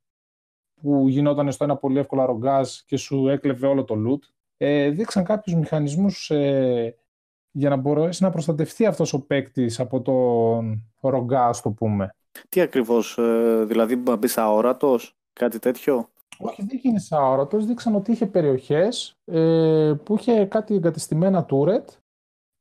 που 0.81 1.07
γινόταν 1.07 1.51
στο 1.51 1.63
ένα 1.63 1.77
πολύ 1.77 1.99
εύκολο 1.99 2.25
ρογκάζ 2.25 2.69
και 2.85 2.97
σου 2.97 3.27
έκλεβε 3.27 3.67
όλο 3.67 3.83
το 3.83 3.95
loot, 4.07 4.27
ε, 4.57 4.89
δείξαν 4.89 5.23
κάποιους 5.23 5.55
μηχανισμούς 5.55 6.29
ε, 6.29 6.95
για 7.51 7.69
να 7.69 7.75
μπορέσει 7.75 8.23
να 8.23 8.29
προστατευτεί 8.29 8.85
αυτός 8.85 9.13
ο 9.13 9.25
παίκτης 9.25 9.79
από 9.79 10.01
τον 10.01 10.83
ρογκάζ, 10.99 11.59
το 11.59 11.69
πούμε. 11.69 12.15
Τι 12.49 12.61
ακριβώς, 12.61 13.17
ε, 13.17 13.63
δηλαδή 13.67 13.95
να 13.95 14.15
μπεις 14.15 14.37
αόρατος, 14.37 15.15
κάτι 15.33 15.59
τέτοιο; 15.59 16.09
Όχι, 16.37 16.63
δεν 16.63 16.79
γίνει 16.81 16.99
αόρατο. 17.09 17.57
Δείξαν 17.57 17.95
ότι 17.95 18.11
είχε 18.11 18.25
περιοχές 18.25 19.17
ε, 19.25 19.93
που 20.03 20.15
είχε 20.15 20.45
κάτι 20.45 20.75
εγκατεστημένα 20.75 21.45
turret 21.49 21.85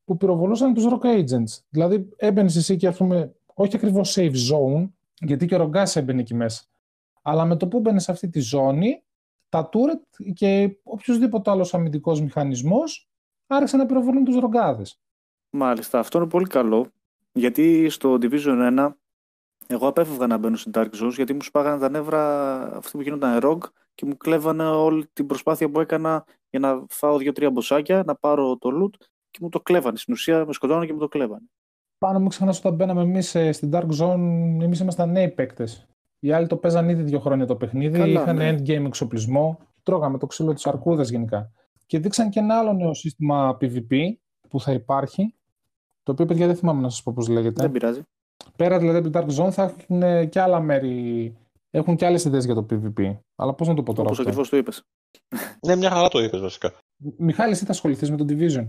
που 0.04 0.16
πυροβολούσαν 0.16 0.74
τους 0.74 0.86
rock 0.88 1.04
agents. 1.04 1.62
Δηλαδή 1.68 2.08
έμπαινες 2.16 2.56
εσύ 2.56 2.76
και 2.76 2.90
πούμε, 2.90 3.34
όχι 3.54 3.76
ακριβώς 3.76 4.16
safe 4.18 4.34
zone, 4.50 4.88
γιατί 5.20 5.46
και 5.46 5.54
ο 5.54 5.58
ρογκάς 5.58 5.96
έμπαινε 5.96 6.20
εκεί 6.20 6.34
μέσα. 6.34 6.64
Αλλά 7.22 7.44
με 7.44 7.56
το 7.56 7.68
που 7.68 7.80
μπαίνει 7.80 8.00
σε 8.00 8.10
αυτή 8.10 8.28
τη 8.28 8.40
ζώνη, 8.40 9.02
τα 9.48 9.68
turret 9.72 10.24
και 10.34 10.76
οποιοδήποτε 10.82 11.50
άλλος 11.50 11.74
αμυντικός 11.74 12.20
μηχανισμός 12.20 13.08
άρχισαν 13.46 13.78
να 13.78 13.86
πυροβολούν 13.86 14.24
τους 14.24 14.36
ρογκάδες. 14.36 15.00
Μάλιστα, 15.50 15.98
αυτό 15.98 16.18
είναι 16.18 16.28
πολύ 16.28 16.46
καλό. 16.46 16.86
Γιατί 17.32 17.88
στο 17.88 18.18
Division 18.20 18.76
1 18.76 18.92
εγώ 19.72 19.86
απέφευγα 19.86 20.26
να 20.26 20.38
μπαίνω 20.38 20.56
στην 20.56 20.72
Dark 20.74 20.88
Zones 21.02 21.12
γιατί 21.14 21.32
μου 21.32 21.42
σπάγανε 21.42 21.80
τα 21.80 21.90
νεύρα 21.90 22.60
αυτοί 22.76 22.90
που 22.90 23.02
γίνονταν 23.02 23.40
ROG 23.42 23.58
και 23.94 24.06
μου 24.06 24.16
κλέβανε 24.16 24.66
όλη 24.66 25.06
την 25.12 25.26
προσπάθεια 25.26 25.70
που 25.70 25.80
έκανα 25.80 26.24
για 26.50 26.58
να 26.58 26.84
φάω 26.88 27.18
δύο-τρία 27.18 27.50
μποσάκια, 27.50 28.02
να 28.06 28.14
πάρω 28.14 28.56
το 28.56 28.70
loot 28.82 29.04
και 29.30 29.38
μου 29.40 29.48
το 29.48 29.60
κλέβανε. 29.60 29.96
Στην 29.96 30.14
ουσία 30.14 30.46
με 30.46 30.52
σκοτώνανε 30.52 30.86
και 30.86 30.92
μου 30.92 30.98
το 30.98 31.08
κλέβανε. 31.08 31.44
Πάνω 31.98 32.20
μου 32.20 32.28
ξεχνά 32.28 32.54
όταν 32.58 32.74
μπαίναμε 32.74 33.02
εμείς 33.02 33.34
ε, 33.34 33.52
στην 33.52 33.70
Dark 33.72 33.88
Zone, 34.00 34.18
εμείς 34.62 34.80
ήμασταν 34.80 35.10
νέοι 35.10 35.28
παίκτες. 35.28 35.86
Οι 36.18 36.32
άλλοι 36.32 36.46
το 36.46 36.56
παίζαν 36.56 36.88
ήδη 36.88 37.02
δύο 37.02 37.20
χρόνια 37.20 37.46
το 37.46 37.56
παιχνίδι, 37.56 37.98
Καλά, 37.98 38.20
είχαν 38.20 38.36
ναι. 38.36 38.54
endgame 38.54 38.84
εξοπλισμό, 38.86 39.58
τρώγαμε 39.82 40.18
το 40.18 40.26
ξύλο 40.26 40.52
της 40.52 40.66
αρκούδας 40.66 41.08
γενικά. 41.08 41.52
Και 41.86 41.98
δείξαν 41.98 42.30
και 42.30 42.38
ένα 42.38 42.58
άλλο 42.58 42.72
νέο 42.72 42.94
σύστημα 42.94 43.56
PvP 43.60 43.96
που 44.48 44.60
θα 44.60 44.72
υπάρχει. 44.72 45.34
Το 46.02 46.12
οποίο, 46.12 46.26
παιδιά, 46.26 46.46
δεν 46.46 46.56
θυμάμαι 46.56 46.80
να 46.80 46.88
σας 46.88 47.02
πω 47.02 47.12
πώς 47.12 47.28
λέγεται. 47.28 47.62
Δεν 47.62 47.70
πειράζει. 47.70 48.02
Πέρα 48.56 48.78
δηλαδή 48.78 48.98
από 48.98 49.10
την 49.10 49.20
Dark 49.20 49.40
Zone 49.40 49.52
θα 49.52 49.62
έχουν 49.62 50.28
και 50.28 50.40
άλλα 50.40 50.60
μέρη. 50.60 51.36
Έχουν 51.70 51.96
και 51.96 52.06
άλλες 52.06 52.24
ιδέες 52.24 52.44
για 52.44 52.54
το 52.54 52.66
PvP. 52.70 53.18
Αλλά 53.36 53.54
πώς 53.54 53.68
να 53.68 53.74
το 53.74 53.82
πω 53.82 53.92
τώρα. 53.94 54.08
Όπως 54.08 54.20
ακριβώς 54.20 54.48
το 54.48 54.56
είπες. 54.56 54.82
ναι, 55.66 55.76
μια 55.76 55.90
χαρά 55.90 56.08
το 56.08 56.18
είπες 56.22 56.40
βασικά. 56.40 56.72
Μιχάλη, 57.16 57.52
εσύ 57.52 57.64
θα 57.64 57.70
ασχοληθείς 57.70 58.10
με 58.10 58.16
το 58.16 58.24
Division; 58.28 58.68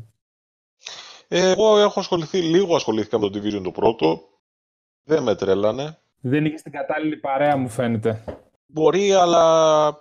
Ε, 1.27 1.51
εγώ 1.51 1.79
έχω 1.79 1.99
ασχοληθεί, 1.99 2.41
λίγο 2.41 2.75
ασχολήθηκα 2.75 3.19
με 3.19 3.29
το 3.29 3.39
Division 3.39 3.61
το 3.63 3.71
πρώτο. 3.71 4.21
Δεν 5.03 5.23
με 5.23 5.35
τρέλανε. 5.35 5.97
Δεν 6.21 6.45
είχες 6.45 6.61
την 6.61 6.71
κατάλληλη 6.71 7.17
παρέα, 7.17 7.57
μου 7.57 7.69
φαίνεται. 7.69 8.23
Μπορεί, 8.65 9.13
αλλά. 9.13 9.97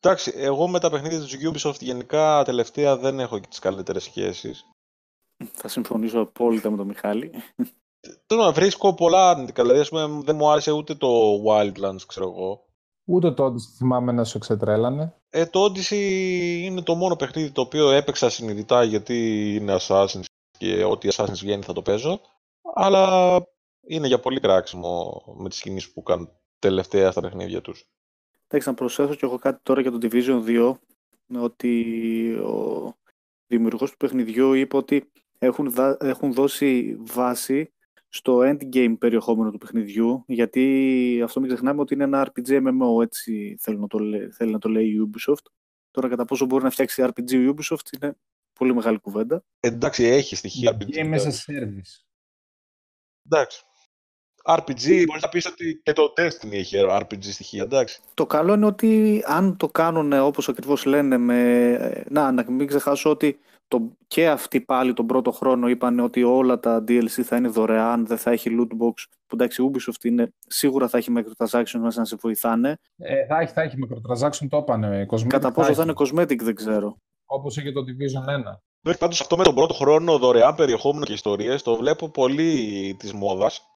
Εντάξει, 0.00 0.32
εγώ 0.36 0.68
με 0.68 0.78
τα 0.78 0.90
παιχνίδια 0.90 1.20
της 1.20 1.36
Ubisoft 1.42 1.78
γενικά 1.80 2.42
τελευταία 2.44 2.96
δεν 2.96 3.20
έχω 3.20 3.38
και 3.38 3.46
τις 3.48 3.58
καλύτερες 3.58 4.02
σχέσεις. 4.02 4.66
Θα 5.52 5.68
συμφωνήσω 5.68 6.20
απόλυτα 6.20 6.70
με 6.70 6.76
τον 6.76 6.86
Μιχάλη. 6.86 7.30
Θέλω 8.26 8.42
να 8.42 8.52
βρίσκω 8.52 8.94
πολλά 8.94 9.30
αρνητικά. 9.30 9.62
Δηλαδή, 9.62 9.88
πούμε, 9.88 10.20
δεν 10.24 10.36
μου 10.36 10.50
άρεσε 10.50 10.70
ούτε 10.70 10.94
το 10.94 11.08
Wildlands, 11.46 12.02
ξέρω 12.06 12.28
εγώ. 12.28 12.64
Ούτε 13.04 13.30
το 13.30 13.46
Odyssey 13.46 13.76
θυμάμαι 13.76 14.12
να 14.12 14.24
σου 14.24 14.36
εξετρέλανε. 14.36 15.14
Ε, 15.30 15.46
το 15.46 15.64
Odyssey 15.64 16.00
είναι 16.62 16.82
το 16.82 16.94
μόνο 16.94 17.16
παιχνίδι 17.16 17.50
το 17.50 17.60
οποίο 17.60 17.90
έπαιξα 17.90 18.30
συνειδητά 18.30 18.82
γιατί 18.84 19.16
είναι 19.54 19.76
Assassin's 19.80 20.24
και 20.58 20.84
ό,τι 20.84 21.08
Assassin's 21.12 21.38
βγαίνει 21.40 21.62
θα 21.62 21.72
το 21.72 21.82
παίζω. 21.82 22.20
Αλλά 22.74 23.34
είναι 23.86 24.06
για 24.06 24.20
πολύ 24.20 24.40
κράξιμο 24.40 25.22
με 25.36 25.48
τις 25.48 25.60
κινήσεις 25.60 25.92
που 25.92 26.02
κάνουν 26.02 26.28
τελευταία 26.58 27.10
στα 27.10 27.20
παιχνίδια 27.20 27.60
τους. 27.60 27.86
Εντάξει, 28.48 28.68
να 28.68 28.74
προσθέσω 28.74 29.14
και 29.14 29.26
εγώ 29.26 29.38
κάτι 29.38 29.60
τώρα 29.62 29.80
για 29.80 29.90
το 29.90 29.98
Division 30.02 30.44
2 30.46 30.74
ότι 31.40 32.32
ο 32.34 32.94
δημιουργός 33.46 33.90
του 33.90 33.96
παιχνιδιού 33.96 34.52
είπε 34.52 34.76
ότι 34.76 35.10
έχουν, 35.38 35.74
έχουν 35.98 36.32
δώσει 36.32 36.96
βάση 37.00 37.72
στο 38.14 38.38
endgame 38.38 38.94
περιεχόμενο 38.98 39.50
του 39.50 39.58
παιχνιδιού, 39.58 40.24
γιατί 40.26 41.20
αυτό 41.24 41.40
μην 41.40 41.48
ξεχνάμε 41.48 41.80
ότι 41.80 41.94
είναι 41.94 42.04
ένα 42.04 42.32
RPG 42.32 42.48
MMO, 42.48 43.02
έτσι 43.02 43.56
θέλει 43.60 43.78
να 43.78 43.86
το, 43.86 43.98
λέει, 43.98 44.30
θέλει 44.30 44.52
να 44.52 44.58
το 44.58 44.68
λέει 44.68 44.86
η 44.86 45.10
Ubisoft. 45.10 45.46
Τώρα 45.90 46.08
κατά 46.08 46.24
πόσο 46.24 46.46
μπορεί 46.46 46.64
να 46.64 46.70
φτιάξει 46.70 47.04
RPG 47.06 47.30
η 47.30 47.54
Ubisoft 47.54 47.92
είναι 47.92 48.16
πολύ 48.52 48.74
μεγάλη 48.74 48.98
κουβέντα. 48.98 49.44
Εντάξει, 49.60 50.04
έχει 50.04 50.36
στοιχεία 50.36 50.76
RPG. 50.76 50.94
Game 50.96 51.14
as 51.14 51.22
a 51.22 51.30
service. 51.30 52.04
Εντάξει. 53.26 53.62
RPG, 54.44 55.04
μπορείς 55.06 55.22
να 55.22 55.28
πεις 55.28 55.46
ότι 55.46 55.80
και 55.82 55.92
το 55.92 56.12
Destiny 56.16 56.52
έχει 56.52 56.76
RPG 56.88 57.22
στοιχεία, 57.22 57.62
εντάξει. 57.62 58.00
Το 58.14 58.26
καλό 58.26 58.54
είναι 58.54 58.66
ότι 58.66 59.22
αν 59.26 59.56
το 59.56 59.68
κάνουν 59.68 60.12
όπως 60.12 60.48
ακριβώς 60.48 60.84
λένε 60.84 61.16
με... 61.16 62.04
Να, 62.08 62.32
να 62.32 62.50
μην 62.50 62.66
ξεχάσω 62.66 63.10
ότι 63.10 63.38
το, 63.72 63.96
και 64.06 64.28
αυτοί 64.28 64.60
πάλι 64.60 64.92
τον 64.92 65.06
πρώτο 65.06 65.30
χρόνο 65.30 65.68
είπαν 65.68 66.00
ότι 66.00 66.22
όλα 66.22 66.60
τα 66.60 66.84
DLC 66.88 67.22
θα 67.22 67.36
είναι 67.36 67.48
δωρεάν, 67.48 68.06
δεν 68.06 68.16
θα 68.16 68.30
έχει 68.30 68.50
loot 68.58 68.72
box. 68.84 68.92
Που 69.26 69.34
εντάξει, 69.34 69.70
Ubisoft 69.70 70.04
είναι, 70.04 70.32
σίγουρα 70.46 70.88
θα 70.88 70.98
έχει 70.98 71.12
microtransaction 71.16 71.78
μέσα 71.80 71.98
να 71.98 72.04
σε 72.04 72.16
βοηθάνε. 72.20 72.78
Ε, 72.96 73.26
θα 73.26 73.40
έχει, 73.40 73.52
θα 73.52 73.62
έχει 73.62 73.76
microtransaction, 73.84 74.46
το 74.48 74.56
είπανε. 74.56 75.06
Κατά 75.26 75.52
πόσο 75.52 75.74
θα, 75.74 75.82
είναι 75.82 75.92
cosmetic 75.96 76.38
δεν 76.38 76.54
ξέρω. 76.54 76.96
Όπως 77.26 77.56
είχε 77.56 77.72
το 77.72 77.80
Division 77.80 78.90
1. 78.90 78.96
Πάντως 78.98 79.20
αυτό 79.20 79.36
με 79.36 79.44
τον 79.44 79.54
πρώτο 79.54 79.74
χρόνο 79.74 80.18
δωρεάν 80.18 80.54
περιεχόμενο 80.54 81.04
και 81.04 81.12
ιστορίες 81.12 81.62
το 81.62 81.76
βλέπω 81.76 82.08
πολύ 82.08 82.94
της 82.98 83.12
μόδας. 83.12 83.71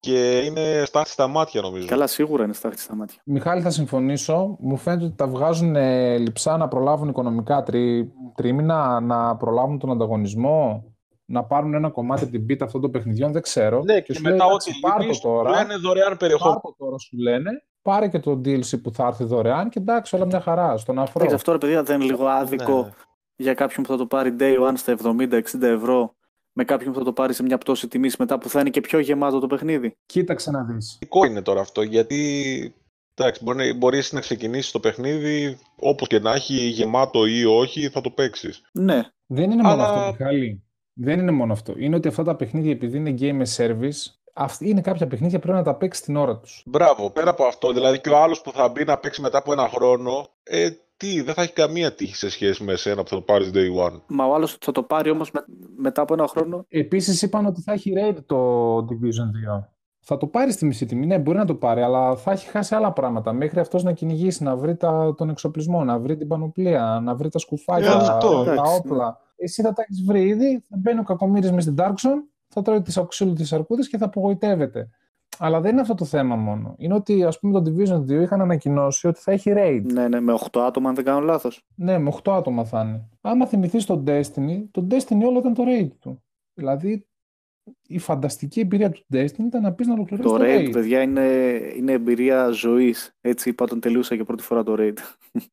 Και 0.00 0.38
είναι 0.38 0.82
στάχτη 0.84 1.10
στα 1.10 1.26
μάτια, 1.26 1.60
νομίζω. 1.60 1.86
Καλά, 1.86 2.06
σίγουρα 2.06 2.44
είναι 2.44 2.52
στάχτη 2.52 2.80
στα 2.80 2.94
μάτια. 2.94 3.20
Μιχάλη, 3.24 3.62
θα 3.62 3.70
συμφωνήσω. 3.70 4.56
Μου 4.60 4.76
φαίνεται 4.76 5.04
ότι 5.04 5.14
τα 5.14 5.26
βγάζουν 5.26 5.76
ε, 5.76 6.18
λυψά 6.18 6.56
να 6.56 6.68
προλάβουν 6.68 7.08
οικονομικά 7.08 7.62
τρί, 7.62 8.12
τρίμηνα, 8.34 9.00
να 9.00 9.36
προλάβουν 9.36 9.78
τον 9.78 9.90
ανταγωνισμό, 9.90 10.84
να 11.24 11.44
πάρουν 11.44 11.74
ένα 11.74 11.90
κομμάτι 11.90 12.22
από 12.22 12.32
την 12.32 12.46
πίτα 12.46 12.64
αυτών 12.64 12.80
των 12.80 12.90
παιχνιδιών. 12.90 13.32
Δεν 13.32 13.42
ξέρω. 13.42 13.82
Ναι, 13.82 14.00
και, 14.00 14.12
και 14.12 14.20
μετά 14.22 14.44
ό,τι 14.44 14.72
πάρει 14.80 15.18
τώρα. 15.22 15.50
Λένε 15.50 15.76
δωρεάν 15.76 16.16
περιεχόμενο. 16.16 16.60
Πάρ 16.60 16.72
τώρα, 16.76 16.98
σου 16.98 17.16
λένε. 17.16 17.50
Πάρε 17.82 18.08
και 18.08 18.18
το 18.18 18.40
DLC 18.44 18.82
που 18.82 18.92
θα 18.92 19.06
έρθει 19.06 19.24
δωρεάν 19.24 19.68
και 19.68 19.78
εντάξει, 19.78 20.16
όλα 20.16 20.26
μια 20.26 20.40
χαρά. 20.40 20.76
Στον 20.76 20.98
αφρό. 20.98 21.34
αυτό 21.34 21.52
ρε 21.52 21.58
παιδιά 21.58 21.82
δεν 21.82 22.00
είναι 22.00 22.10
λίγο 22.10 22.26
άδικο 22.26 22.82
ναι. 22.82 22.90
για 23.36 23.54
κάποιον 23.54 23.84
που 23.84 23.92
θα 23.92 23.98
το 23.98 24.06
πάρει 24.06 24.36
day 24.38 24.68
one 24.68 24.72
στα 24.74 24.96
70-60 25.02 25.62
ευρώ 25.62 26.16
με 26.58 26.64
κάποιον 26.64 26.92
που 26.92 26.98
θα 26.98 27.04
το 27.04 27.12
πάρει 27.12 27.34
σε 27.34 27.42
μια 27.42 27.58
πτώση 27.58 27.88
τιμής 27.88 28.16
μετά 28.16 28.38
που 28.38 28.48
θα 28.48 28.60
είναι 28.60 28.70
και 28.70 28.80
πιο 28.80 28.98
γεμάτο 28.98 29.38
το 29.38 29.46
παιχνίδι. 29.46 29.96
Κοίταξε 30.06 30.50
να 30.50 30.64
δεις. 30.64 30.96
Δικό 31.00 31.24
είναι 31.24 31.42
τώρα 31.42 31.60
αυτό 31.60 31.82
γιατί 31.82 32.20
εντάξει, 33.14 33.44
μπορεί, 33.44 33.72
μπορείς 33.72 34.12
να 34.12 34.20
ξεκινήσεις 34.20 34.70
το 34.70 34.80
παιχνίδι 34.80 35.58
όπως 35.76 36.08
και 36.08 36.18
να 36.18 36.32
έχει 36.32 36.54
γεμάτο 36.54 37.26
ή 37.26 37.44
όχι 37.44 37.88
θα 37.88 38.00
το 38.00 38.10
παίξεις. 38.10 38.62
Ναι. 38.72 39.02
Δεν 39.26 39.50
είναι 39.50 39.62
μόνο 39.62 39.82
αυτό 39.82 40.10
Μιχάλη. 40.10 40.62
Δεν 40.92 41.18
είναι 41.18 41.30
μόνο 41.30 41.52
αυτό. 41.52 41.74
Είναι 41.76 41.96
ότι 41.96 42.08
αυτά 42.08 42.22
τα 42.22 42.36
παιχνίδια 42.36 42.70
επειδή 42.70 42.96
είναι 42.96 43.14
game 43.18 43.42
service 43.56 44.18
είναι 44.58 44.80
κάποια 44.80 45.06
παιχνίδια 45.06 45.38
που 45.38 45.46
πρέπει 45.46 45.58
να 45.58 45.72
τα 45.72 45.74
παίξεις 45.74 46.04
την 46.04 46.16
ώρα 46.16 46.38
τους. 46.38 46.62
Μπράβο, 46.66 47.10
πέρα 47.10 47.30
από 47.30 47.44
αυτό. 47.44 47.72
Δηλαδή 47.72 48.00
και 48.00 48.10
ο 48.10 48.16
άλλος 48.16 48.40
που 48.40 48.52
θα 48.52 48.68
μπει 48.68 48.84
να 48.84 48.98
παίξει 48.98 49.20
μετά 49.20 49.38
από 49.38 49.52
ένα 49.52 49.68
χρόνο, 49.68 50.28
ε, 50.42 50.70
τι, 50.98 51.22
δεν 51.22 51.34
θα 51.34 51.42
έχει 51.42 51.52
καμία 51.52 51.94
τύχη 51.94 52.14
σε 52.14 52.30
σχέση 52.30 52.64
με 52.64 52.72
εσένα 52.72 53.02
που 53.02 53.08
θα 53.08 53.14
το 53.16 53.22
πάρεις 53.22 53.50
day 53.54 53.86
one. 53.86 54.00
Μα 54.06 54.24
ο 54.24 54.34
άλλος 54.34 54.56
θα 54.60 54.72
το 54.72 54.82
πάρει 54.82 55.10
όμως 55.10 55.30
μετά 55.76 56.02
από 56.02 56.14
ένα 56.14 56.26
χρόνο. 56.26 56.64
Επίσης 56.68 57.22
είπαν 57.22 57.46
ότι 57.46 57.60
θα 57.62 57.72
έχει 57.72 57.92
raid 57.96 58.16
το 58.26 58.76
Division 58.76 59.58
2. 59.58 59.64
θα 60.00 60.16
το 60.16 60.26
πάρει 60.26 60.52
στη 60.52 60.64
μισή 60.66 60.86
τιμή. 60.86 61.06
Ναι, 61.06 61.18
μπορεί 61.18 61.38
να 61.38 61.44
το 61.44 61.54
πάρει, 61.54 61.80
αλλά 61.82 62.16
θα 62.16 62.30
έχει 62.32 62.48
χάσει 62.48 62.74
άλλα 62.74 62.92
πράγματα. 62.92 63.32
Μέχρι 63.32 63.60
αυτός 63.60 63.82
να 63.82 63.92
κυνηγήσει, 63.92 64.42
να 64.42 64.56
βρει 64.56 64.76
τα, 64.76 65.14
τον 65.16 65.28
εξοπλισμό, 65.30 65.84
να 65.84 65.98
βρει 65.98 66.16
την 66.16 66.28
πανοπλία, 66.28 67.00
να 67.02 67.14
βρει 67.14 67.28
τα 67.28 67.38
σκουφάκια, 67.38 67.86
Ε, 67.88 67.90
τα, 67.90 67.96
αυτό, 67.96 68.44
τα 68.44 68.52
εντάξει. 68.52 68.76
όπλα. 68.76 69.18
Εσύ 69.36 69.62
θα 69.62 69.72
τα 69.72 69.82
έχεις 69.88 70.04
βρει 70.04 70.26
ήδη, 70.26 70.62
θα 70.68 70.76
μπαίνει 70.78 70.98
ο 70.98 71.02
κακομοίρη 71.02 71.52
μες 71.52 71.62
στην 71.62 71.74
Dark 71.78 71.88
Zone, 71.90 72.22
θα 72.48 72.62
τρώει 72.62 72.82
τις 72.82 72.96
αξούλου 72.98 73.32
τη 73.32 73.48
αρκούδες 73.52 73.88
και 73.88 73.98
θα 73.98 74.04
απογοητεύεται. 74.04 74.88
Αλλά 75.38 75.60
δεν 75.60 75.72
είναι 75.72 75.80
αυτό 75.80 75.94
το 75.94 76.04
θέμα 76.04 76.36
μόνο. 76.36 76.74
Είναι 76.78 76.94
ότι, 76.94 77.24
ας 77.24 77.38
πούμε, 77.38 77.62
το 77.62 77.70
Division 77.70 78.00
2 78.00 78.22
είχαν 78.22 78.40
ανακοινώσει 78.40 79.06
ότι 79.06 79.20
θα 79.20 79.32
έχει 79.32 79.52
raid. 79.56 79.82
Ναι, 79.92 80.08
ναι, 80.08 80.20
με 80.20 80.32
8 80.32 80.60
άτομα, 80.60 80.88
αν 80.88 80.94
δεν 80.94 81.04
κάνω 81.04 81.20
λάθος. 81.20 81.66
Ναι, 81.74 81.98
με 81.98 82.08
8 82.08 82.32
άτομα 82.32 82.64
θα 82.64 82.80
είναι. 82.80 83.08
Άμα 83.20 83.46
θυμηθείς 83.46 83.84
τον 83.84 84.04
Destiny, 84.06 84.64
το 84.70 84.86
Destiny 84.90 85.22
όλο 85.26 85.38
ήταν 85.38 85.54
το 85.54 85.62
raid 85.66 85.90
του. 86.00 86.22
Δηλαδή, 86.54 87.06
η 87.86 87.98
φανταστική 87.98 88.60
εμπειρία 88.60 88.90
του 88.90 89.04
Destiny 89.12 89.38
ήταν 89.46 89.62
να 89.62 89.72
πεις 89.72 89.86
να 89.86 89.92
ολοκληρώσεις 89.92 90.32
Το 90.32 90.38
το, 90.38 90.44
raid, 90.44 90.66
raid. 90.66 90.72
παιδιά, 90.72 91.02
είναι, 91.02 91.26
είναι 91.76 91.92
εμπειρία 91.92 92.48
ζωής. 92.48 93.16
Έτσι 93.20 93.48
είπα 93.48 93.64
όταν 93.64 93.80
τελείωσα 93.80 94.14
για 94.14 94.24
πρώτη 94.24 94.42
φορά 94.42 94.62
το 94.62 94.74
raid. 94.78 94.92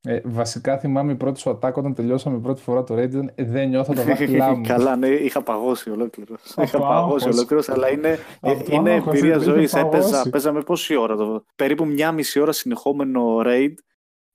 Ε, 0.01 0.19
βασικά 0.23 0.77
θυμάμαι 0.77 1.11
η 1.11 1.15
πρώτη 1.15 1.39
σου 1.39 1.49
attack 1.49 1.73
όταν 1.73 1.93
τελειώσαμε 1.93 2.39
πρώτη 2.39 2.61
φορά 2.61 2.83
το 2.83 2.95
raid 2.95 3.03
ήταν 3.09 3.31
«Ε, 3.35 3.43
δεν 3.43 3.69
νιώθω 3.69 3.93
τα 3.93 4.03
δάχτυλά 4.03 4.55
μου. 4.55 4.63
Καλά, 4.67 4.95
ναι, 4.95 5.07
είχα 5.07 5.41
παγώσει 5.43 5.89
ολόκληρος. 5.89 6.51
Από 6.55 6.61
Είχα 6.61 6.79
παγώσει 6.79 7.25
άγχος. 7.25 7.37
ολόκληρος, 7.37 7.69
αλλά 7.69 7.89
είναι, 7.91 8.17
Από 8.39 8.65
είναι 8.75 8.91
άγχος, 8.91 9.13
εμπειρία 9.17 9.35
είχε 9.35 9.43
ζωής. 9.45 9.71
παγώσει. 9.71 9.97
Έπαιζα, 9.97 10.29
παίζαμε 10.29 10.61
πόση 10.61 10.95
ώρα, 10.95 11.15
το, 11.15 11.45
περίπου 11.55 11.85
μια 11.85 12.11
μισή 12.11 12.39
ώρα 12.39 12.51
συνεχόμενο 12.51 13.41
raid 13.45 13.73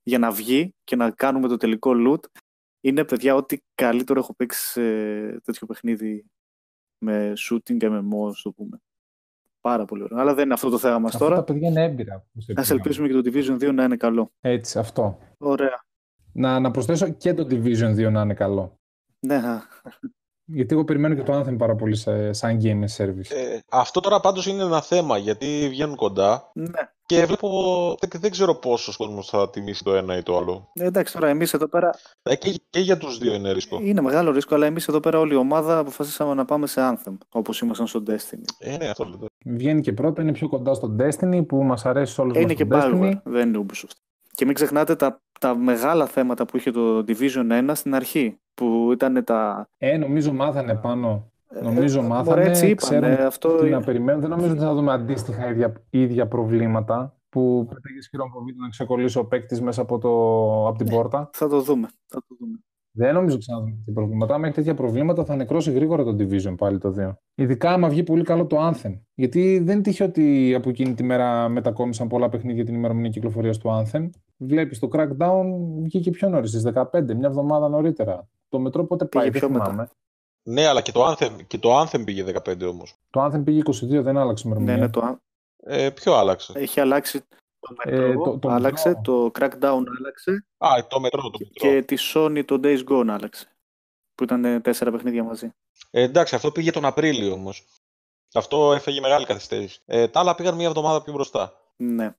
για 0.02 0.18
να 0.18 0.30
βγει 0.30 0.74
και 0.84 0.96
να 0.96 1.10
κάνουμε 1.10 1.48
το 1.48 1.56
τελικό 1.56 1.92
loot. 2.06 2.24
Είναι, 2.82 3.04
παιδιά, 3.04 3.34
ό,τι 3.34 3.56
καλύτερο 3.74 4.20
έχω 4.20 4.34
παίξει 4.34 4.62
σε 4.70 4.80
τέτοιο 5.44 5.66
παιχνίδι 5.66 6.24
με 7.00 7.32
shooting 7.50 7.76
και 7.78 7.88
με 7.88 7.98
MMO, 7.98 8.32
το 8.42 8.50
πούμε. 8.52 8.80
Πάρα 9.60 9.84
πολύ 9.84 10.02
ωραίο. 10.02 10.18
Αλλά 10.18 10.34
δεν 10.34 10.44
είναι 10.44 10.54
αυτό 10.54 10.68
το 10.70 10.78
θέμα 10.78 10.98
μας 10.98 11.14
Αυτά 11.14 11.24
τώρα. 11.24 11.36
τα 11.36 11.44
παιδιά 11.44 11.68
είναι 11.68 11.82
έμπειρα. 11.84 12.26
που 12.32 12.40
σε 12.40 12.52
Ας 12.56 12.66
πήγαν. 12.68 12.76
ελπίσουμε 12.82 13.08
και 13.08 13.14
το 13.14 13.22
Division 13.24 13.68
2 13.68 13.74
να 13.74 13.84
είναι 13.84 13.96
καλό. 13.96 14.32
Έτσι, 14.40 14.78
αυτό. 14.78 15.18
Ωραία. 15.38 15.84
Να, 16.32 16.60
να 16.60 16.70
προσθέσω 16.70 17.08
και 17.08 17.34
το 17.34 17.46
Division 17.50 17.90
2 18.06 18.10
να 18.10 18.20
είναι 18.22 18.34
καλό. 18.34 18.78
Ναι, 19.26 19.34
α, 19.34 19.62
Γιατί 20.44 20.74
εγώ 20.74 20.84
περιμένω 20.84 21.14
και 21.14 21.22
το 21.22 21.40
Anthem 21.40 21.56
πάρα 21.58 21.74
πολύ 21.74 21.96
σε, 21.96 22.32
σαν 22.32 22.58
game 22.62 22.84
service. 22.96 23.30
Ε, 23.30 23.58
αυτό 23.70 24.00
τώρα 24.00 24.20
πάντως 24.20 24.46
είναι 24.46 24.62
ένα 24.62 24.82
θέμα, 24.82 25.18
γιατί 25.18 25.66
βγαίνουν 25.70 25.96
κοντά 25.96 26.50
ναι. 26.54 26.68
Και 27.14 27.24
βλέπω, 27.26 27.96
δεν, 28.00 28.20
δεν 28.20 28.30
ξέρω 28.30 28.54
πόσος 28.54 28.96
κόσμος 28.96 29.28
θα 29.28 29.50
τιμήσει 29.50 29.84
το 29.84 29.94
ένα 29.94 30.16
ή 30.16 30.22
το 30.22 30.36
άλλο. 30.36 30.70
Ε, 30.74 30.84
Εντάξει, 30.84 31.12
τώρα 31.12 31.28
εμείς 31.28 31.54
εδώ 31.54 31.68
πέρα 31.68 31.90
Ε, 32.22 32.36
και, 32.36 32.60
και 32.70 32.80
για 32.80 32.96
τους 32.96 33.18
δύο 33.18 33.34
είναι 33.34 33.52
ρίσκο. 33.52 33.80
είναι 33.82 34.00
μεγάλο 34.00 34.30
ρίσκο, 34.30 34.54
αλλά 34.54 34.66
εμείς 34.66 34.88
εδώ 34.88 35.00
πέρα 35.00 35.18
όλη 35.18 35.32
η 35.32 35.36
ομάδα 35.36 35.78
αποφασίσαμε 35.78 36.34
να 36.34 36.44
πάμε 36.44 36.66
σε 36.66 36.80
Anthem, 36.80 37.16
όπως 37.28 37.60
ήμασταν 37.60 37.86
στο 37.86 38.02
Destiny. 38.06 38.44
Ε, 38.58 38.76
ναι, 38.76 38.88
αυτό 38.88 39.04
λέτε. 39.04 39.26
Βγαίνει 39.44 39.80
και 39.80 39.92
πρώτα, 39.92 40.22
είναι 40.22 40.32
πιο 40.32 40.48
κοντά 40.48 40.74
στο 40.74 40.96
Destiny 40.98 41.46
που 41.46 41.62
μας 41.64 41.86
αρέσει 41.86 42.20
όλους 42.20 42.36
Ε, 42.36 42.40
είναι 42.40 42.48
μας 42.48 42.56
και 42.56 42.64
το 42.64 42.78
Destiny. 42.78 43.10
Bioware, 43.10 43.20
δεν 43.24 43.48
είναι 43.48 43.64
Ubisoft. 43.68 43.96
Και 44.34 44.44
μην 44.44 44.54
ξεχνάτε 44.54 44.96
τα, 44.96 45.22
τα 45.40 45.56
μεγάλα 45.56 46.06
θέματα 46.06 46.44
που 46.44 46.56
είχε 46.56 46.70
το 46.70 46.98
Division 46.98 47.70
1 47.70 47.70
στην 47.72 47.94
αρχή, 47.94 48.38
που 48.54 48.90
ήταν 48.92 49.24
τα... 49.24 49.68
Ε, 49.78 49.96
νομίζω 49.96 50.32
μάθανε 50.32 50.74
πάνω. 50.74 51.29
Νομίζω 51.62 52.00
Ε, 52.00 52.02
μάθανε, 52.02 52.28
μωρέ, 52.28 52.48
έτσι 52.48 52.66
είπανε, 52.66 53.00
ξέρουν 53.00 53.26
αυτό 53.26 53.56
τι 53.56 53.66
είναι. 53.66 53.76
να 53.76 53.82
περιμένουν. 53.84 54.20
Δεν 54.20 54.30
νομίζω 54.30 54.50
ότι 54.50 54.60
θα 54.60 54.74
δούμε 54.74 54.92
αντίστοιχα 54.92 55.50
ίδια, 55.50 55.82
ίδια 55.90 56.28
προβλήματα 56.28 57.20
που 57.28 57.66
πέταγες 57.74 58.08
χειροκροβίδι 58.10 58.58
να 58.58 58.68
ξεκολλήσει 58.68 59.18
ο 59.18 59.26
παίκτης 59.26 59.60
μέσα 59.60 59.82
από, 59.82 59.98
το, 59.98 60.08
από 60.68 60.78
την 60.78 60.88
πόρτα. 60.88 61.30
Θα 61.32 61.48
το 61.48 61.60
δούμε. 61.60 61.88
Θα 62.06 62.22
το 62.28 62.36
δούμε. 62.38 62.58
Δεν 62.92 63.14
νομίζω 63.14 63.34
ότι 63.34 63.44
θα 63.44 63.58
δούμε 63.58 63.70
τέτοια 63.70 63.92
προβλήματα. 63.92 64.34
Αν 64.34 64.44
έχει 64.44 64.54
τέτοια 64.54 64.74
προβλήματα 64.74 65.24
θα 65.24 65.36
νεκρώσει 65.36 65.72
γρήγορα 65.72 66.04
το 66.04 66.16
Division 66.18 66.54
πάλι 66.56 66.78
το 66.78 66.94
2. 66.98 67.12
Ειδικά 67.34 67.70
άμα 67.72 67.88
βγει 67.88 68.02
πολύ 68.02 68.22
καλό 68.22 68.46
το 68.46 68.68
Anthem. 68.68 69.00
Γιατί 69.14 69.58
δεν 69.58 69.82
τύχε 69.82 70.04
ότι 70.04 70.54
από 70.54 70.68
εκείνη 70.68 70.94
τη 70.94 71.02
μέρα 71.02 71.48
μετακόμισαν 71.48 72.08
πολλά 72.08 72.28
παιχνίδια 72.28 72.64
την 72.64 72.74
ημερομηνία 72.74 73.10
κυκλοφορίας 73.10 73.58
του 73.58 73.68
Anthem. 73.68 74.08
Βλέπεις 74.36 74.78
το 74.78 74.88
Crackdown 74.92 75.44
βγήκε 75.82 76.10
πιο 76.10 76.28
νωρίς, 76.28 76.50
στις 76.50 76.62
15, 76.62 77.14
μια 77.14 77.28
εβδομάδα 77.28 77.68
νωρίτερα. 77.68 78.28
Το 78.48 78.58
μετρό 78.58 78.84
πότε 78.84 79.04
Πήγε 79.04 79.22
πάει, 79.22 79.30
δεν 79.30 79.40
πιο 79.40 79.50
μετά. 79.50 79.90
Θυμάμαι. 80.50 80.60
Ναι, 80.60 80.66
αλλά 80.66 80.80
και 80.80 80.92
το 80.92 81.10
Anthem, 81.10 81.46
και 81.46 81.58
το 81.58 81.80
Anthem 81.80 82.04
πήγε 82.04 82.24
15 82.24 82.62
όμως. 82.68 82.94
Το 83.10 83.24
Anthem 83.24 83.44
πήγε 83.44 83.62
22, 83.64 84.02
δεν 84.02 84.16
άλλαξε 84.16 84.48
Ναι, 84.48 84.54
ημερομηνία. 84.54 84.86
ναι, 84.86 84.90
το, 84.92 85.20
Ε, 85.62 85.90
ποιο 85.90 86.14
άλλαξε; 86.14 86.52
έχει 86.56 86.80
αλλάξει 86.80 87.20
το 87.60 87.74
Ε, 87.84 87.90
μετρό, 87.98 88.22
το- 88.24 88.38
το 88.38 88.48
άλλαξε, 88.48 88.88
μετρό. 88.88 89.02
το 89.02 89.30
Crackdown 89.40 89.82
άλλαξε 89.98 90.46
Α, 90.58 90.86
το 90.88 91.00
μετρό, 91.00 91.22
το 91.30 91.38
μετρό. 91.38 91.70
και 91.70 91.82
τη 91.82 91.96
Sony 92.14 92.42
το 92.44 92.60
Days 92.62 92.84
Gone 92.88 93.06
άλλαξε. 93.08 93.46
Που 94.14 94.24
ήταν 94.24 94.44
ε, 94.44 94.60
τέσσερα 94.60 94.90
παιχνίδια 94.90 95.24
μαζί. 95.24 95.50
Ε, 95.90 96.02
εντάξει, 96.02 96.34
αυτό 96.34 96.50
πήγε 96.52 96.70
τον 96.70 96.84
Απρίλιο 96.84 97.32
όμως. 97.32 97.66
Αυτό 98.34 98.72
έφεγε 98.72 99.00
μεγάλη 99.00 99.24
καθυστέρηση. 99.26 99.80
Ε, 99.86 100.08
τα 100.08 100.20
άλλα 100.20 100.34
πήγαν 100.34 100.54
μία 100.54 100.66
εβδομάδα 100.66 101.02
πιο 101.02 101.12
μπροστά. 101.12 101.52
Ναι. 101.76 102.14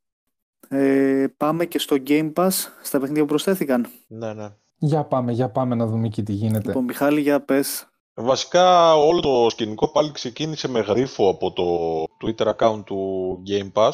Ε, 0.69 1.27
πάμε 1.37 1.65
και 1.65 1.79
στο 1.79 1.95
Game 2.07 2.33
Pass, 2.33 2.49
στα 2.83 2.99
παιχνίδια 2.99 3.21
που 3.21 3.27
προσθέθηκαν. 3.29 3.87
Ναι, 4.07 4.33
ναι. 4.33 4.49
Για 4.77 5.03
πάμε, 5.03 5.31
για 5.31 5.49
πάμε 5.49 5.75
να 5.75 5.85
δούμε 5.85 6.05
εκεί 6.07 6.23
τι 6.23 6.33
γίνεται. 6.33 6.67
Λοιπόν, 6.67 6.83
Μιχάλη, 6.83 7.21
για 7.21 7.41
πες. 7.41 7.90
Βασικά 8.13 8.95
όλο 8.95 9.19
το 9.19 9.47
σκηνικό 9.49 9.91
πάλι 9.91 10.11
ξεκίνησε 10.11 10.67
με 10.67 10.79
γρίφο 10.79 11.29
από 11.29 11.53
το 11.53 12.03
Twitter 12.23 12.55
account 12.55 12.83
του 12.85 13.37
Game 13.49 13.71
Pass 13.73 13.91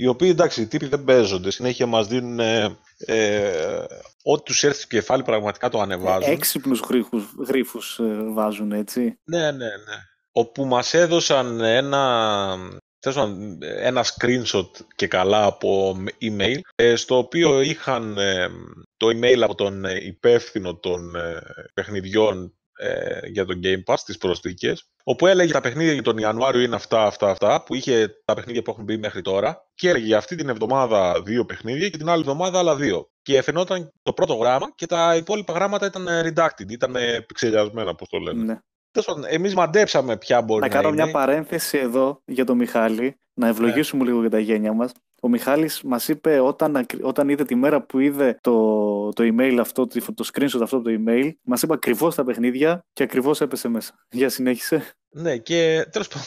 οι 0.00 0.06
οποίοι 0.06 0.28
εντάξει 0.32 0.62
οι 0.62 0.66
τύποι 0.66 0.86
δεν 0.86 1.04
παίζονται, 1.04 1.50
συνέχεια 1.50 1.86
μας 1.86 2.06
δίνουν 2.06 2.40
ε, 2.40 2.78
ε, 2.98 3.84
ό,τι 4.22 4.42
τους 4.42 4.64
έρθει 4.64 4.78
στο 4.78 4.86
κεφάλι 4.86 5.22
πραγματικά 5.22 5.68
το 5.68 5.80
ανεβάζουν. 5.80 6.32
Έξυπνους 6.32 6.80
γρίφους, 6.80 7.34
γρίφους 7.46 7.98
ε, 7.98 8.32
βάζουν, 8.32 8.72
έτσι. 8.72 9.18
Ναι, 9.24 9.50
ναι, 9.50 9.50
ναι. 9.50 9.98
Όπου 10.32 10.64
μας 10.64 10.94
έδωσαν 10.94 11.60
ένα, 11.60 12.56
τέλος 12.98 13.16
πάντων, 13.16 13.58
ένα 13.60 14.04
screenshot 14.04 14.70
και 14.94 15.06
καλά 15.06 15.44
από 15.44 15.96
email, 16.20 16.58
ε, 16.74 16.96
στο 16.96 17.18
οποίο 17.18 17.60
είχαν 17.60 18.18
ε, 18.18 18.48
το 18.96 19.06
email 19.06 19.40
από 19.40 19.54
τον 19.54 19.84
ε, 19.84 20.04
υπεύθυνο 20.04 20.74
των 20.74 21.14
ε, 21.16 21.42
παιχνιδιών 21.74 22.52
ε, 22.78 23.28
για 23.28 23.44
το 23.44 23.58
Game 23.62 23.92
Pass, 23.92 23.98
τις 24.04 24.18
προσθήκες, 24.18 24.88
όπου 25.04 25.26
έλεγε 25.26 25.52
τα 25.52 25.60
παιχνίδια 25.60 25.92
για 25.92 26.02
τον 26.02 26.18
Ιανουάριο 26.18 26.60
είναι 26.60 26.74
αυτά, 26.74 27.02
αυτά, 27.02 27.30
αυτά, 27.30 27.62
που 27.62 27.74
είχε 27.74 28.20
τα 28.24 28.34
παιχνίδια 28.34 28.62
που 28.62 28.70
έχουν 28.70 28.84
μπει 28.84 28.96
μέχρι 28.96 29.22
τώρα, 29.22 29.66
και 29.74 29.88
έλεγε 29.88 30.06
για 30.06 30.16
αυτή 30.16 30.36
την 30.36 30.48
εβδομάδα 30.48 31.22
δύο 31.24 31.44
παιχνίδια 31.44 31.88
και 31.88 31.96
την 31.96 32.08
άλλη 32.08 32.20
εβδομάδα 32.20 32.58
άλλα 32.58 32.76
δύο. 32.76 33.10
Και 33.22 33.42
φαινόταν 33.42 33.92
το 34.02 34.12
πρώτο 34.12 34.34
γράμμα 34.34 34.72
και 34.74 34.86
τα 34.86 35.16
υπόλοιπα 35.16 35.52
γράμματα 35.52 35.86
ήταν 35.86 36.08
ε, 36.08 36.20
redacted, 36.20 36.70
ήταν 36.70 36.96
ε, 36.96 37.20
πixelιασμένα, 37.20 37.90
όπως 37.90 38.08
το 38.08 38.18
λένε. 38.18 38.44
Ναι. 38.44 38.58
Τέλος 38.90 39.06
πάντων, 39.06 39.24
εμείς 39.28 39.54
μαντέψαμε 39.54 40.16
ποια 40.16 40.42
μπορεί 40.42 40.60
Να 40.60 40.66
να, 40.66 40.74
κάνω 40.74 40.88
είναι. 40.88 41.02
μια 41.02 41.12
παρένθεση 41.12 41.78
εδώ 41.78 42.22
για 42.24 42.44
τον 42.44 42.56
Μιχάλη, 42.56 43.16
να 43.34 43.48
ευλογήσουμε 43.48 44.04
λίγο 44.04 44.20
για 44.20 44.30
τα 44.30 44.38
γένια 44.38 44.72
μας. 44.72 44.92
Ο 45.22 45.28
Μιχάλης 45.28 45.82
μας 45.82 46.08
είπε 46.08 46.40
όταν, 46.40 46.76
ακρι- 46.76 47.04
όταν 47.04 47.28
είδε 47.28 47.44
τη 47.44 47.54
μέρα 47.54 47.82
που 47.82 47.98
είδε 47.98 48.38
το, 48.40 49.08
το 49.08 49.24
email 49.32 49.56
αυτό, 49.60 49.86
το, 49.86 50.14
το 50.14 50.28
screenshot 50.32 50.60
αυτό 50.62 50.76
από 50.76 50.84
το 50.84 50.90
email, 50.98 51.30
μας 51.42 51.62
είπε 51.62 51.72
ακριβώς 51.72 52.14
τα 52.14 52.24
παιχνίδια 52.24 52.80
και 52.92 53.02
ακριβώς 53.02 53.40
έπεσε 53.40 53.68
μέσα. 53.68 53.94
Για 54.10 54.28
συνέχισε. 54.28 54.82
Ναι, 55.10 55.36
και 55.38 55.86
τέλος 55.90 56.08
πάντων, 56.08 56.26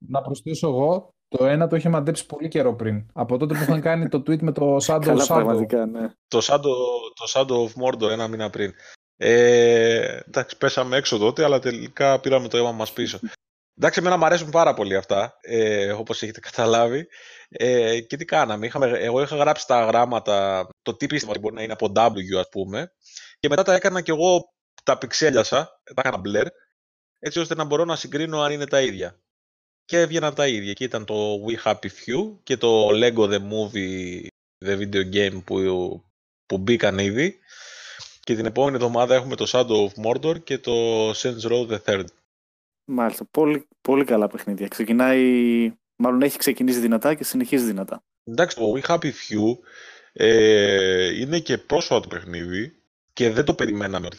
Να 0.00 0.20
προσθέσω 0.22 0.68
εγώ, 0.68 1.08
το 1.28 1.44
ένα 1.44 1.66
το 1.66 1.76
είχε 1.76 1.88
μαντέψει 1.88 2.26
πολύ 2.26 2.48
καιρό 2.48 2.74
πριν. 2.74 3.06
Από 3.12 3.36
τότε 3.36 3.54
που 3.54 3.62
είχαν 3.62 3.80
κάνει 3.80 4.08
το 4.08 4.18
tweet 4.18 4.40
με 4.40 4.52
το 4.52 4.76
Shadow 4.86 5.00
Καλά 5.04 5.22
Shadow. 5.24 5.26
πραγματικά, 5.26 5.86
ναι. 5.86 6.10
το 6.28 6.38
Shadow, 6.42 6.60
το 7.14 7.24
Shadow 7.32 7.64
of 7.66 7.82
Mordor 7.84 8.10
ένα 8.10 8.28
μήνα 8.28 8.50
πριν. 8.50 8.72
Ε, 9.16 10.18
εντάξει, 10.26 10.56
πέσαμε 10.56 10.96
έξω 10.96 11.18
τότε, 11.18 11.44
αλλά 11.44 11.58
τελικά 11.58 12.20
πήραμε 12.20 12.48
το 12.48 12.56
αίμα 12.56 12.72
μας 12.72 12.92
πίσω. 12.92 13.18
Εντάξει, 13.82 14.00
εμένα 14.00 14.16
μου 14.16 14.24
αρέσουν 14.24 14.50
πάρα 14.50 14.74
πολύ 14.74 14.96
αυτά, 14.96 15.38
ε, 15.40 15.92
όπως 15.92 16.22
έχετε 16.22 16.40
καταλάβει. 16.40 17.06
Ε, 17.48 18.00
και 18.00 18.16
τι 18.16 18.24
κάναμε, 18.24 18.66
είχαμε, 18.66 18.86
εγώ 18.86 19.22
είχα 19.22 19.36
γράψει 19.36 19.66
τα 19.66 19.84
γράμματα, 19.84 20.68
το 20.82 20.96
τι 20.96 21.06
πίστευα 21.06 21.30
ότι 21.30 21.40
μπορεί 21.40 21.54
να 21.54 21.62
είναι 21.62 21.72
από 21.72 21.92
W 21.96 22.38
ας 22.38 22.48
πούμε, 22.50 22.92
και 23.38 23.48
μετά 23.48 23.62
τα 23.62 23.74
έκανα 23.74 24.00
και 24.00 24.10
εγώ, 24.10 24.52
τα 24.84 24.98
πιξέλιασα, 24.98 25.80
τα 25.94 26.02
έκανα 26.04 26.20
blur, 26.24 26.46
έτσι 27.18 27.38
ώστε 27.38 27.54
να 27.54 27.64
μπορώ 27.64 27.84
να 27.84 27.96
συγκρίνω 27.96 28.40
αν 28.40 28.52
είναι 28.52 28.66
τα 28.66 28.80
ίδια. 28.80 29.20
Και 29.84 29.98
έβγαιναν 29.98 30.34
τα 30.34 30.46
ίδια. 30.48 30.72
Και 30.72 30.84
ήταν 30.84 31.04
το 31.04 31.44
We 31.46 31.62
Happy 31.64 31.86
Few 31.86 32.38
και 32.42 32.56
το 32.56 32.88
Lego 32.88 33.30
The 33.30 33.38
Movie 33.38 34.26
The 34.64 34.78
Video 34.78 35.14
Game 35.14 35.42
που, 35.44 35.58
που 36.46 36.58
μπήκαν 36.58 36.98
ήδη. 36.98 37.38
Και 38.20 38.34
την 38.34 38.46
επόμενη 38.46 38.76
εβδομάδα 38.76 39.14
έχουμε 39.14 39.36
το 39.36 39.46
Shadow 39.52 39.88
of 39.88 40.04
Mordor 40.06 40.44
και 40.44 40.58
το 40.58 40.72
Saints 41.10 41.42
Row 41.50 41.68
the 41.70 41.78
Third. 41.84 42.04
Μάλιστα. 42.84 43.24
Πολύ, 43.30 43.68
πολύ 43.80 44.04
καλά 44.04 44.26
παιχνίδια. 44.26 44.68
Ξεκινάει, 44.68 45.22
μάλλον 45.96 46.22
έχει 46.22 46.38
ξεκινήσει 46.38 46.78
δυνατά 46.80 47.14
και 47.14 47.24
συνεχίζει 47.24 47.64
δυνατά. 47.64 48.02
Εντάξει, 48.24 48.56
το 48.56 48.72
We 48.76 48.80
Happy 48.90 49.06
Few 49.06 49.58
ε, 50.12 51.20
είναι 51.20 51.38
και 51.38 51.58
πρόσφατο 51.58 52.08
παιχνίδι 52.08 52.82
και 53.12 53.30
δεν 53.30 53.44
το 53.44 53.54
περιμέναμε 53.54 54.06
ότι 54.06 54.16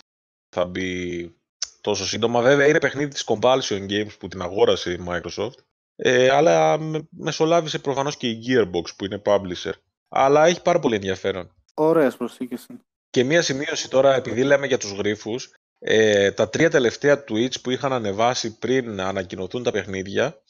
θα 0.56 0.66
μπει 0.66 1.36
τόσο 1.82 2.06
σύντομα. 2.06 2.42
Βέβαια 2.42 2.68
είναι 2.68 2.80
παιχνίδι 2.80 3.10
της 3.10 3.24
Compulsion 3.28 3.86
Games 3.90 4.18
που 4.20 4.28
την 4.28 4.42
αγόρασε 4.42 4.92
η 4.92 5.04
Microsoft. 5.08 5.56
Ε, 5.96 6.30
αλλά 6.30 6.78
με- 6.78 7.08
μεσολάβησε 7.10 7.80
προφανώς 7.80 8.18
και 8.18 8.28
η 8.30 8.40
Gearbox 8.48 8.96
που 8.98 9.06
είναι 9.06 9.22
publisher. 9.26 9.72
Αλλά 10.10 10.46
έχει 10.46 10.62
πάρα 10.62 10.80
πολύ 10.80 10.96
ενδιαφέρον. 10.96 11.56
Ωραίες 11.74 12.16
προσθήκες. 12.18 12.66
είναι. 12.70 12.80
Και 13.10 13.24
μία 13.24 13.42
σημείωση 13.42 13.90
τώρα, 13.90 14.16
επειδή 14.16 14.44
λέμε 14.44 14.68
για 14.68 14.78
τους 14.78 14.92
γρίφους, 14.92 15.54
ε, 15.84 16.32
τα 16.32 16.50
τρία 16.50 16.70
τελευταία 16.70 17.24
tweets 17.28 17.62
που 17.62 17.70
είχαν 17.70 17.94
ανεβάσει 17.94 18.58
πριν 18.58 19.02
ανακοινωθούν 19.02 19.64
τα 19.64 19.72
παιχνίδια, 19.72 20.42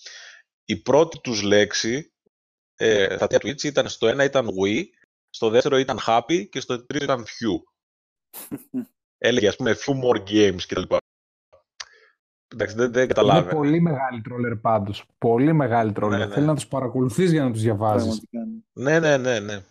η 0.65 0.81
πρώτη 0.81 1.19
τους 1.19 1.41
λέξη 1.41 2.13
ε, 2.75 3.15
στα 3.15 3.27
Twitch 3.29 3.63
ήταν 3.63 3.87
στο 3.87 4.07
ένα 4.07 4.23
ήταν 4.23 4.47
We, 4.47 4.83
στο 5.29 5.49
δεύτερο 5.49 5.77
ήταν 5.77 5.99
Happy 6.07 6.49
και 6.49 6.59
στο 6.59 6.85
τρίτο 6.85 7.03
ήταν 7.03 7.23
Few. 7.25 7.61
Έλεγε, 9.17 9.47
ας 9.47 9.55
πούμε, 9.55 9.75
Few 9.85 9.93
More 9.93 10.23
Games 10.29 10.61
κτλ. 10.67 10.95
Εντάξει, 12.53 12.75
δεν, 12.75 12.91
δεν 12.91 13.07
καταλάβαινε. 13.07 13.43
Είναι 13.45 13.53
πολύ 13.53 13.81
μεγάλη 13.81 14.21
τρόλερ 14.21 14.55
πάντως. 14.55 15.05
Πολύ 15.17 15.53
μεγάλη 15.53 15.91
τρόλερ. 15.91 16.19
Ναι, 16.19 16.25
ναι. 16.25 16.33
Θέλει 16.33 16.45
να 16.45 16.55
τους 16.55 16.67
παρακολουθείς 16.67 17.31
για 17.31 17.43
να 17.43 17.51
τους 17.51 17.61
διαβάζεις. 17.61 18.21
Ναι, 18.73 18.99
ναι, 18.99 19.17
ναι, 19.17 19.39
ναι. 19.39 19.63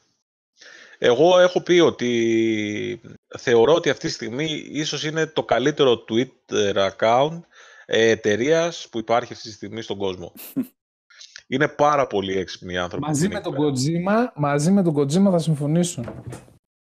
Εγώ 1.02 1.38
έχω 1.38 1.62
πει 1.62 1.78
ότι 1.78 3.00
θεωρώ 3.38 3.74
ότι 3.74 3.90
αυτή 3.90 4.06
τη 4.06 4.12
στιγμή 4.12 4.44
ίσως 4.70 5.04
είναι 5.04 5.26
το 5.26 5.44
καλύτερο 5.44 6.04
Twitter 6.08 6.90
account 6.90 7.40
εταιρείας 7.86 8.88
που 8.90 8.98
υπάρχει 8.98 9.32
αυτή 9.32 9.48
τη 9.48 9.54
στιγμή 9.54 9.82
στον 9.82 9.96
κόσμο. 9.96 10.32
είναι 11.52 11.68
πάρα 11.68 12.06
πολύ 12.06 12.38
έξυπνοι 12.38 12.78
άνθρωποι. 12.78 13.06
Μαζί 13.06 13.28
με, 13.28 13.40
τον 13.40 13.54
Kojima, 13.54 14.26
μαζί 14.34 14.70
με 14.70 14.82
τον 14.82 14.94
Kojima 14.96 15.30
θα 15.30 15.38
συμφωνήσω. 15.38 16.04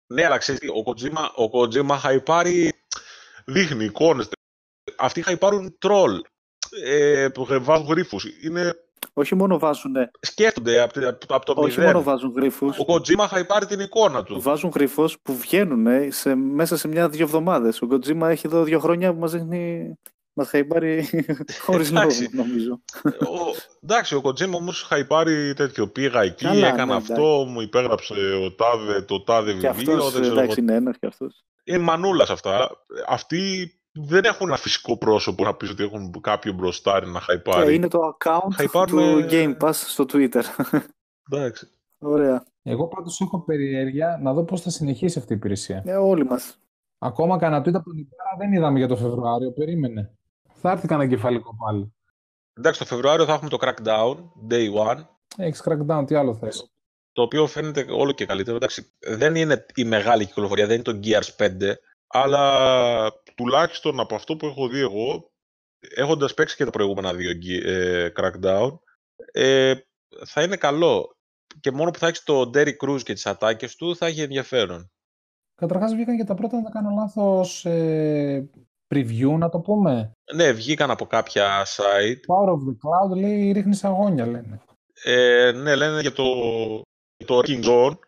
Ναι, 0.06 0.24
αλλά 0.24 0.38
ξέρεις, 0.38 0.60
ο 0.60 0.82
Kojima, 0.86 1.44
ο 1.44 1.60
Kojima 1.60 1.96
χαϊπάρει, 1.98 2.72
δείχνει 3.44 3.84
εικόνες. 3.84 4.28
Αυτοί 4.96 5.22
χαϊπάρουν 5.22 5.78
τρόλ, 5.78 6.20
ε, 6.84 7.28
που 7.34 7.46
βάζουν 7.60 7.86
γρίφους. 7.86 8.24
Είναι 8.42 8.74
όχι 9.12 9.34
μόνο 9.34 9.58
βάζουν. 9.58 9.92
Σκέφτονται 10.20 10.80
από, 10.80 11.08
από, 11.08 11.26
από 11.28 11.44
το 11.46 11.54
Όχι 11.56 11.78
μηδέν. 11.78 11.84
μόνο 11.84 12.02
βάζουν 12.02 12.32
γρήφου. 12.36 12.66
Ο 12.66 12.94
Kojima 12.94 13.26
θα 13.28 13.46
πάρει 13.46 13.66
την 13.66 13.80
εικόνα 13.80 14.22
του. 14.22 14.40
Βάζουν 14.40 14.70
γρήφου 14.74 15.08
που 15.22 15.36
βγαίνουν 15.36 16.12
σε, 16.12 16.34
μέσα 16.34 16.76
σε 16.76 16.88
μια-δύο 16.88 17.24
εβδομάδες. 17.24 17.82
Ο 17.82 17.86
Kojima 17.90 18.28
έχει 18.28 18.46
εδώ 18.46 18.62
δύο 18.62 18.78
χρόνια 18.78 19.12
που 19.12 19.18
μας 19.18 19.32
δείχνει. 19.32 19.94
Μας 20.32 20.48
χαϊπάρει 20.48 21.08
χωρίς 21.66 21.90
λόγο, 21.92 22.06
νομίζω. 22.32 22.80
ο, 23.04 23.56
εντάξει, 23.82 24.14
ο 24.14 24.20
Kojima 24.24 24.52
όμως 24.52 24.82
χαϊπάρει 24.82 25.54
τέτοιο. 25.54 25.88
Πήγα 25.88 26.22
εκεί, 26.22 26.44
Καλά, 26.44 26.66
έκανα 26.66 26.84
ναι, 26.84 26.94
αυτό, 26.94 27.44
μου 27.48 27.60
υπέγραψε 27.60 28.14
ο 28.14 28.54
τάδε, 28.54 29.02
το 29.02 29.22
τάδε 29.22 29.52
βιβλίο. 29.52 29.72
Και 29.72 29.92
αυτός, 29.92 30.14
εντάξει, 30.14 30.60
είναι 30.60 30.74
ένας 30.74 30.96
και 30.98 31.06
αυτός. 31.06 31.44
Είναι 31.64 31.78
μανούλας 31.78 32.30
αυτά. 32.30 32.70
Αυτοί 33.08 33.72
δεν 33.92 34.24
έχουν 34.24 34.48
ένα 34.48 34.56
φυσικό 34.56 34.96
πρόσωπο 34.96 35.44
να 35.44 35.54
πεις 35.54 35.70
ότι 35.70 35.82
έχουν 35.82 36.20
κάποιο 36.20 36.52
μπροστάρι 36.52 37.06
να 37.06 37.20
χαϊπάρει. 37.20 37.70
Ε, 37.70 37.74
είναι 37.74 37.88
το 37.88 37.98
account 38.18 38.52
χαϊπάρουν... 38.54 38.88
του 38.98 39.26
Game 39.30 39.56
Pass 39.60 39.72
στο 39.72 40.04
Twitter. 40.12 40.42
Εντάξει. 41.30 41.68
Ωραία. 41.98 42.44
Εγώ 42.62 42.86
πάντως 42.86 43.20
έχω 43.20 43.40
περιέργεια 43.40 44.18
να 44.22 44.32
δω 44.32 44.44
πώς 44.44 44.60
θα 44.60 44.70
συνεχίσει 44.70 45.18
αυτή 45.18 45.32
η 45.32 45.36
υπηρεσία. 45.36 45.82
Ε, 45.86 45.96
όλοι 45.96 46.24
μας. 46.24 46.58
Ακόμα 46.98 47.38
κανένα 47.38 47.62
tweet 47.62 47.74
από 47.74 47.84
τον 47.84 47.98
Ιππέρα 47.98 48.36
δεν 48.38 48.52
είδαμε 48.52 48.78
για 48.78 48.88
το 48.88 48.96
Φεβρουάριο. 48.96 49.52
Περίμενε. 49.52 50.14
Θα 50.54 50.70
έρθει 50.70 50.86
κανένα 50.86 51.10
κεφαλικό 51.10 51.56
πάλι. 51.64 51.94
Εντάξει, 52.54 52.80
το 52.80 52.86
Φεβρουάριο 52.86 53.24
θα 53.24 53.32
έχουμε 53.32 53.50
το 53.50 53.58
Crackdown, 53.60 54.16
Day 54.50 54.88
One. 54.88 55.04
Έχεις 55.36 55.62
Crackdown, 55.64 56.04
τι 56.06 56.14
άλλο 56.14 56.34
θες; 56.34 56.70
Το 57.12 57.22
οποίο 57.22 57.46
φαίνεται 57.46 57.86
όλο 57.90 58.12
και 58.12 58.26
καλύτερο. 58.26 58.56
Εντάξει, 58.56 58.92
δεν 58.98 59.34
είναι 59.34 59.66
η 59.74 59.84
μεγάλη 59.84 60.26
κυκλοφορία, 60.26 60.66
δεν 60.66 60.74
είναι 60.74 60.82
το 60.82 61.00
Gears 61.04 61.44
5, 61.46 61.48
αλλά 62.12 63.12
τουλάχιστον 63.34 64.00
από 64.00 64.14
αυτό 64.14 64.36
που 64.36 64.46
έχω 64.46 64.68
δει 64.68 64.80
εγώ, 64.80 65.30
έχοντας 65.94 66.34
παίξει 66.34 66.56
και 66.56 66.64
τα 66.64 66.70
προηγούμενα 66.70 67.14
δύο 67.14 67.30
ε, 67.64 68.12
Crackdown, 68.16 68.78
ε, 69.32 69.74
θα 70.26 70.42
είναι 70.42 70.56
καλό. 70.56 71.14
Και 71.60 71.70
μόνο 71.70 71.90
που 71.90 71.98
θα 71.98 72.06
έχεις 72.06 72.22
το 72.22 72.50
Derry 72.54 72.76
Cruz 72.76 73.02
και 73.02 73.12
τις 73.12 73.26
ατάκες 73.26 73.76
του, 73.76 73.96
θα 73.96 74.06
έχει 74.06 74.20
ενδιαφέρον. 74.20 74.90
Καταρχάς 75.54 75.94
βγήκαν 75.94 76.16
και 76.16 76.24
τα 76.24 76.34
πρώτα, 76.34 76.56
να 76.56 76.62
τα 76.62 76.70
κάνω 76.70 76.90
λάθος, 76.90 77.64
ε, 77.64 78.50
preview, 78.88 79.38
να 79.38 79.48
το 79.48 79.58
πούμε. 79.58 80.12
Ναι, 80.34 80.52
βγήκαν 80.52 80.90
από 80.90 81.06
κάποια 81.06 81.66
site. 81.66 82.34
Power 82.34 82.48
of 82.48 82.58
the 82.58 82.76
Cloud 82.82 83.16
λέει 83.16 83.52
ρίχνει 83.52 83.78
αγώνια, 83.82 84.26
λένε. 84.26 84.60
Ε, 85.04 85.52
ναι, 85.52 85.74
λένε 85.74 86.00
για 86.00 86.12
το, 86.12 86.24
το 87.24 87.38
King 87.44 87.64
Zone, 87.64 87.98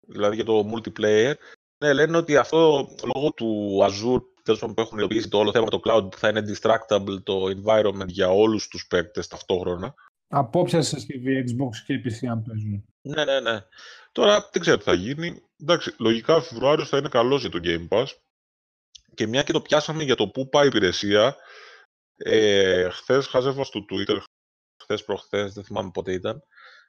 δηλαδή 0.00 0.34
για 0.34 0.44
το 0.44 0.70
multiplayer. 0.74 1.34
Ναι, 1.82 1.92
λένε 1.92 2.16
ότι 2.16 2.36
αυτό 2.36 2.88
λόγω 3.14 3.32
του 3.32 3.78
Azure 3.82 4.22
τέλος 4.42 4.60
πάντων 4.60 4.74
που 4.74 4.80
έχουν 4.80 4.98
υλοποιήσει 4.98 5.28
το 5.28 5.38
όλο 5.38 5.52
θέμα 5.52 5.68
το 5.68 5.80
cloud 5.84 6.10
που 6.10 6.18
θα 6.18 6.28
είναι 6.28 6.44
distractable 6.46 7.22
το 7.22 7.44
environment 7.44 8.06
για 8.06 8.30
όλους 8.30 8.68
τους 8.68 8.86
παίκτες 8.86 9.26
ταυτόχρονα. 9.26 9.94
Από 10.28 10.60
όποια 10.60 10.82
συσκευή 10.82 11.44
Xbox 11.46 11.76
και 11.86 12.02
PC 12.04 12.26
αν 12.30 12.42
παίζουν. 12.42 12.84
Ναι, 13.00 13.24
ναι, 13.24 13.40
ναι. 13.40 13.58
Τώρα 14.12 14.48
δεν 14.52 14.62
ξέρω 14.62 14.76
τι 14.76 14.84
θα 14.84 14.92
γίνει. 14.92 15.42
Εντάξει, 15.60 15.94
λογικά 15.98 16.40
Φεβρουάριος 16.40 16.88
θα 16.88 16.96
είναι 16.96 17.08
καλός 17.08 17.40
για 17.40 17.50
το 17.50 17.60
Game 17.62 17.88
Pass. 17.88 18.06
Και 19.14 19.26
μια 19.26 19.42
και 19.42 19.52
το 19.52 19.60
πιάσαμε 19.60 20.02
για 20.02 20.14
το 20.14 20.28
πού 20.28 20.48
πάει 20.48 20.64
η 20.64 20.66
υπηρεσία, 20.66 21.36
ε, 22.16 22.88
χθες 22.88 23.26
χάζευα 23.26 23.64
στο 23.64 23.84
Twitter, 23.90 24.18
χθες 24.82 25.04
προχθές, 25.04 25.52
δεν 25.52 25.64
θυμάμαι 25.64 25.90
πότε 25.92 26.12
ήταν, 26.12 26.42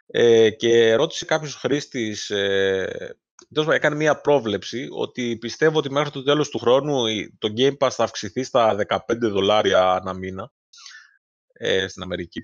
ε, 0.05 0.49
και 0.49 0.95
ρώτησε 0.95 1.25
κάποιος 1.25 1.55
χρήστης 1.55 2.29
ε, 2.29 3.17
έκανε 3.71 3.95
μια 3.95 4.21
πρόβλεψη 4.21 4.87
ότι 4.91 5.37
πιστεύω 5.37 5.77
ότι 5.77 5.91
μέχρι 5.91 6.11
το 6.11 6.23
τέλος 6.23 6.49
του 6.49 6.57
χρόνου 6.57 7.03
το 7.37 7.53
Game 7.57 7.77
Pass 7.77 7.91
θα 7.91 8.03
αυξηθεί 8.03 8.43
στα 8.43 8.75
15 8.87 8.97
δολάρια 9.19 9.91
ανά 9.91 10.13
μήνα 10.13 10.51
ε, 11.53 11.87
στην 11.87 12.01
Αμερική. 12.03 12.41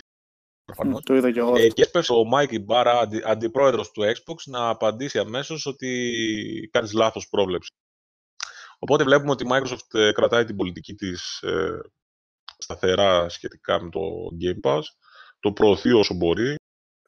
Προφανώς. 0.65 1.03
Το 1.03 1.15
είδα 1.15 1.31
και 1.31 1.39
εγώ. 1.39 1.57
Ε, 1.57 1.67
και 1.67 1.81
έσπευσε 1.81 2.13
ο 2.13 2.25
Μάικ 2.25 2.59
Μπάρα, 2.59 2.99
αντι, 2.99 3.21
αντιπρόεδρος 3.25 3.91
του 3.91 4.01
Xbox, 4.01 4.35
να 4.45 4.69
απαντήσει 4.69 5.19
αμέσως 5.19 5.65
ότι 5.65 6.69
κάνεις 6.71 6.93
λάθος 6.93 7.29
πρόβλεψη. 7.29 7.71
Οπότε 8.79 9.03
βλέπουμε 9.03 9.31
ότι 9.31 9.43
η 9.43 9.47
Microsoft 9.51 9.99
ε, 9.99 10.11
κρατάει 10.11 10.45
την 10.45 10.55
πολιτική 10.55 10.95
της 10.95 11.41
ε, 11.41 11.79
σταθερά 12.57 13.29
σχετικά 13.29 13.83
με 13.83 13.89
το 13.89 13.99
Game 14.41 14.69
Pass, 14.69 14.81
το 15.39 15.51
προωθεί 15.51 15.91
όσο 15.91 16.13
μπορεί. 16.13 16.55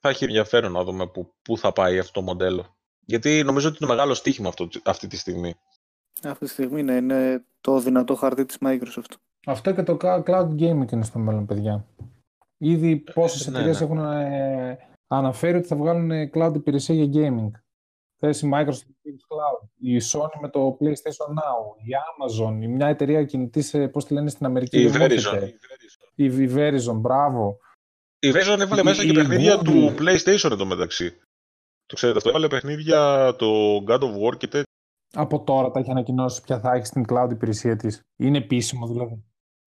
Θα 0.01 0.09
έχει 0.09 0.23
ενδιαφέρον 0.23 0.71
να 0.71 0.83
δούμε 0.83 1.11
πού 1.41 1.57
θα 1.57 1.71
πάει 1.71 1.99
αυτό 1.99 2.11
το 2.11 2.21
μοντέλο. 2.21 2.77
Γιατί 3.11 3.43
νομίζω 3.43 3.67
ότι 3.67 3.77
είναι 3.81 3.91
μεγάλο 3.91 4.13
στοίχημα 4.13 4.47
αυτό, 4.47 4.67
αυτή 4.83 5.07
τη 5.07 5.17
στιγμή. 5.17 5.55
Αυτή 6.23 6.45
τη 6.45 6.51
στιγμή 6.51 6.83
ναι, 6.83 6.93
είναι 6.93 7.43
το 7.61 7.79
δυνατό 7.79 8.15
χαρτί 8.15 8.45
της 8.45 8.57
Microsoft. 8.61 9.13
Αυτό 9.45 9.73
και 9.73 9.83
το 9.83 9.97
cloud 10.01 10.49
gaming 10.59 10.91
είναι 10.91 11.03
στο 11.03 11.19
μέλλον, 11.19 11.45
παιδιά. 11.45 11.85
Ήδη 12.57 12.95
πόσες 12.95 13.47
ε, 13.47 13.51
ναι, 13.51 13.57
εταιρείες 13.57 13.79
ναι. 13.79 13.85
έχουν 13.85 13.99
ε, 13.99 14.77
αναφέρει 15.07 15.57
ότι 15.57 15.67
θα 15.67 15.75
βγάλουν 15.75 16.11
ε, 16.11 16.29
cloud 16.33 16.51
υπηρεσία 16.55 16.95
για 17.03 17.09
gaming. 17.13 17.51
Θες 18.15 18.41
η 18.41 18.49
Microsoft 18.53 19.09
Cloud, 19.27 19.67
η 19.77 19.97
Sony 20.11 20.39
με 20.41 20.49
το 20.49 20.77
PlayStation 20.79 21.29
Now, 21.29 21.61
η 21.77 21.91
Amazon, 22.11 22.61
η 22.61 22.67
μια 22.67 22.87
εταιρεία 22.87 23.23
κινητής, 23.23 23.75
πώς 23.91 24.05
τη 24.05 24.13
λένε 24.13 24.29
στην 24.29 24.45
Αμερική. 24.45 24.81
Η 24.81 24.91
Verizon. 24.93 25.49
Η 26.15 26.49
Verizon, 26.55 26.95
μπράβο. 26.95 27.57
Η 28.19 28.31
Verizon 28.31 28.59
έβαλε 28.59 28.83
μέσα 28.83 29.05
και 29.05 29.13
παιχνίδια 29.13 29.57
του 29.57 29.95
PlayStation 29.99 30.51
εδώ 30.51 30.65
μεταξύ. 30.65 31.17
Το 31.91 31.97
ξέρετε 31.97 32.17
αυτό. 32.17 32.29
Έβαλε 32.29 32.47
παιχνίδια 32.47 33.35
το 33.37 33.77
God 33.87 33.99
of 33.99 34.13
War 34.21 34.37
και 34.37 34.47
τέτοια. 34.47 34.63
Από 35.13 35.43
τώρα 35.43 35.71
τα 35.71 35.79
έχει 35.79 35.91
ανακοινώσει 35.91 36.41
ποια 36.41 36.59
θα 36.59 36.73
έχει 36.73 36.85
στην 36.85 37.05
cloud 37.09 37.27
υπηρεσία 37.31 37.75
της. 37.75 38.01
Είναι 38.15 38.37
επίσημο 38.37 38.87
δηλαδή. 38.87 39.23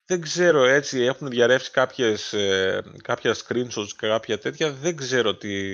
Δεν 0.07 0.21
ξέρω 0.21 0.65
έτσι, 0.65 1.01
έχουν 1.01 1.29
διαρρεύσει 1.29 1.71
κάποιες, 1.71 2.33
ε, 2.33 2.83
κάποια 3.03 3.35
screenshots 3.35 3.89
και 3.99 4.07
κάποια 4.07 4.39
τέτοια. 4.39 4.73
Δεν 4.73 4.97
ξέρω 4.97 5.37
τι, 5.37 5.73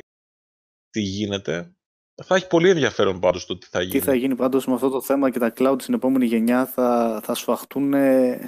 τι 0.90 1.01
γίνεται. 1.01 1.74
Θα 2.24 2.34
έχει 2.34 2.46
πολύ 2.46 2.68
ενδιαφέρον 2.68 3.20
πάντως 3.20 3.46
το 3.46 3.59
τι 3.59 3.66
θα 3.66 3.80
γίνει. 3.80 3.92
Τι 3.92 4.01
θα 4.01 4.14
γίνει 4.14 4.34
πάντως 4.34 4.66
με 4.66 4.74
αυτό 4.74 4.88
το 4.88 5.03
θέμα 5.03 5.30
και 5.30 5.38
τα 5.38 5.53
cloud 5.57 5.76
στην 5.78 5.94
επόμενη 5.94 6.26
γενιά 6.26 6.66
θα, 6.66 7.20
θα 7.24 7.34
σφαχτούν 7.34 7.94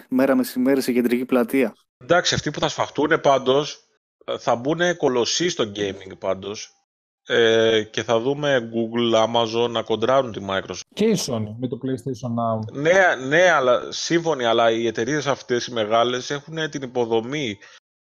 μέρα 0.08 0.34
μεσημέρι 0.34 0.80
σε 0.80 0.92
κεντρική 0.92 1.24
πλατεία. 1.24 1.74
Εντάξει, 1.96 2.34
αυτοί 2.34 2.50
που 2.50 2.60
θα 2.60 2.68
σφαχτούν 2.68 3.20
πάντως 3.20 3.86
θα 4.38 4.56
μπουν 4.56 4.96
κολοσσοί 4.96 5.48
στο 5.48 5.72
gaming 5.76 6.18
πάντως 6.18 6.81
ε, 7.26 7.82
και 7.82 8.02
θα 8.02 8.20
δούμε 8.20 8.70
Google, 8.72 9.26
Amazon 9.26 9.70
να 9.70 9.82
κοντράρουν 9.82 10.32
τη 10.32 10.40
Microsoft. 10.48 10.80
Και 10.94 11.04
η 11.04 11.18
Sony 11.26 11.54
με 11.58 11.68
το 11.68 11.78
PlayStation 11.82 12.28
Now. 12.28 12.80
Ναι, 12.80 13.26
ναι 13.26 13.50
αλλά, 13.50 13.92
σύμφωνοι, 13.92 14.44
αλλά 14.44 14.70
οι 14.70 14.86
εταιρείες 14.86 15.26
αυτές 15.26 15.66
οι 15.66 15.72
μεγάλες 15.72 16.30
έχουν 16.30 16.70
την 16.70 16.82
υποδομή 16.82 17.58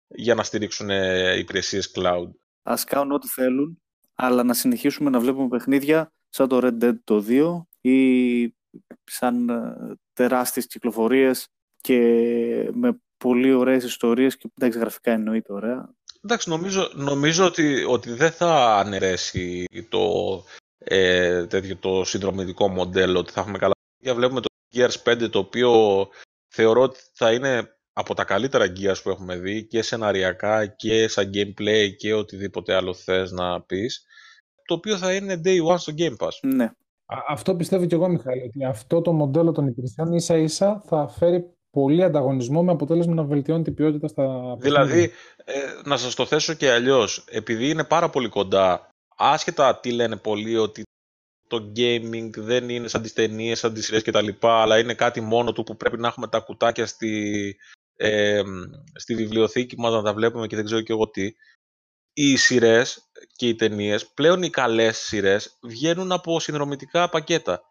για 0.08 0.36
να 0.36 0.44
στηρίξουν 0.44 0.90
ε, 0.90 1.38
υπηρεσίες 1.38 1.92
cloud. 1.96 2.30
Ας 2.64 2.84
κάνουν 2.84 3.12
ό,τι 3.12 3.28
θέλουν, 3.28 3.82
αλλά 4.16 4.44
να 4.44 4.54
συνεχίσουμε 4.54 5.10
να 5.10 5.20
βλέπουμε 5.20 5.48
παιχνίδια 5.48 6.12
σαν 6.30 6.48
το 6.48 6.60
Red 6.64 6.84
Dead 6.84 6.96
το 7.04 7.26
2 7.28 7.66
ή 7.82 8.56
σαν 9.04 9.50
ε, 9.50 9.76
τεράστιες 10.14 10.68
κυκλοφορίες 10.68 11.48
και 11.82 12.00
με 12.74 13.02
πολύ 13.18 13.54
ωραίες 13.54 13.84
ιστορίες 13.84 14.38
και 14.38 14.50
εντάξει 14.56 14.80
γραφικά 14.80 15.12
εννοείται 15.12 15.54
ωραία 15.54 15.94
Εντάξει, 16.24 16.50
νομίζω, 16.50 16.92
νομίζω 16.94 17.46
ότι, 17.46 17.84
ότι 17.84 18.12
δεν 18.14 18.32
θα 18.32 18.76
αναιρέσει 18.76 19.66
το, 19.90 20.00
ε, 20.78 21.46
τέτοιο, 21.46 21.78
το 21.78 22.04
συνδρομητικό 22.04 22.68
μοντέλο, 22.68 23.20
ότι 23.20 23.32
θα 23.32 23.42
έχουμε 23.42 23.58
καλά. 23.58 23.74
Βλέπουμε 24.00 24.42
το 24.42 24.48
Gears 24.76 24.96
5, 25.04 25.30
το 25.30 25.40
οποίο 25.40 26.08
θεωρώ 26.48 26.82
ότι 26.82 27.00
θα 27.14 27.34
είναι 27.34 27.78
από 27.94 28.14
τα 28.14 28.24
καλύτερα 28.24 28.66
Gears 28.66 29.02
που 29.04 29.10
έχουμε 29.10 29.38
δει 29.38 29.66
και 29.68 29.82
σεναριακά 29.82 30.66
και 30.66 31.08
σαν 31.08 31.32
gameplay 31.34 31.90
και 31.98 32.14
οτιδήποτε 32.14 32.74
άλλο 32.74 32.94
θες 32.94 33.32
να 33.32 33.62
πεις, 33.62 34.06
το 34.66 34.74
οποίο 34.74 34.98
θα 34.98 35.14
είναι 35.16 35.42
day 35.44 35.74
one 35.74 35.78
στο 35.78 35.94
Game 35.98 36.16
Pass. 36.18 36.40
Ναι. 36.42 36.72
Αυτό 37.28 37.56
πιστεύω 37.56 37.86
και 37.86 37.96
εγώ, 37.96 38.08
Μιχαήλ, 38.08 38.44
ότι 38.44 38.66
αυτό 38.66 39.02
το 39.02 39.14
μοντέλο 39.14 39.52
των 39.52 39.68
υπηρεσιών 39.68 40.14
ίσα 40.14 40.38
ίσα 40.38 40.84
θα 40.86 41.08
φέρει 41.08 41.54
πολύ 41.74 42.04
ανταγωνισμό 42.04 42.64
με 42.64 42.72
αποτέλεσμα 42.72 43.14
να 43.14 43.24
βελτιώνει 43.24 43.64
την 43.64 43.74
ποιότητα 43.74 44.08
στα 44.08 44.56
Δηλαδή, 44.60 45.12
ε, 45.44 45.54
να 45.86 45.98
σας 45.98 46.16
το 46.16 46.26
θέσω 46.26 46.54
και 46.54 46.72
αλλιώς, 46.72 47.26
επειδή 47.30 47.70
είναι 47.70 47.84
πάρα 47.84 48.10
πολύ 48.10 48.30
κοντά, 48.30 48.90
άσχετα 49.18 49.80
τι 49.80 49.92
λένε 49.92 50.16
πολλοί 50.16 50.58
ότι 50.58 50.84
το 51.48 51.72
gaming 51.76 52.30
δεν 52.38 52.70
είναι 52.70 52.88
σαν 52.88 53.02
τις 53.02 53.14
ταινίες, 53.14 53.60
σαν 53.60 53.74
τις 53.74 53.86
σειρές 53.86 54.04
κτλ. 54.04 54.28
Αλλά 54.40 54.80
είναι 54.80 54.94
κάτι 54.94 55.22
μόνο 55.22 55.54
του 55.54 55.64
που 55.64 55.76
πρέπει 55.76 56.00
να 56.00 56.08
έχουμε 56.08 56.28
τα 56.28 56.40
κουτάκια 56.40 56.86
στη, 56.86 57.56
ε, 57.96 58.42
στη 58.96 59.16
βιβλιοθήκη 59.16 59.80
μας 59.80 59.94
να 59.94 60.02
τα 60.02 60.14
βλέπουμε 60.14 60.48
και 60.48 60.56
δεν 60.56 60.66
ξέρω 60.66 60.82
και 60.82 60.94
εγώ 60.94 61.10
τι. 61.10 61.32
Οι 62.14 62.36
σειρές 62.36 63.12
και 63.36 63.48
οι 63.48 63.56
ταινίες, 63.56 64.08
πλέον 64.08 64.44
οι 64.44 64.50
καλές 64.50 64.98
σειρές 64.98 65.58
βγαίνουν 65.62 66.12
από 66.12 66.40
συνδρομητικά 66.40 67.10
πακέτα. 67.10 67.62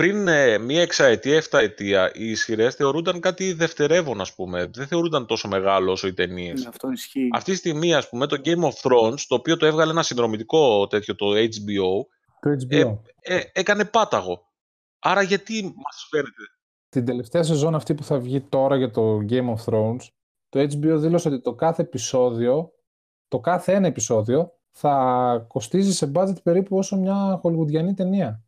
Πριν 0.00 0.28
ε, 0.28 0.58
μία 0.58 0.82
εξαετία, 0.82 1.36
εφταετία, 1.36 2.10
οι 2.14 2.34
σειρές 2.34 2.74
θεωρούνταν 2.74 3.20
κάτι 3.20 3.52
δευτερεύον, 3.52 4.20
ας 4.20 4.34
πούμε. 4.34 4.66
Δεν 4.72 4.86
θεωρούνταν 4.86 5.26
τόσο 5.26 5.48
μεγάλο 5.48 5.92
όσο 5.92 6.06
οι 6.06 6.12
ταινίες. 6.12 6.60
Ναι, 6.60 6.68
αυτό 6.68 6.90
ισχύει. 6.90 7.28
Αυτή 7.32 7.50
τη 7.50 7.56
στιγμή, 7.56 7.94
ας 7.94 8.08
πούμε, 8.08 8.26
το 8.26 8.40
Game 8.44 8.62
of 8.62 8.72
Thrones, 8.82 9.20
το 9.28 9.34
οποίο 9.34 9.56
το 9.56 9.66
έβγαλε 9.66 9.90
ένα 9.90 10.02
συνδρομητικό 10.02 10.86
τέτοιο, 10.86 11.14
το 11.14 11.26
HBO, 11.26 12.06
Το 12.40 12.50
HBO. 12.50 12.98
ε, 13.20 13.40
έκανε 13.52 13.84
πάταγο. 13.84 14.42
Άρα 14.98 15.22
γιατί 15.22 15.62
μας 15.62 16.06
φαίνεται. 16.10 16.42
Την 16.88 17.04
τελευταία 17.04 17.42
σεζόν 17.42 17.74
αυτή 17.74 17.94
που 17.94 18.04
θα 18.04 18.18
βγει 18.18 18.40
τώρα 18.40 18.76
για 18.76 18.90
το 18.90 19.18
Game 19.30 19.54
of 19.54 19.64
Thrones, 19.64 20.06
το 20.48 20.60
HBO 20.60 20.96
δήλωσε 20.98 21.28
ότι 21.28 21.40
το 21.40 21.54
κάθε 21.54 21.82
επεισόδιο, 21.82 22.72
το 23.28 23.40
κάθε 23.40 23.72
ένα 23.72 23.86
επεισόδιο, 23.86 24.52
θα 24.70 25.44
κοστίζει 25.48 25.92
σε 25.92 26.12
budget 26.14 26.42
περίπου 26.42 26.76
όσο 26.76 26.96
μια 26.96 27.38
χολιγουντιανή 27.40 27.94
ταινία. 27.94 28.44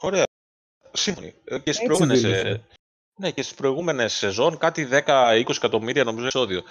Ωραία. 0.00 0.24
Σύμφωνοι. 0.96 1.34
Ε, 1.44 1.58
Και 1.58 1.72
στις 1.72 1.78
Έτσι 1.78 1.84
προηγούμενες, 1.84 2.20
δήλωσε. 2.22 2.48
ε, 2.48 2.60
ναι, 3.20 3.30
και 3.30 3.42
στις 3.42 3.54
προηγούμενες 3.54 4.12
σεζόν 4.12 4.58
κάτι 4.58 4.88
10-20 4.90 5.56
εκατομμύρια 5.56 6.04
νομίζω 6.04 6.24
επεισόδιο. 6.26 6.62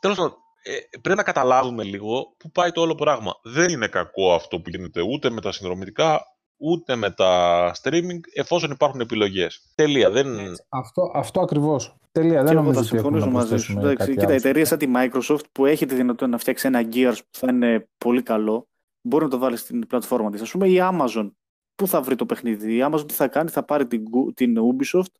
Τέλος 0.00 0.16
πάντων, 0.16 0.34
ε, 0.62 0.98
πρέπει 1.00 1.16
να 1.16 1.22
καταλάβουμε 1.22 1.82
λίγο 1.82 2.34
πού 2.38 2.50
πάει 2.50 2.70
το 2.72 2.80
όλο 2.80 2.94
πράγμα. 2.94 3.32
Δεν 3.42 3.68
είναι 3.68 3.86
κακό 3.86 4.34
αυτό 4.34 4.60
που 4.60 4.70
γίνεται 4.70 5.00
ούτε 5.02 5.30
με 5.30 5.40
τα 5.40 5.52
συνδρομητικά, 5.52 6.22
ούτε 6.60 6.96
με 6.96 7.10
τα 7.10 7.72
streaming, 7.82 8.20
εφόσον 8.34 8.70
υπάρχουν 8.70 9.00
επιλογές. 9.00 9.72
Τελεία. 9.74 10.10
Δεν... 10.10 10.56
Αυτό, 10.68 11.10
αυτό 11.14 11.40
ακριβώς. 11.40 11.94
Τελεία. 12.12 12.38
Και 12.38 12.44
Δεν 12.44 12.52
εγώ 12.52 12.62
νομίζω 12.62 12.82
θα 12.82 12.86
ότι 12.86 12.96
έχουμε 12.96 13.18
συμφωνήσω 13.20 13.26
να 13.26 13.32
μαζί 13.32 13.46
σου. 13.46 13.72
προσθέσουμε 13.72 13.80
Εντάξει, 13.80 13.96
κάτι 13.98 14.10
κοίτα, 14.12 14.26
άλλο. 14.26 14.34
εταιρείε 14.36 14.64
σαν 14.64 14.78
τη 14.78 14.86
Microsoft 14.96 15.44
που 15.52 15.66
έχει 15.66 15.86
τη 15.86 15.94
δυνατότητα 15.94 16.26
να 16.26 16.38
φτιάξει 16.38 16.66
ένα 16.66 16.88
Gears 16.92 17.16
που 17.30 17.38
θα 17.38 17.46
είναι 17.50 17.88
πολύ 17.98 18.22
καλό, 18.22 18.68
μπορεί 19.00 19.24
να 19.24 19.30
το 19.30 19.38
βάλει 19.38 19.56
στην 19.56 19.86
πλατφόρμα 19.86 20.30
της. 20.30 20.42
Α 20.42 20.50
πούμε, 20.50 20.68
η 20.68 20.78
Amazon. 20.80 21.30
Πού 21.78 21.86
θα 21.86 22.00
βρει 22.00 22.16
το 22.16 22.26
παιχνίδι, 22.26 22.76
η 22.76 22.88
Amazon 22.90 23.08
τι 23.08 23.14
θα 23.14 23.28
κάνει, 23.28 23.50
θα 23.50 23.64
πάρει 23.64 23.86
την, 23.86 24.02
Gu- 24.10 24.34
την 24.34 24.56
Ubisoft 24.58 25.12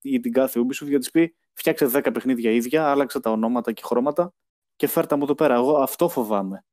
ή 0.00 0.20
την 0.20 0.32
κάθε 0.32 0.60
Ubisoft 0.60 0.86
για 0.86 0.92
να 0.92 0.98
της 0.98 1.10
πει 1.10 1.36
φτιάξε 1.52 1.90
10 1.94 2.10
παιχνίδια 2.12 2.50
ίδια, 2.50 2.90
άλλαξε 2.90 3.20
τα 3.20 3.30
ονόματα 3.30 3.72
και 3.72 3.82
χρώματα 3.84 4.34
και 4.76 4.86
φέρτα 4.86 5.16
μου 5.16 5.22
εδώ 5.22 5.34
πέρα. 5.34 5.54
Εγώ 5.54 5.76
αυτό 5.76 6.08
φοβάμαι. 6.08 6.64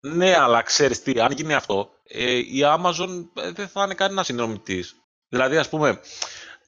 Ναι, 0.00 0.36
αλλά 0.36 0.62
ξέρεις 0.62 1.02
τι, 1.02 1.20
αν 1.20 1.32
γίνει 1.32 1.54
αυτό, 1.54 1.90
ε, 2.04 2.36
η 2.36 2.60
Amazon 2.62 3.28
ε, 3.34 3.50
δεν 3.50 3.68
θα 3.68 3.84
είναι 3.84 3.94
κανένα 3.94 4.22
συνδρομητής. 4.22 4.96
Δηλαδή, 5.28 5.56
ας 5.56 5.68
πούμε, 5.68 6.00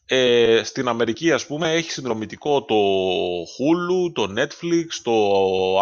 ε, 0.07 0.63
στην 0.65 0.89
Αμερική, 0.89 1.33
ας 1.33 1.47
πούμε, 1.47 1.73
έχει 1.73 1.91
συνδρομητικό 1.91 2.65
το 2.65 2.75
Hulu, 3.43 4.13
το 4.13 4.33
Netflix, 4.37 4.87
το 5.03 5.13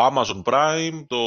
Amazon 0.07 0.43
Prime, 0.45 1.05
το, 1.07 1.19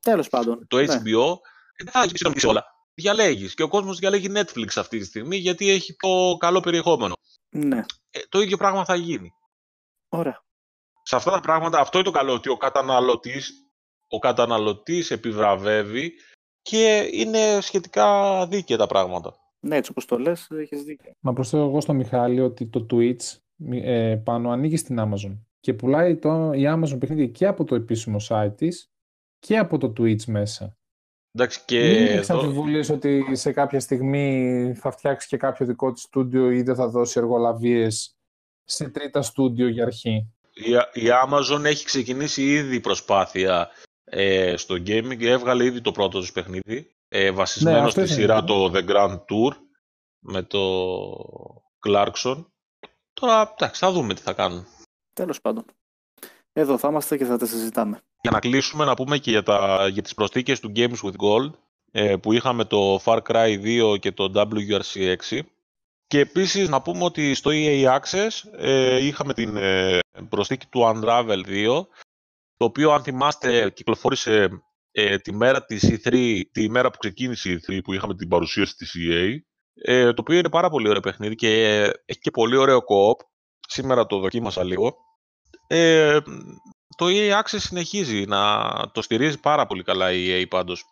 Τέλος 0.00 0.28
πάντων. 0.28 0.66
το 0.68 0.76
ναι. 0.76 0.84
HBO. 0.84 1.36
Ε, 1.76 1.84
δεν 1.84 1.92
θα 1.92 1.98
έχει 2.00 2.08
συνδρομητής 2.08 2.44
όλα. 2.44 2.78
Διαλέγεις. 3.00 3.54
Και 3.54 3.62
ο 3.62 3.68
κόσμος 3.68 3.98
διαλέγει 3.98 4.32
Netflix 4.34 4.68
αυτή 4.76 4.98
τη 4.98 5.04
στιγμή, 5.04 5.36
γιατί 5.36 5.70
έχει 5.70 5.96
το 5.96 6.36
καλό 6.38 6.60
περιεχόμενο. 6.60 7.14
ναι. 7.50 7.82
Ε, 8.10 8.20
το 8.28 8.40
ίδιο 8.40 8.56
πράγμα 8.56 8.84
θα 8.84 8.94
γίνει. 8.94 9.30
Ωραία. 10.08 10.44
Σε 11.02 11.16
αυτά 11.16 11.30
τα 11.30 11.40
πράγματα, 11.40 11.80
αυτό 11.80 11.98
είναι 11.98 12.06
το 12.06 12.12
καλό, 12.12 12.32
ότι 12.32 12.48
ο 12.48 12.56
καταναλωτής, 12.56 13.52
ο 14.08 14.18
καταναλωτής 14.18 15.10
επιβραβεύει 15.10 16.12
και 16.62 17.08
είναι 17.12 17.58
σχετικά 17.60 18.46
δίκαια 18.46 18.76
τα 18.76 18.86
πράγματα. 18.86 19.34
Ναι, 19.60 19.76
έτσι 19.76 19.90
όπως 19.90 20.04
το 20.04 20.18
λες, 20.18 20.46
έχεις 20.50 20.82
δίκιο. 20.82 21.12
Να 21.20 21.32
προσθέσω 21.32 21.64
εγώ 21.64 21.80
στο 21.80 21.92
Μιχάλη 21.92 22.40
ότι 22.40 22.66
το 22.66 22.86
Twitch 22.90 23.38
ε, 23.70 24.16
πάνω 24.24 24.50
ανήκει 24.50 24.76
στην 24.76 24.98
Amazon 25.00 25.38
και 25.60 25.74
πουλάει 25.74 26.16
το, 26.16 26.52
η 26.52 26.62
Amazon 26.66 26.96
παιχνίδια 26.98 27.26
και 27.26 27.46
από 27.46 27.64
το 27.64 27.74
επίσημο 27.74 28.16
site 28.28 28.52
της 28.56 28.90
και 29.38 29.58
από 29.58 29.78
το 29.78 29.92
Twitch 29.98 30.24
μέσα. 30.24 30.78
Εντάξει, 31.32 31.60
και 31.64 31.80
Μην 31.80 32.06
έχεις 32.06 32.28
εδώ, 32.28 32.40
αμφιβολίες 32.40 32.88
ότι 32.90 33.36
σε 33.36 33.52
κάποια 33.52 33.80
στιγμή 33.80 34.74
θα 34.76 34.90
φτιάξεις 34.90 35.28
και 35.30 35.36
κάποιο 35.36 35.66
δικό 35.66 35.92
της 35.92 36.02
στούντιο 36.02 36.50
ή 36.50 36.62
δεν 36.62 36.74
θα 36.74 36.88
δώσει 36.88 37.18
εργολαβίες 37.18 38.16
σε 38.64 38.88
τρίτα 38.88 39.22
στούντιο 39.22 39.68
για 39.68 39.84
αρχή; 39.84 40.26
η, 40.52 40.70
η 40.92 41.08
Amazon 41.26 41.64
έχει 41.64 41.84
ξεκινήσει 41.84 42.42
ήδη 42.42 42.80
προσπάθεια 42.80 43.70
ε, 44.04 44.56
στο 44.56 44.74
gaming, 44.74 45.22
έβγαλε 45.22 45.64
ήδη 45.64 45.80
το 45.80 45.92
πρώτο 45.92 46.18
τους 46.18 46.32
παιχνίδι, 46.32 46.94
ε, 47.08 47.30
βασισμένο 47.30 47.76
Ναι, 47.76 47.84
αυτό 47.84 48.00
στη 48.00 48.12
είναι. 48.12 48.20
σειρά 48.20 48.44
το 48.44 48.70
The 48.74 48.88
Grand 48.88 49.16
Tour 49.16 49.56
με 50.18 50.42
το 50.42 50.60
Clarkson. 51.88 52.44
Τώρα, 53.12 53.54
εντάξει, 53.56 53.80
θα 53.80 53.92
δούμε 53.92 54.14
τι 54.14 54.22
θα 54.22 54.32
κάνουν. 54.32 54.66
Τέλος 55.14 55.40
πάντων. 55.40 55.64
Εδώ 56.60 56.78
θα 56.78 56.88
είμαστε 56.88 57.16
και 57.16 57.24
θα 57.24 57.36
τα 57.36 57.46
συζητάμε. 57.46 58.00
Για 58.20 58.30
να 58.30 58.38
κλείσουμε, 58.38 58.84
να 58.84 58.94
πούμε 58.94 59.18
και 59.18 59.30
για, 59.30 59.42
τα, 59.42 59.88
για 59.88 60.02
τις 60.02 60.14
προσθήκες 60.14 60.60
του 60.60 60.72
Games 60.76 61.00
with 61.02 61.16
Gold, 61.24 61.50
ε, 61.90 62.16
που 62.16 62.32
είχαμε 62.32 62.64
το 62.64 63.00
Far 63.04 63.18
Cry 63.28 63.82
2 63.92 63.98
και 63.98 64.12
το 64.12 64.32
WRC 64.34 65.16
6. 65.30 65.40
Και 66.06 66.18
επίσης 66.18 66.68
να 66.68 66.82
πούμε 66.82 67.04
ότι 67.04 67.34
στο 67.34 67.50
EA 67.54 67.98
Access 67.98 68.28
ε, 68.56 69.04
είχαμε 69.06 69.34
την 69.34 69.56
ε, 69.56 69.98
προσθήκη 70.28 70.66
του 70.66 70.80
Unravel 70.80 71.46
2, 71.46 71.86
το 72.56 72.64
οποίο 72.64 72.90
αν 72.90 73.02
θυμάστε 73.02 73.70
κυκλοφόρησε 73.70 74.48
ε, 74.92 75.18
τη 75.18 75.32
μέρα 75.32 75.64
της 75.64 75.90
E3, 75.90 76.40
τη 76.52 76.70
μέρα 76.70 76.90
που 76.90 76.98
ξεκίνησε 76.98 77.50
η 77.50 77.60
E3 77.66 77.78
που 77.84 77.92
είχαμε 77.92 78.14
την 78.14 78.28
παρουσίαση 78.28 78.74
της 78.74 78.94
EA, 78.98 79.36
ε, 79.82 80.12
το 80.12 80.20
οποίο 80.20 80.38
είναι 80.38 80.48
πάρα 80.48 80.70
πολύ 80.70 80.88
ωραίο 80.88 81.00
παιχνίδι 81.00 81.34
και 81.34 81.48
ε, 81.48 81.90
έχει 82.04 82.20
και 82.20 82.30
πολύ 82.30 82.56
ωραίο 82.56 82.78
co-op. 82.78 83.24
Σήμερα 83.68 84.06
το 84.06 84.18
δοκίμασα 84.18 84.64
λίγο. 84.64 84.96
Ε, 85.72 86.20
το 86.96 87.06
EA 87.08 87.40
Access 87.40 87.58
συνεχίζει 87.58 88.24
να 88.26 88.70
το 88.92 89.02
στηρίζει 89.02 89.40
πάρα 89.40 89.66
πολύ 89.66 89.82
καλά 89.82 90.12
η 90.12 90.26
EA 90.28 90.48
πάντως. 90.48 90.84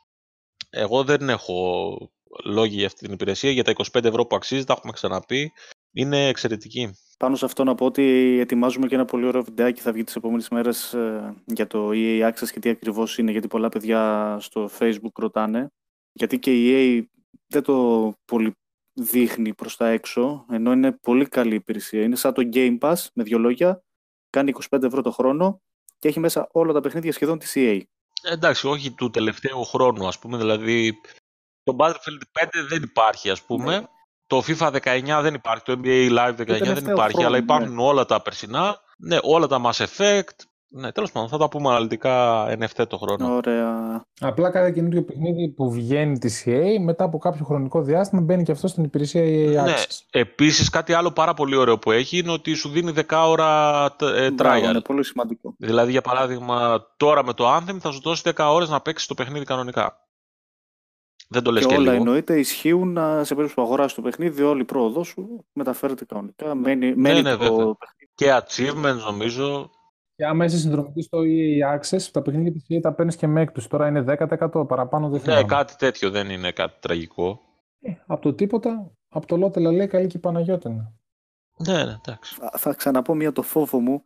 Εγώ 0.70 1.04
δεν 1.04 1.28
έχω 1.28 1.96
λόγια 2.44 2.76
για 2.76 2.86
αυτή 2.86 3.04
την 3.04 3.12
υπηρεσία, 3.12 3.50
για 3.50 3.64
τα 3.64 3.72
25 3.72 4.04
ευρώ 4.04 4.26
που 4.26 4.36
αξίζει, 4.36 4.64
τα 4.64 4.74
έχουμε 4.76 4.92
ξαναπεί, 4.92 5.52
είναι 5.92 6.26
εξαιρετική. 6.26 6.90
Πάνω 7.18 7.36
σε 7.36 7.44
αυτό 7.44 7.64
να 7.64 7.74
πω 7.74 7.84
ότι 7.84 8.36
ετοιμάζουμε 8.40 8.86
και 8.86 8.94
ένα 8.94 9.04
πολύ 9.04 9.26
ωραίο 9.26 9.42
βιντεάκι 9.42 9.80
θα 9.80 9.92
βγει 9.92 10.04
τις 10.04 10.16
επόμενες 10.16 10.48
μέρες 10.48 10.94
ε, 10.94 11.34
για 11.44 11.66
το 11.66 11.90
EA 11.92 12.30
Access 12.30 12.48
και 12.52 12.60
τι 12.60 12.68
ακριβώς 12.68 13.18
είναι, 13.18 13.30
γιατί 13.30 13.48
πολλά 13.48 13.68
παιδιά 13.68 14.36
στο 14.40 14.70
Facebook 14.78 15.14
ρωτάνε. 15.14 15.66
Γιατί 16.12 16.38
και 16.38 16.52
η 16.52 16.70
EA 16.72 17.04
δεν 17.46 17.62
το 17.62 18.12
πολύ 18.24 18.52
δείχνει 18.92 19.54
προς 19.54 19.76
τα 19.76 19.88
έξω, 19.88 20.46
ενώ 20.50 20.72
είναι 20.72 20.92
πολύ 20.92 21.26
καλή 21.26 21.54
υπηρεσία. 21.54 22.02
Είναι 22.02 22.16
σαν 22.16 22.34
το 22.34 22.48
Game 22.52 22.78
Pass, 22.78 23.06
με 23.14 23.22
δύο 23.22 23.38
λόγια, 23.38 23.82
κάνει 24.30 24.52
25 24.70 24.82
ευρώ 24.82 25.02
το 25.02 25.10
χρόνο 25.10 25.60
και 25.98 26.08
έχει 26.08 26.20
μέσα 26.20 26.48
όλα 26.52 26.72
τα 26.72 26.80
παιχνίδια 26.80 27.12
σχεδόν 27.12 27.38
της 27.38 27.52
EA. 27.56 27.80
Εντάξει, 28.22 28.66
όχι 28.66 28.90
του 28.90 29.10
τελευταίου 29.10 29.64
χρόνου, 29.64 30.06
ας 30.06 30.18
πούμε, 30.18 30.36
δηλαδή 30.36 31.00
το 31.62 31.76
Battlefield 31.78 32.42
5 32.42 32.48
δεν 32.68 32.82
υπάρχει, 32.82 33.30
ας 33.30 33.42
πούμε. 33.42 33.78
Ναι. 33.78 33.86
Το 34.26 34.42
FIFA 34.46 34.70
19 34.82 35.20
δεν 35.22 35.34
υπάρχει, 35.34 35.64
το 35.64 35.80
NBA 35.82 36.10
Live 36.10 36.30
19 36.30 36.34
δεν 36.36 36.46
τελευταίο 36.46 36.92
υπάρχει, 36.92 37.12
χρόνο, 37.12 37.26
αλλά 37.26 37.36
ναι. 37.36 37.42
υπάρχουν 37.42 37.78
όλα 37.78 38.04
τα 38.04 38.22
περσινά, 38.22 38.80
ναι, 38.98 39.18
όλα 39.22 39.46
τα 39.46 39.60
Mass 39.64 39.86
Effect. 39.86 40.36
Ναι, 40.70 40.92
τέλος 40.92 41.12
πάντων, 41.12 41.28
θα 41.28 41.38
τα 41.38 41.48
πούμε 41.48 41.68
αναλυτικά 41.68 42.46
εν 42.50 42.62
ευθέτω 42.62 42.98
χρόνο. 42.98 43.34
Ωραία. 43.34 44.04
Απλά 44.20 44.50
κάθε 44.50 44.70
καινούριο 44.70 45.02
παιχνίδι 45.04 45.48
που 45.48 45.70
βγαίνει 45.70 46.18
της 46.18 46.44
EA 46.46 46.78
μετά 46.80 47.04
από 47.04 47.18
κάποιο 47.18 47.44
χρονικό 47.44 47.82
διάστημα 47.82 48.20
μπαίνει 48.20 48.42
και 48.42 48.52
αυτό 48.52 48.68
στην 48.68 48.84
υπηρεσία 48.84 49.22
EA 49.22 49.64
Ναι, 49.64 49.74
Access. 49.74 50.00
επίσης 50.10 50.68
κάτι 50.68 50.92
άλλο 50.92 51.10
πάρα 51.10 51.34
πολύ 51.34 51.56
ωραίο 51.56 51.78
που 51.78 51.90
έχει 51.90 52.18
είναι 52.18 52.30
ότι 52.30 52.54
σου 52.54 52.68
δίνει 52.68 52.92
10 53.08 53.24
ώρα 53.28 53.84
ε, 54.00 54.30
Μπράβο, 54.30 54.64
trial. 54.66 54.68
είναι 54.68 54.80
πολύ 54.80 55.04
σημαντικό. 55.04 55.54
Δηλαδή, 55.58 55.90
για 55.90 56.00
παράδειγμα, 56.00 56.86
τώρα 56.96 57.24
με 57.24 57.32
το 57.32 57.56
Anthem 57.56 57.76
θα 57.80 57.90
σου 57.90 58.00
δώσει 58.00 58.22
10 58.36 58.46
ώρες 58.50 58.68
να 58.68 58.80
παίξεις 58.80 59.08
το 59.08 59.14
παιχνίδι 59.14 59.44
κανονικά. 59.44 60.02
Δεν 61.28 61.42
το 61.42 61.50
λες 61.52 61.62
Και 61.62 61.68
και, 61.68 61.74
όλα 61.74 61.90
λίγο. 61.92 61.96
εννοείται 62.02 62.38
ισχύουν 62.38 62.98
α, 62.98 63.24
σε 63.24 63.34
περίπτωση 63.34 63.54
που 63.54 63.62
αγοράσεις 63.62 63.94
το 63.94 64.02
παιχνίδι, 64.02 64.42
όλη 64.42 64.60
η 64.60 64.64
πρόοδό 64.64 65.04
σου 65.04 65.46
μεταφέρεται 65.52 66.04
κανονικά. 66.04 66.54
Μένει, 66.54 66.94
μένει 66.96 67.22
ναι, 67.22 67.30
το 67.32 67.38
βέβαια. 67.38 67.74
παιχνίδι. 67.74 68.12
Και 68.14 68.40
achievements 68.42 69.04
νομίζω. 69.06 69.70
Και 70.18 70.26
άμα 70.26 70.44
είσαι 70.44 70.58
συνδρομητής 70.58 71.04
στο 71.04 71.18
EA 71.24 71.78
Access, 71.78 72.02
τα 72.12 72.22
παιχνίδια 72.22 72.52
της 72.52 72.64
EA 72.68 72.80
τα 72.82 72.92
παίρνεις 72.94 73.16
και 73.16 73.26
με 73.26 73.40
έκπτωση. 73.40 73.68
Τώρα 73.68 73.88
είναι 73.88 74.00
10% 74.02 74.64
παραπάνω, 74.68 75.08
δεν 75.08 75.18
Ναι, 75.20 75.24
θυμάμαι. 75.24 75.42
κάτι 75.46 75.76
τέτοιο 75.76 76.10
δεν 76.10 76.30
είναι 76.30 76.52
κάτι 76.52 76.76
τραγικό. 76.80 77.40
Ε, 77.80 77.92
από 78.06 78.22
το 78.22 78.34
τίποτα, 78.34 78.92
από 79.08 79.26
το 79.26 79.36
Λότελα 79.36 79.72
λέει 79.72 79.86
καλή 79.86 80.06
και 80.06 80.16
η 80.16 80.20
Παναγιώτηνα. 80.20 80.92
Ναι, 81.66 81.84
ναι, 81.84 81.92
εντάξει. 82.04 82.36
Α, 82.44 82.58
Θα 82.58 82.74
ξαναπώ 82.74 83.14
μία 83.14 83.32
το 83.32 83.42
φόβο 83.42 83.80
μου. 83.80 84.02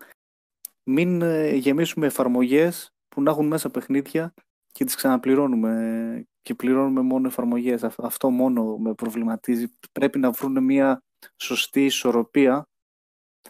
Μην 0.85 1.23
ε, 1.23 1.51
γεμίσουμε 1.55 2.07
εφαρμογές 2.07 2.91
που 3.09 3.23
να 3.23 3.31
έχουν 3.31 3.47
μέσα 3.47 3.71
παιχνίδια 3.71 4.35
και 4.73 4.85
τις 4.85 4.95
ξαναπληρώνουμε 4.95 6.25
και 6.43 6.55
πληρώνουμε 6.55 7.01
μόνο 7.01 7.27
εφαρμογές. 7.29 7.83
Αυτό- 7.85 8.07
Αυτό 8.07 8.31
μόνο 8.31 8.77
με 8.77 8.95
προβληματίζει. 8.95 9.67
Πρέπει 9.93 10.19
να 10.19 10.31
βρουν 10.31 10.65
μία 10.65 11.03
σωστή 11.43 11.85
ισορροπία 11.85 12.67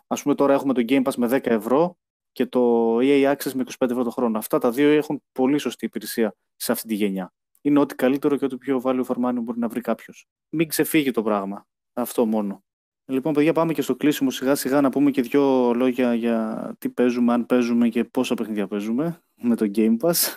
ας 0.06 0.22
πούμε 0.22 0.34
τώρα 0.34 0.52
έχουμε 0.54 0.72
το 0.74 0.82
Game 0.88 1.02
Pass 1.02 1.14
με 1.16 1.26
10 1.26 1.46
ευρώ 1.50 1.96
και 2.32 2.46
το 2.46 2.96
EA 2.98 3.32
Access 3.32 3.52
με 3.52 3.64
25 3.78 3.90
ευρώ 3.90 4.04
το 4.04 4.10
χρόνο. 4.10 4.38
Αυτά 4.38 4.58
τα 4.58 4.70
δύο 4.70 4.90
έχουν 4.90 5.22
πολύ 5.32 5.58
σωστή 5.58 5.84
υπηρεσία 5.84 6.34
σε 6.56 6.72
αυτή 6.72 6.88
τη 6.88 6.94
γενιά. 6.94 7.32
Είναι 7.60 7.78
ό,τι 7.78 7.94
καλύτερο 7.94 8.36
και 8.36 8.44
ό,τι 8.44 8.56
πιο 8.56 8.80
value 8.84 9.04
for 9.04 9.16
money 9.24 9.38
μπορεί 9.42 9.58
να 9.58 9.68
βρει 9.68 9.80
κάποιος. 9.80 10.26
Μην 10.48 10.68
ξεφύγει 10.68 11.10
το 11.10 11.22
πράγμα. 11.22 11.66
Αυτό 11.92 12.26
μόνο. 12.26 12.64
Λοιπόν, 13.04 13.32
παιδιά, 13.32 13.52
πάμε 13.52 13.72
και 13.72 13.82
στο 13.82 13.96
κλείσιμο 13.96 14.30
σιγά 14.30 14.54
σιγά 14.54 14.80
να 14.80 14.90
πούμε 14.90 15.10
και 15.10 15.22
δύο 15.22 15.72
λόγια 15.74 16.14
για 16.14 16.74
τι 16.78 16.88
παίζουμε, 16.88 17.32
αν 17.32 17.46
παίζουμε 17.46 17.88
και 17.88 18.04
πόσα 18.04 18.34
παιχνίδια 18.34 18.66
παίζουμε 18.66 19.22
με 19.34 19.56
το 19.56 19.70
Game 19.74 19.96
Pass. 20.00 20.36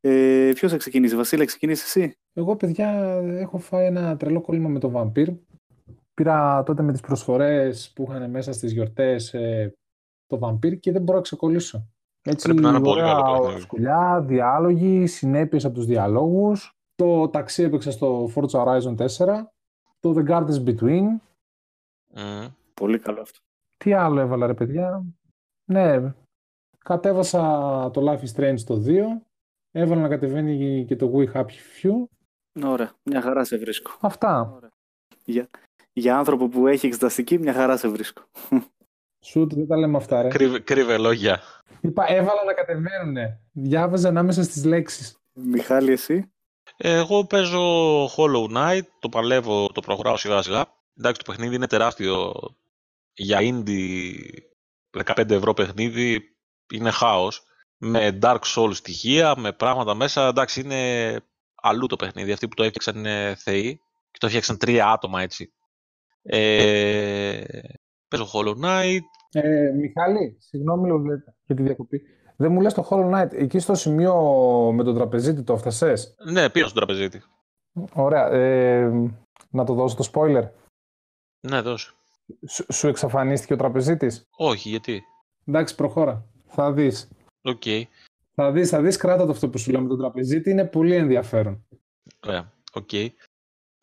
Ε, 0.00 0.50
Ποιος 0.54 0.70
θα 0.70 0.76
ξεκινήσει, 0.76 1.16
Βασίλη, 1.16 1.44
ξεκινήσεις 1.44 1.84
εσύ; 1.84 2.16
Εγώ, 2.32 2.56
παιδιά, 2.56 2.90
έχω 3.24 3.58
φάει 3.58 3.86
ένα 3.86 4.16
τρελό 4.16 4.40
κόλλημα 4.40 4.68
με 4.68 4.78
το 4.78 4.92
Vampire. 4.94 5.36
Πήρα 6.14 6.62
τότε 6.62 6.82
με 6.82 6.92
τις 6.92 7.00
προσφορές 7.00 7.92
που 7.94 8.06
είχαν 8.08 8.30
μέσα 8.30 8.52
στις 8.52 8.72
γιορτές 8.72 9.34
ε, 10.34 10.38
το 10.38 10.48
Vampire 10.48 10.78
και 10.80 10.92
δεν 10.92 11.02
μπορώ 11.02 11.16
να 11.18 11.22
ξεκολλήσω. 11.24 11.86
Έτσι, 12.22 12.46
Πρέπει 12.46 12.62
να 12.62 12.68
είναι 12.68 12.80
πολύ 12.80 13.00
ωραία 13.00 13.14
καλό 13.14 13.40
παιχνίδι. 13.40 13.60
σκουλιά, 13.60 14.20
διάλογοι, 14.26 15.06
συνέπειες 15.06 15.64
από 15.64 15.74
τους 15.74 15.86
διαλόγους. 15.86 16.72
Το 16.94 17.28
ταξί 17.28 17.62
έπαιξα 17.62 17.90
στο 17.90 18.30
Forza 18.34 18.64
Horizon 18.64 18.96
4. 18.96 19.06
Το 20.00 20.14
The 20.16 20.28
Gardens 20.30 20.64
Between. 20.64 21.06
Μμ. 22.14 22.46
Πολύ 22.74 22.98
καλό 22.98 23.20
αυτό. 23.20 23.38
Τι 23.76 23.92
άλλο 23.92 24.20
έβαλα 24.20 24.46
ρε 24.46 24.54
παιδιά; 24.54 25.04
Ναι, 25.64 26.14
κατέβασα 26.78 27.40
το 27.92 28.10
Life 28.12 28.20
is 28.24 28.36
Strange 28.40 28.60
το 28.66 28.82
2. 28.86 29.02
Έβαλα 29.70 30.00
να 30.00 30.08
κατεβαίνει 30.08 30.84
και 30.88 30.96
το 30.96 31.12
We 31.14 31.32
Happy 31.32 31.44
Few. 31.82 32.04
Ωραία, 32.64 32.92
μια 33.02 33.20
χαρά 33.20 33.44
σε 33.44 33.56
βρίσκω. 33.56 33.90
Αυτά. 34.00 34.58
Για, 35.24 35.48
για 35.92 36.18
άνθρωπο 36.18 36.48
που 36.48 36.66
έχει 36.66 36.86
εξεταστική, 36.86 37.38
μια 37.38 37.52
χαρά 37.52 37.76
σε 37.76 37.88
βρίσκω. 37.88 38.22
Σουτ, 39.24 39.54
δεν 39.54 39.66
τα 39.66 39.76
λέμε 39.76 39.96
αυτά 39.96 40.22
ρε. 40.22 40.28
Κρύβε, 40.28 40.58
κρύβε 40.58 40.98
λόγια. 40.98 41.40
Είπα, 41.80 42.04
έβαλα 42.08 42.44
να 42.46 42.52
κατεβαίνουνε. 42.52 43.40
Διάβαζα 43.52 44.08
ανάμεσα 44.08 44.42
στις 44.42 44.64
λέξεις. 44.64 45.18
Μιχάλη, 45.32 45.92
εσύ; 45.92 46.32
Εγώ 46.76 47.24
παίζω 47.24 48.04
Hollow 48.04 48.56
Knight, 48.56 48.86
το 48.98 49.08
παλεύω, 49.08 49.68
το 49.72 49.80
προχωράω 49.80 50.16
σιγά 50.16 50.42
σιγά. 50.42 50.66
Εντάξει, 50.98 51.20
το 51.24 51.32
παιχνίδι 51.32 51.54
είναι 51.54 51.66
τεράστιο. 51.66 52.32
Για 53.12 53.38
indie 53.42 54.14
15 55.04 55.30
ευρώ 55.30 55.54
παιχνίδι 55.54 56.36
είναι 56.72 56.90
χάος. 56.90 57.42
Με 57.76 58.18
Dark 58.22 58.40
Souls 58.54 58.74
στοιχεία, 58.74 59.34
με 59.36 59.52
πράγματα 59.52 59.94
μέσα. 59.94 60.26
Εντάξει, 60.26 60.60
είναι 60.60 61.20
αλλού 61.54 61.86
το 61.86 61.96
παιχνίδι. 61.96 62.32
Αυτοί 62.32 62.48
που 62.48 62.54
το 62.54 62.62
έφτιαξαν 62.62 62.96
είναι 62.96 63.34
θεοί. 63.38 63.80
Και 64.10 64.18
το 64.18 64.26
έφτιαξαν 64.26 64.58
τρία 64.58 64.88
άτομα 64.88 65.22
έτσι. 65.22 65.52
Ε, 66.22 67.42
παίζω 68.16 68.30
Hollow 68.32 68.64
Knight. 68.64 69.00
Ε, 69.32 69.70
Μιχάλη, 69.70 70.36
συγγνώμη 70.38 70.84
λίγο 70.84 71.02
για 71.44 71.54
τη 71.56 71.62
διακοπή. 71.62 72.02
Δεν 72.36 72.52
μου 72.52 72.60
λες 72.60 72.74
το 72.74 72.86
Hollow 72.90 73.12
Knight, 73.12 73.32
εκεί 73.32 73.58
στο 73.58 73.74
σημείο 73.74 74.14
με 74.72 74.84
τον 74.84 74.94
τραπεζίτη 74.94 75.42
το 75.42 75.52
έφτασες; 75.52 76.14
Ναι, 76.30 76.50
πήρα 76.50 76.68
στον 76.68 76.84
τραπεζίτη. 76.84 77.22
Ωραία. 77.92 78.30
Ε, 78.30 79.10
να 79.50 79.64
το 79.64 79.74
δώσω 79.74 79.96
το 79.96 80.10
spoiler. 80.12 80.48
Ναι, 81.40 81.60
δώσε. 81.60 81.92
Σου, 82.48 82.66
σου 82.72 82.88
εξαφανίστηκε 82.88 83.52
ο 83.52 83.56
τραπεζίτης; 83.56 84.26
Όχι, 84.36 84.68
γιατί; 84.68 85.02
Εντάξει, 85.46 85.74
προχώρα. 85.74 86.26
Θα 86.46 86.72
δεις. 86.72 87.08
Οκ. 87.42 87.62
Θα 88.34 88.52
δεις, 88.52 88.68
θα 88.68 88.82
δεις, 88.82 88.96
κράτα 88.96 89.24
το 89.24 89.30
αυτό 89.30 89.48
που 89.48 89.58
σου 89.58 89.70
λέω 89.70 89.80
με 89.80 89.88
τον 89.88 89.98
τραπεζίτη, 89.98 90.50
είναι 90.50 90.64
πολύ 90.64 90.94
ενδιαφέρον. 90.94 91.66
Ωραία, 92.26 92.52
οκ. 92.72 92.90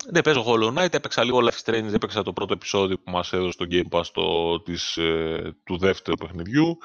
Ναι, 0.10 0.22
παίζω 0.22 0.44
Hollow 0.48 0.78
Knight, 0.78 0.94
έπαιξα 0.94 1.24
λίγο 1.24 1.40
Life 1.42 1.64
is 1.64 1.64
Strange, 1.64 1.94
έπαιξα 1.94 2.24
το 2.24 2.34
πρώτο 2.34 2.54
επεισόδιο 2.54 2.98
που 2.98 3.12
μας 3.12 3.34
έδωσε 3.34 3.58
το 3.58 3.66
Game 3.72 3.98
Pass 3.98 4.06
το, 4.14 4.62
της, 4.62 4.98
ε, 4.98 5.58
του 5.64 5.78
δεύτερου 5.78 6.18
παιχνιδιού. 6.18 6.78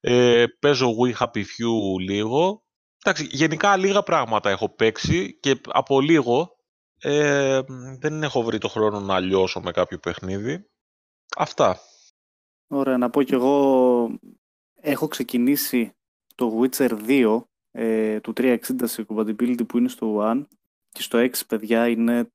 Ε, 0.00 0.44
παίζω 0.60 0.88
We 0.88 1.12
Happy 1.18 1.38
Few 1.38 2.00
λίγο. 2.00 2.64
Εντάξει, 3.04 3.28
γενικά 3.30 3.76
λίγα 3.76 4.02
πράγματα 4.02 4.50
έχω 4.50 4.74
παίξει 4.74 5.38
και 5.40 5.60
από 5.68 6.00
λίγο 6.00 6.56
ε, 7.02 7.60
δεν 7.98 8.22
έχω 8.22 8.42
βρει 8.42 8.58
το 8.58 8.68
χρόνο 8.68 9.00
να 9.00 9.20
λιώσω 9.20 9.60
με 9.60 9.70
κάποιο 9.70 9.98
παιχνίδι. 9.98 10.64
Αυτά. 11.36 11.78
Ωραία, 12.66 12.98
να 12.98 13.10
πω 13.10 13.22
κι 13.22 13.34
εγώ 13.34 14.18
έχω 14.74 15.08
ξεκινήσει 15.08 15.92
το 16.34 16.60
Witcher 16.60 16.90
2 17.06 17.42
ε, 17.70 18.20
του 18.20 18.32
360 18.36 18.56
σε 18.82 19.06
compatibility 19.08 19.66
που 19.68 19.78
είναι 19.78 19.88
στο 19.88 20.16
One 20.20 20.44
και 20.92 21.02
στο 21.02 21.18
X, 21.18 21.32
παιδιά, 21.48 21.88
είναι 21.88 22.30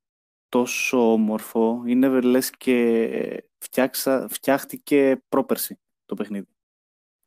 τόσο 0.50 1.12
όμορφο. 1.12 1.84
Είναι 1.86 2.22
λες 2.22 2.50
και 2.50 3.44
φτιάξα, 3.58 4.28
φτιάχτηκε 4.30 5.24
πρόπερση 5.30 5.80
το 6.06 6.16
παιχνίδι. 6.16 6.48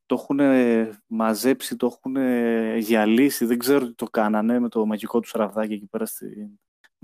Το 0.07 0.14
έχουν 0.14 0.41
μαζέψει, 1.07 1.76
το 1.76 1.87
έχουν 1.87 2.16
γυαλίσει, 2.79 3.45
δεν 3.45 3.59
ξέρω 3.59 3.87
τι 3.87 3.95
το 3.95 4.07
κάνανε 4.07 4.59
με 4.59 4.68
το 4.68 4.87
μαγικό 4.87 5.20
του 5.20 5.29
ραβδάκι 5.33 5.72
εκεί 5.72 5.87
πέρα 5.87 6.07
στη 6.07 6.59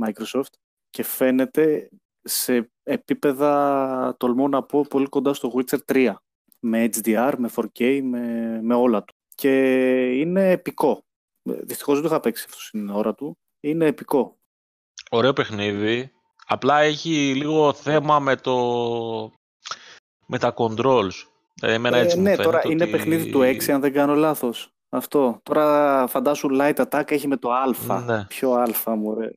Microsoft 0.05 0.53
και 0.91 1.03
φαίνεται 1.03 1.89
σε 2.22 2.70
επίπεδα, 2.83 4.16
τολμώ 4.18 4.49
να 4.49 4.62
πω, 4.62 4.85
πολύ 4.89 5.07
κοντά 5.07 5.35
στο 5.35 5.53
Witcher 5.55 5.79
3 5.87 6.14
με 6.61 6.89
HDR, 6.93 7.35
με 7.39 7.51
4K, 7.55 8.01
με, 8.03 8.59
με 8.62 8.75
όλα 8.75 9.05
του. 9.05 9.14
Και 9.35 9.51
είναι 10.18 10.51
επικό. 10.51 11.05
Δυστυχώς 11.43 11.95
δεν 11.95 12.03
το 12.03 12.09
είχα 12.09 12.20
παίξει 12.20 12.45
αυτό 12.49 12.61
στην 12.61 12.89
ώρα 12.89 13.14
του. 13.14 13.39
Είναι 13.64 13.86
επικό. 13.86 14.38
Ωραίο 15.10 15.32
παιχνίδι. 15.32 16.12
Απλά 16.46 16.80
έχει 16.80 17.34
λίγο 17.34 17.72
θέμα 17.72 18.18
με 18.18 18.36
το... 18.36 18.56
με 20.26 20.38
τα 20.38 20.54
controls. 20.56 21.12
Δηλαδή, 21.54 21.74
εμένα 21.74 21.96
έτσι 21.96 22.16
ε, 22.16 22.18
μου 22.18 22.22
ναι, 22.22 22.30
φαίνεται 22.30 22.42
τώρα 22.42 22.58
ότι... 22.58 22.72
είναι 22.72 22.86
παιχνίδι 22.86 23.30
του 23.30 23.40
6, 23.40 23.70
αν 23.70 23.80
δεν 23.80 23.92
κάνω 23.92 24.14
λάθος. 24.14 24.74
Αυτό. 24.88 25.40
Τώρα 25.42 26.06
φαντάσου 26.06 26.48
light 26.52 26.74
attack 26.74 27.10
έχει 27.10 27.28
με 27.28 27.36
το 27.36 27.52
α. 27.52 28.00
Ναι. 28.00 28.24
Ποιο 28.24 28.52
α, 28.84 28.96
μωρέ. 28.96 29.30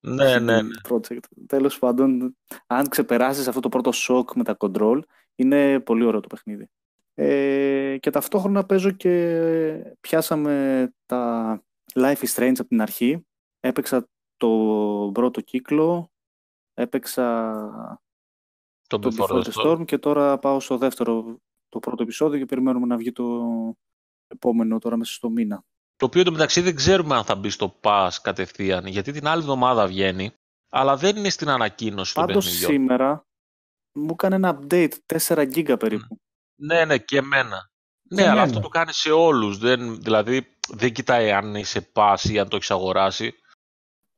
Ναι, 0.00 0.38
ναι, 0.38 0.62
ναι. 0.62 0.68
Project. 0.88 1.18
Τέλος 1.46 1.78
πάντων, 1.78 2.36
αν 2.66 2.88
ξεπεράσεις 2.88 3.48
αυτό 3.48 3.60
το 3.60 3.68
πρώτο 3.68 3.92
σοκ 3.92 4.34
με 4.34 4.44
τα 4.44 4.56
control, 4.58 5.00
είναι 5.34 5.80
πολύ 5.80 6.04
ωραίο 6.04 6.20
το 6.20 6.28
παιχνίδι. 6.28 6.70
Ε, 7.14 7.96
και 8.00 8.10
ταυτόχρονα 8.10 8.64
παίζω 8.64 8.90
και 8.90 9.96
πιάσαμε 10.00 10.86
τα 11.06 11.62
Life 11.94 12.16
is 12.16 12.34
Strange 12.34 12.54
από 12.58 12.68
την 12.68 12.82
αρχή. 12.82 13.24
Έπαιξα 13.60 14.08
το 14.36 14.48
πρώτο 15.14 15.40
κύκλο, 15.40 16.10
έπαιξα 16.74 18.02
Το 18.86 18.98
το 18.98 19.08
Before 19.08 19.26
Before 19.26 19.42
the 19.42 19.50
the 19.50 19.62
Storm 19.64 19.84
και 19.84 19.98
τώρα 19.98 20.38
πάω 20.38 20.60
στο 20.60 20.78
δεύτερο, 20.78 21.36
το 21.68 21.78
πρώτο 21.78 22.02
επεισόδιο 22.02 22.38
και 22.38 22.46
περιμένουμε 22.46 22.86
να 22.86 22.96
βγει 22.96 23.12
το 23.12 23.24
επόμενο 24.26 24.78
τώρα 24.78 24.96
μέσα 24.96 25.12
στο 25.12 25.30
μήνα. 25.30 25.64
Το 25.96 26.06
οποίο 26.06 26.20
εντωμεταξύ 26.20 26.60
δεν 26.60 26.74
ξέρουμε 26.74 27.14
αν 27.14 27.24
θα 27.24 27.34
μπει 27.34 27.50
στο 27.50 27.78
Pass 27.82 28.10
κατευθείαν, 28.22 28.86
γιατί 28.86 29.12
την 29.12 29.26
άλλη 29.26 29.40
εβδομάδα 29.40 29.86
βγαίνει, 29.86 30.32
αλλά 30.70 30.96
δεν 30.96 31.16
είναι 31.16 31.30
στην 31.30 31.48
ανακοίνωση 31.48 32.14
του 32.14 32.20
Πάντως 32.20 32.44
παιχνιδιού. 32.44 32.68
σήμερα 32.68 33.24
μου 33.92 34.10
έκανε 34.10 34.34
ένα 34.34 34.60
update 34.60 34.92
4 35.06 35.46
γίγκα 35.48 35.76
περίπου. 35.76 36.20
Ναι, 36.62 36.84
ναι, 36.84 36.98
και 36.98 37.16
εμένα. 37.16 37.70
Ναι, 38.02 38.22
εμένα. 38.22 38.32
αλλά 38.32 38.42
αυτό 38.42 38.60
το 38.60 38.68
κάνει 38.68 38.92
σε 38.92 39.10
όλους. 39.10 39.58
Δεν, 39.58 40.02
δηλαδή, 40.02 40.56
δεν 40.68 40.92
κοιτάει 40.92 41.32
αν 41.32 41.54
είσαι 41.54 41.90
Pass 41.92 42.16
ή 42.30 42.38
αν 42.38 42.48
το 42.48 42.56
έχεις 42.56 42.70
αγοράσει. 42.70 43.34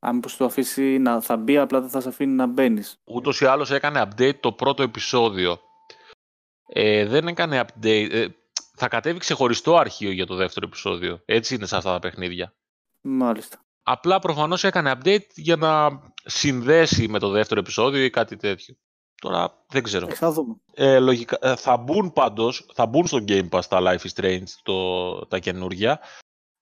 Αν 0.05 0.15
μήπως 0.15 0.37
το 0.37 0.45
αφήσει 0.45 0.99
να 0.99 1.21
θα 1.21 1.37
μπει, 1.37 1.57
απλά 1.57 1.81
δεν 1.81 1.91
θα 1.91 2.01
σε 2.01 2.09
αφήνει 2.09 2.33
να 2.33 2.47
μπαίνεις. 2.47 3.01
Ούτως 3.05 3.41
ή 3.41 3.45
άλλως 3.45 3.71
έκανε 3.71 4.03
update 4.07 4.41
το 4.41 4.53
πρώτο 4.53 4.83
επεισόδιο. 4.83 5.61
Ε, 6.67 7.07
δεν 7.07 7.27
έκανε 7.27 7.61
update. 7.61 8.09
ε, 8.11 8.27
θα 8.77 8.89
κατέβει 8.89 9.19
ξεχωριστό 9.19 9.77
αρχείο 9.77 10.11
για 10.11 10.27
το 10.27 10.35
δεύτερο 10.35 10.67
επεισόδιο. 10.67 11.23
Έτσι 11.25 11.55
είναι 11.55 11.67
σε 11.67 11.77
αυτά 11.77 11.93
τα 11.93 11.99
παιχνίδια. 11.99 12.55
Μάλιστα. 13.01 13.65
Απλά 13.83 14.19
προφανώς 14.19 14.65
έκανε 14.65 14.93
update 14.97 15.27
για 15.35 15.57
να 15.57 16.01
συνδέσει 16.25 17.09
με 17.09 17.19
το 17.19 17.29
δεύτερο 17.29 17.61
επεισόδιο 17.61 18.05
ή 18.05 18.11
κάτι 18.11 18.37
τέτοιο. 18.37 18.75
Τώρα 19.21 19.65
δεν 19.69 19.83
ξέρω. 19.83 20.07
Ε, 20.11 20.15
θα 20.15 20.33
δούμε. 20.33 20.55
Ε, 20.75 20.99
λογικά, 20.99 21.39
ε, 21.41 21.57
θα 21.57 21.77
μπουν 21.77 22.13
πάντως, 22.13 22.67
θα 22.75 22.87
μπουν 22.87 23.07
στο 23.07 23.25
Game 23.29 23.49
Pass 23.49 23.65
τα 23.69 23.81
Life 23.81 24.07
is 24.07 24.21
Strange, 24.21 24.49
το, 24.63 25.27
τα 25.27 25.39
καινούργια. 25.39 26.01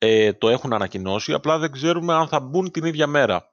Ε, 0.02 0.32
το 0.32 0.48
έχουν 0.48 0.72
ανακοινώσει, 0.72 1.32
απλά 1.32 1.58
δεν 1.58 1.72
ξέρουμε 1.72 2.14
αν 2.14 2.28
θα 2.28 2.40
μπουν 2.40 2.70
την 2.70 2.84
ίδια 2.84 3.06
μέρα. 3.06 3.50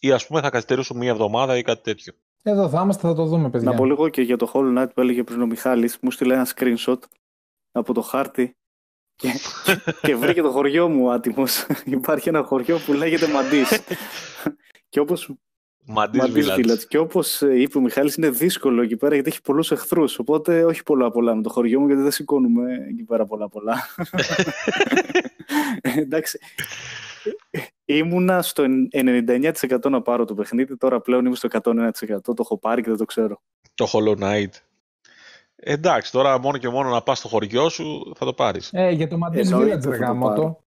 Ή 0.00 0.12
ας 0.12 0.26
πούμε 0.26 0.40
θα 0.40 0.50
καθυστερήσουν 0.50 0.96
μία 0.96 1.10
εβδομάδα 1.10 1.56
ή 1.56 1.62
κάτι 1.62 1.82
τέτοιο. 1.82 2.12
Εδώ 2.42 2.68
θα 2.68 2.80
είμαστε, 2.82 3.08
θα 3.08 3.14
το 3.14 3.24
δούμε, 3.24 3.50
παιδιά. 3.50 3.70
Να 3.70 3.76
πω 3.76 3.84
λίγο 3.84 4.08
και 4.08 4.22
για 4.22 4.36
το 4.36 4.50
Hollow 4.54 4.78
Knight 4.78 4.88
που 4.94 5.00
έλεγε 5.00 5.22
πριν 5.22 5.42
ο 5.42 5.46
Μιχάλης. 5.46 5.98
Μου 6.00 6.10
στείλε 6.10 6.34
ένα 6.34 6.46
screenshot 6.56 6.98
από 7.72 7.94
το 7.94 8.00
χάρτη 8.00 8.56
και, 9.16 9.28
και 10.06 10.16
βρήκε 10.16 10.42
το 10.42 10.50
χωριό 10.50 10.88
μου 10.88 11.12
άτιμος. 11.12 11.66
Υπάρχει 11.84 12.28
ένα 12.28 12.42
χωριό 12.42 12.78
που 12.78 12.92
λέγεται 12.92 13.28
Μαντής. 13.28 13.80
και 14.90 15.00
όπως 15.00 15.32
Μαντής 15.84 16.20
Μαντής 16.20 16.48
Village. 16.50 16.58
Village. 16.58 16.84
Και 16.88 16.98
όπως 16.98 17.42
ε, 17.42 17.60
είπε 17.60 17.78
ο 17.78 17.80
Μιχάλης 17.80 18.14
είναι 18.14 18.30
δύσκολο 18.30 18.82
εκεί 18.82 18.96
πέρα 18.96 19.14
γιατί 19.14 19.28
έχει 19.28 19.42
πολλούς 19.42 19.70
εχθρούς. 19.70 20.18
Οπότε 20.18 20.64
όχι 20.64 20.82
πολλά 20.82 21.10
πολλά 21.10 21.34
με 21.34 21.42
το 21.42 21.50
χωριό 21.50 21.80
μου 21.80 21.86
γιατί 21.86 22.02
δεν 22.02 22.10
σηκώνουμε 22.10 22.72
εκεί 22.88 23.02
πέρα 23.02 23.26
πολλά 23.26 23.48
πολλά. 23.48 23.88
Εντάξει. 25.82 26.38
Ήμουνα 27.84 28.42
στο 28.42 28.64
99% 28.92 29.90
να 29.90 30.02
πάρω 30.02 30.24
το 30.24 30.34
παιχνίδι, 30.34 30.76
τώρα 30.76 31.00
πλέον 31.00 31.26
είμαι 31.26 31.34
στο 31.36 31.48
101%. 31.62 31.90
Το 32.22 32.34
έχω 32.38 32.58
πάρει 32.58 32.82
και 32.82 32.88
δεν 32.88 32.98
το 32.98 33.04
ξέρω. 33.04 33.42
Το 33.74 33.86
Hollow 33.92 34.18
Knight. 34.18 34.50
Εντάξει, 35.56 36.12
τώρα 36.12 36.38
μόνο 36.38 36.58
και 36.58 36.68
μόνο 36.68 36.90
να 36.90 37.02
πας 37.02 37.18
στο 37.18 37.28
χωριό 37.28 37.68
σου 37.68 38.12
θα 38.16 38.24
το 38.24 38.32
πάρεις. 38.32 38.70
Ε, 38.72 38.90
για 38.90 39.08
το 39.08 39.18
Madrid 39.26 39.36
Εννοείται 39.36 39.76
Village, 39.76 39.80
θα 39.80 39.90
ρε 39.90 39.96
το 39.96 40.04
γάμο 40.04 40.26
πάρω. 40.26 40.42
το. 40.42 40.64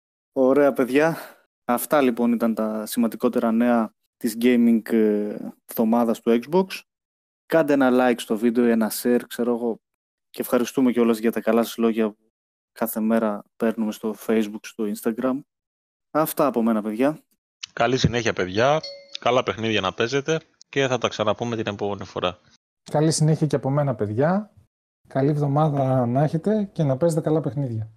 Ωραία 0.41 0.73
παιδιά. 0.73 1.17
Αυτά 1.65 2.01
λοιπόν 2.01 2.32
ήταν 2.32 2.53
τα 2.53 2.86
σημαντικότερα 2.86 3.51
νέα 3.51 3.93
της 4.17 4.38
gaming 4.41 4.91
ε, 4.91 5.36
εβδομάδας 5.69 6.19
του 6.21 6.39
Xbox. 6.41 6.65
Κάντε 7.45 7.73
ένα 7.73 7.91
like 7.93 8.19
στο 8.19 8.38
βίντεο 8.38 8.65
ή 8.65 8.69
ένα 8.69 8.91
share, 9.01 9.21
ξέρω 9.28 9.53
εγώ. 9.53 9.80
Και 10.30 10.41
ευχαριστούμε 10.41 10.91
κιόλας 10.91 11.17
για 11.17 11.32
τα 11.32 11.41
καλά 11.41 11.63
σας 11.63 11.78
λόγια 11.78 12.09
που 12.09 12.24
κάθε 12.76 12.99
μέρα 12.99 13.43
παίρνουμε 13.57 13.91
στο 13.91 14.15
Facebook, 14.26 14.61
στο 14.61 14.84
Instagram. 14.95 15.39
Αυτά 16.11 16.45
από 16.45 16.61
μένα 16.61 16.82
παιδιά. 16.82 17.19
Καλή 17.73 17.97
συνέχεια, 17.97 18.34
παιδιά. 18.34 18.80
Καλά 19.19 19.43
παιχνίδια 19.43 19.82
να 19.82 19.93
παίζετε 19.93 20.39
και 20.69 20.88
θα 20.88 20.97
τα 20.97 21.07
ξαναπούμε 21.07 21.55
την 21.55 21.67
επόμενη 21.67 22.03
φορά. 22.03 22.39
Καλή 22.91 23.11
συνέχεια 23.11 23.47
και 23.47 23.55
από 23.55 23.69
μένα, 23.69 23.95
παιδιά. 23.95 24.53
Καλή 25.07 25.30
εβδομάδα 25.30 26.05
να 26.05 26.23
έχετε 26.23 26.69
και 26.73 26.84
να 26.84 26.97
παίζετε 26.97 27.21
καλά 27.21 27.41
παιχνίδια. 27.41 27.89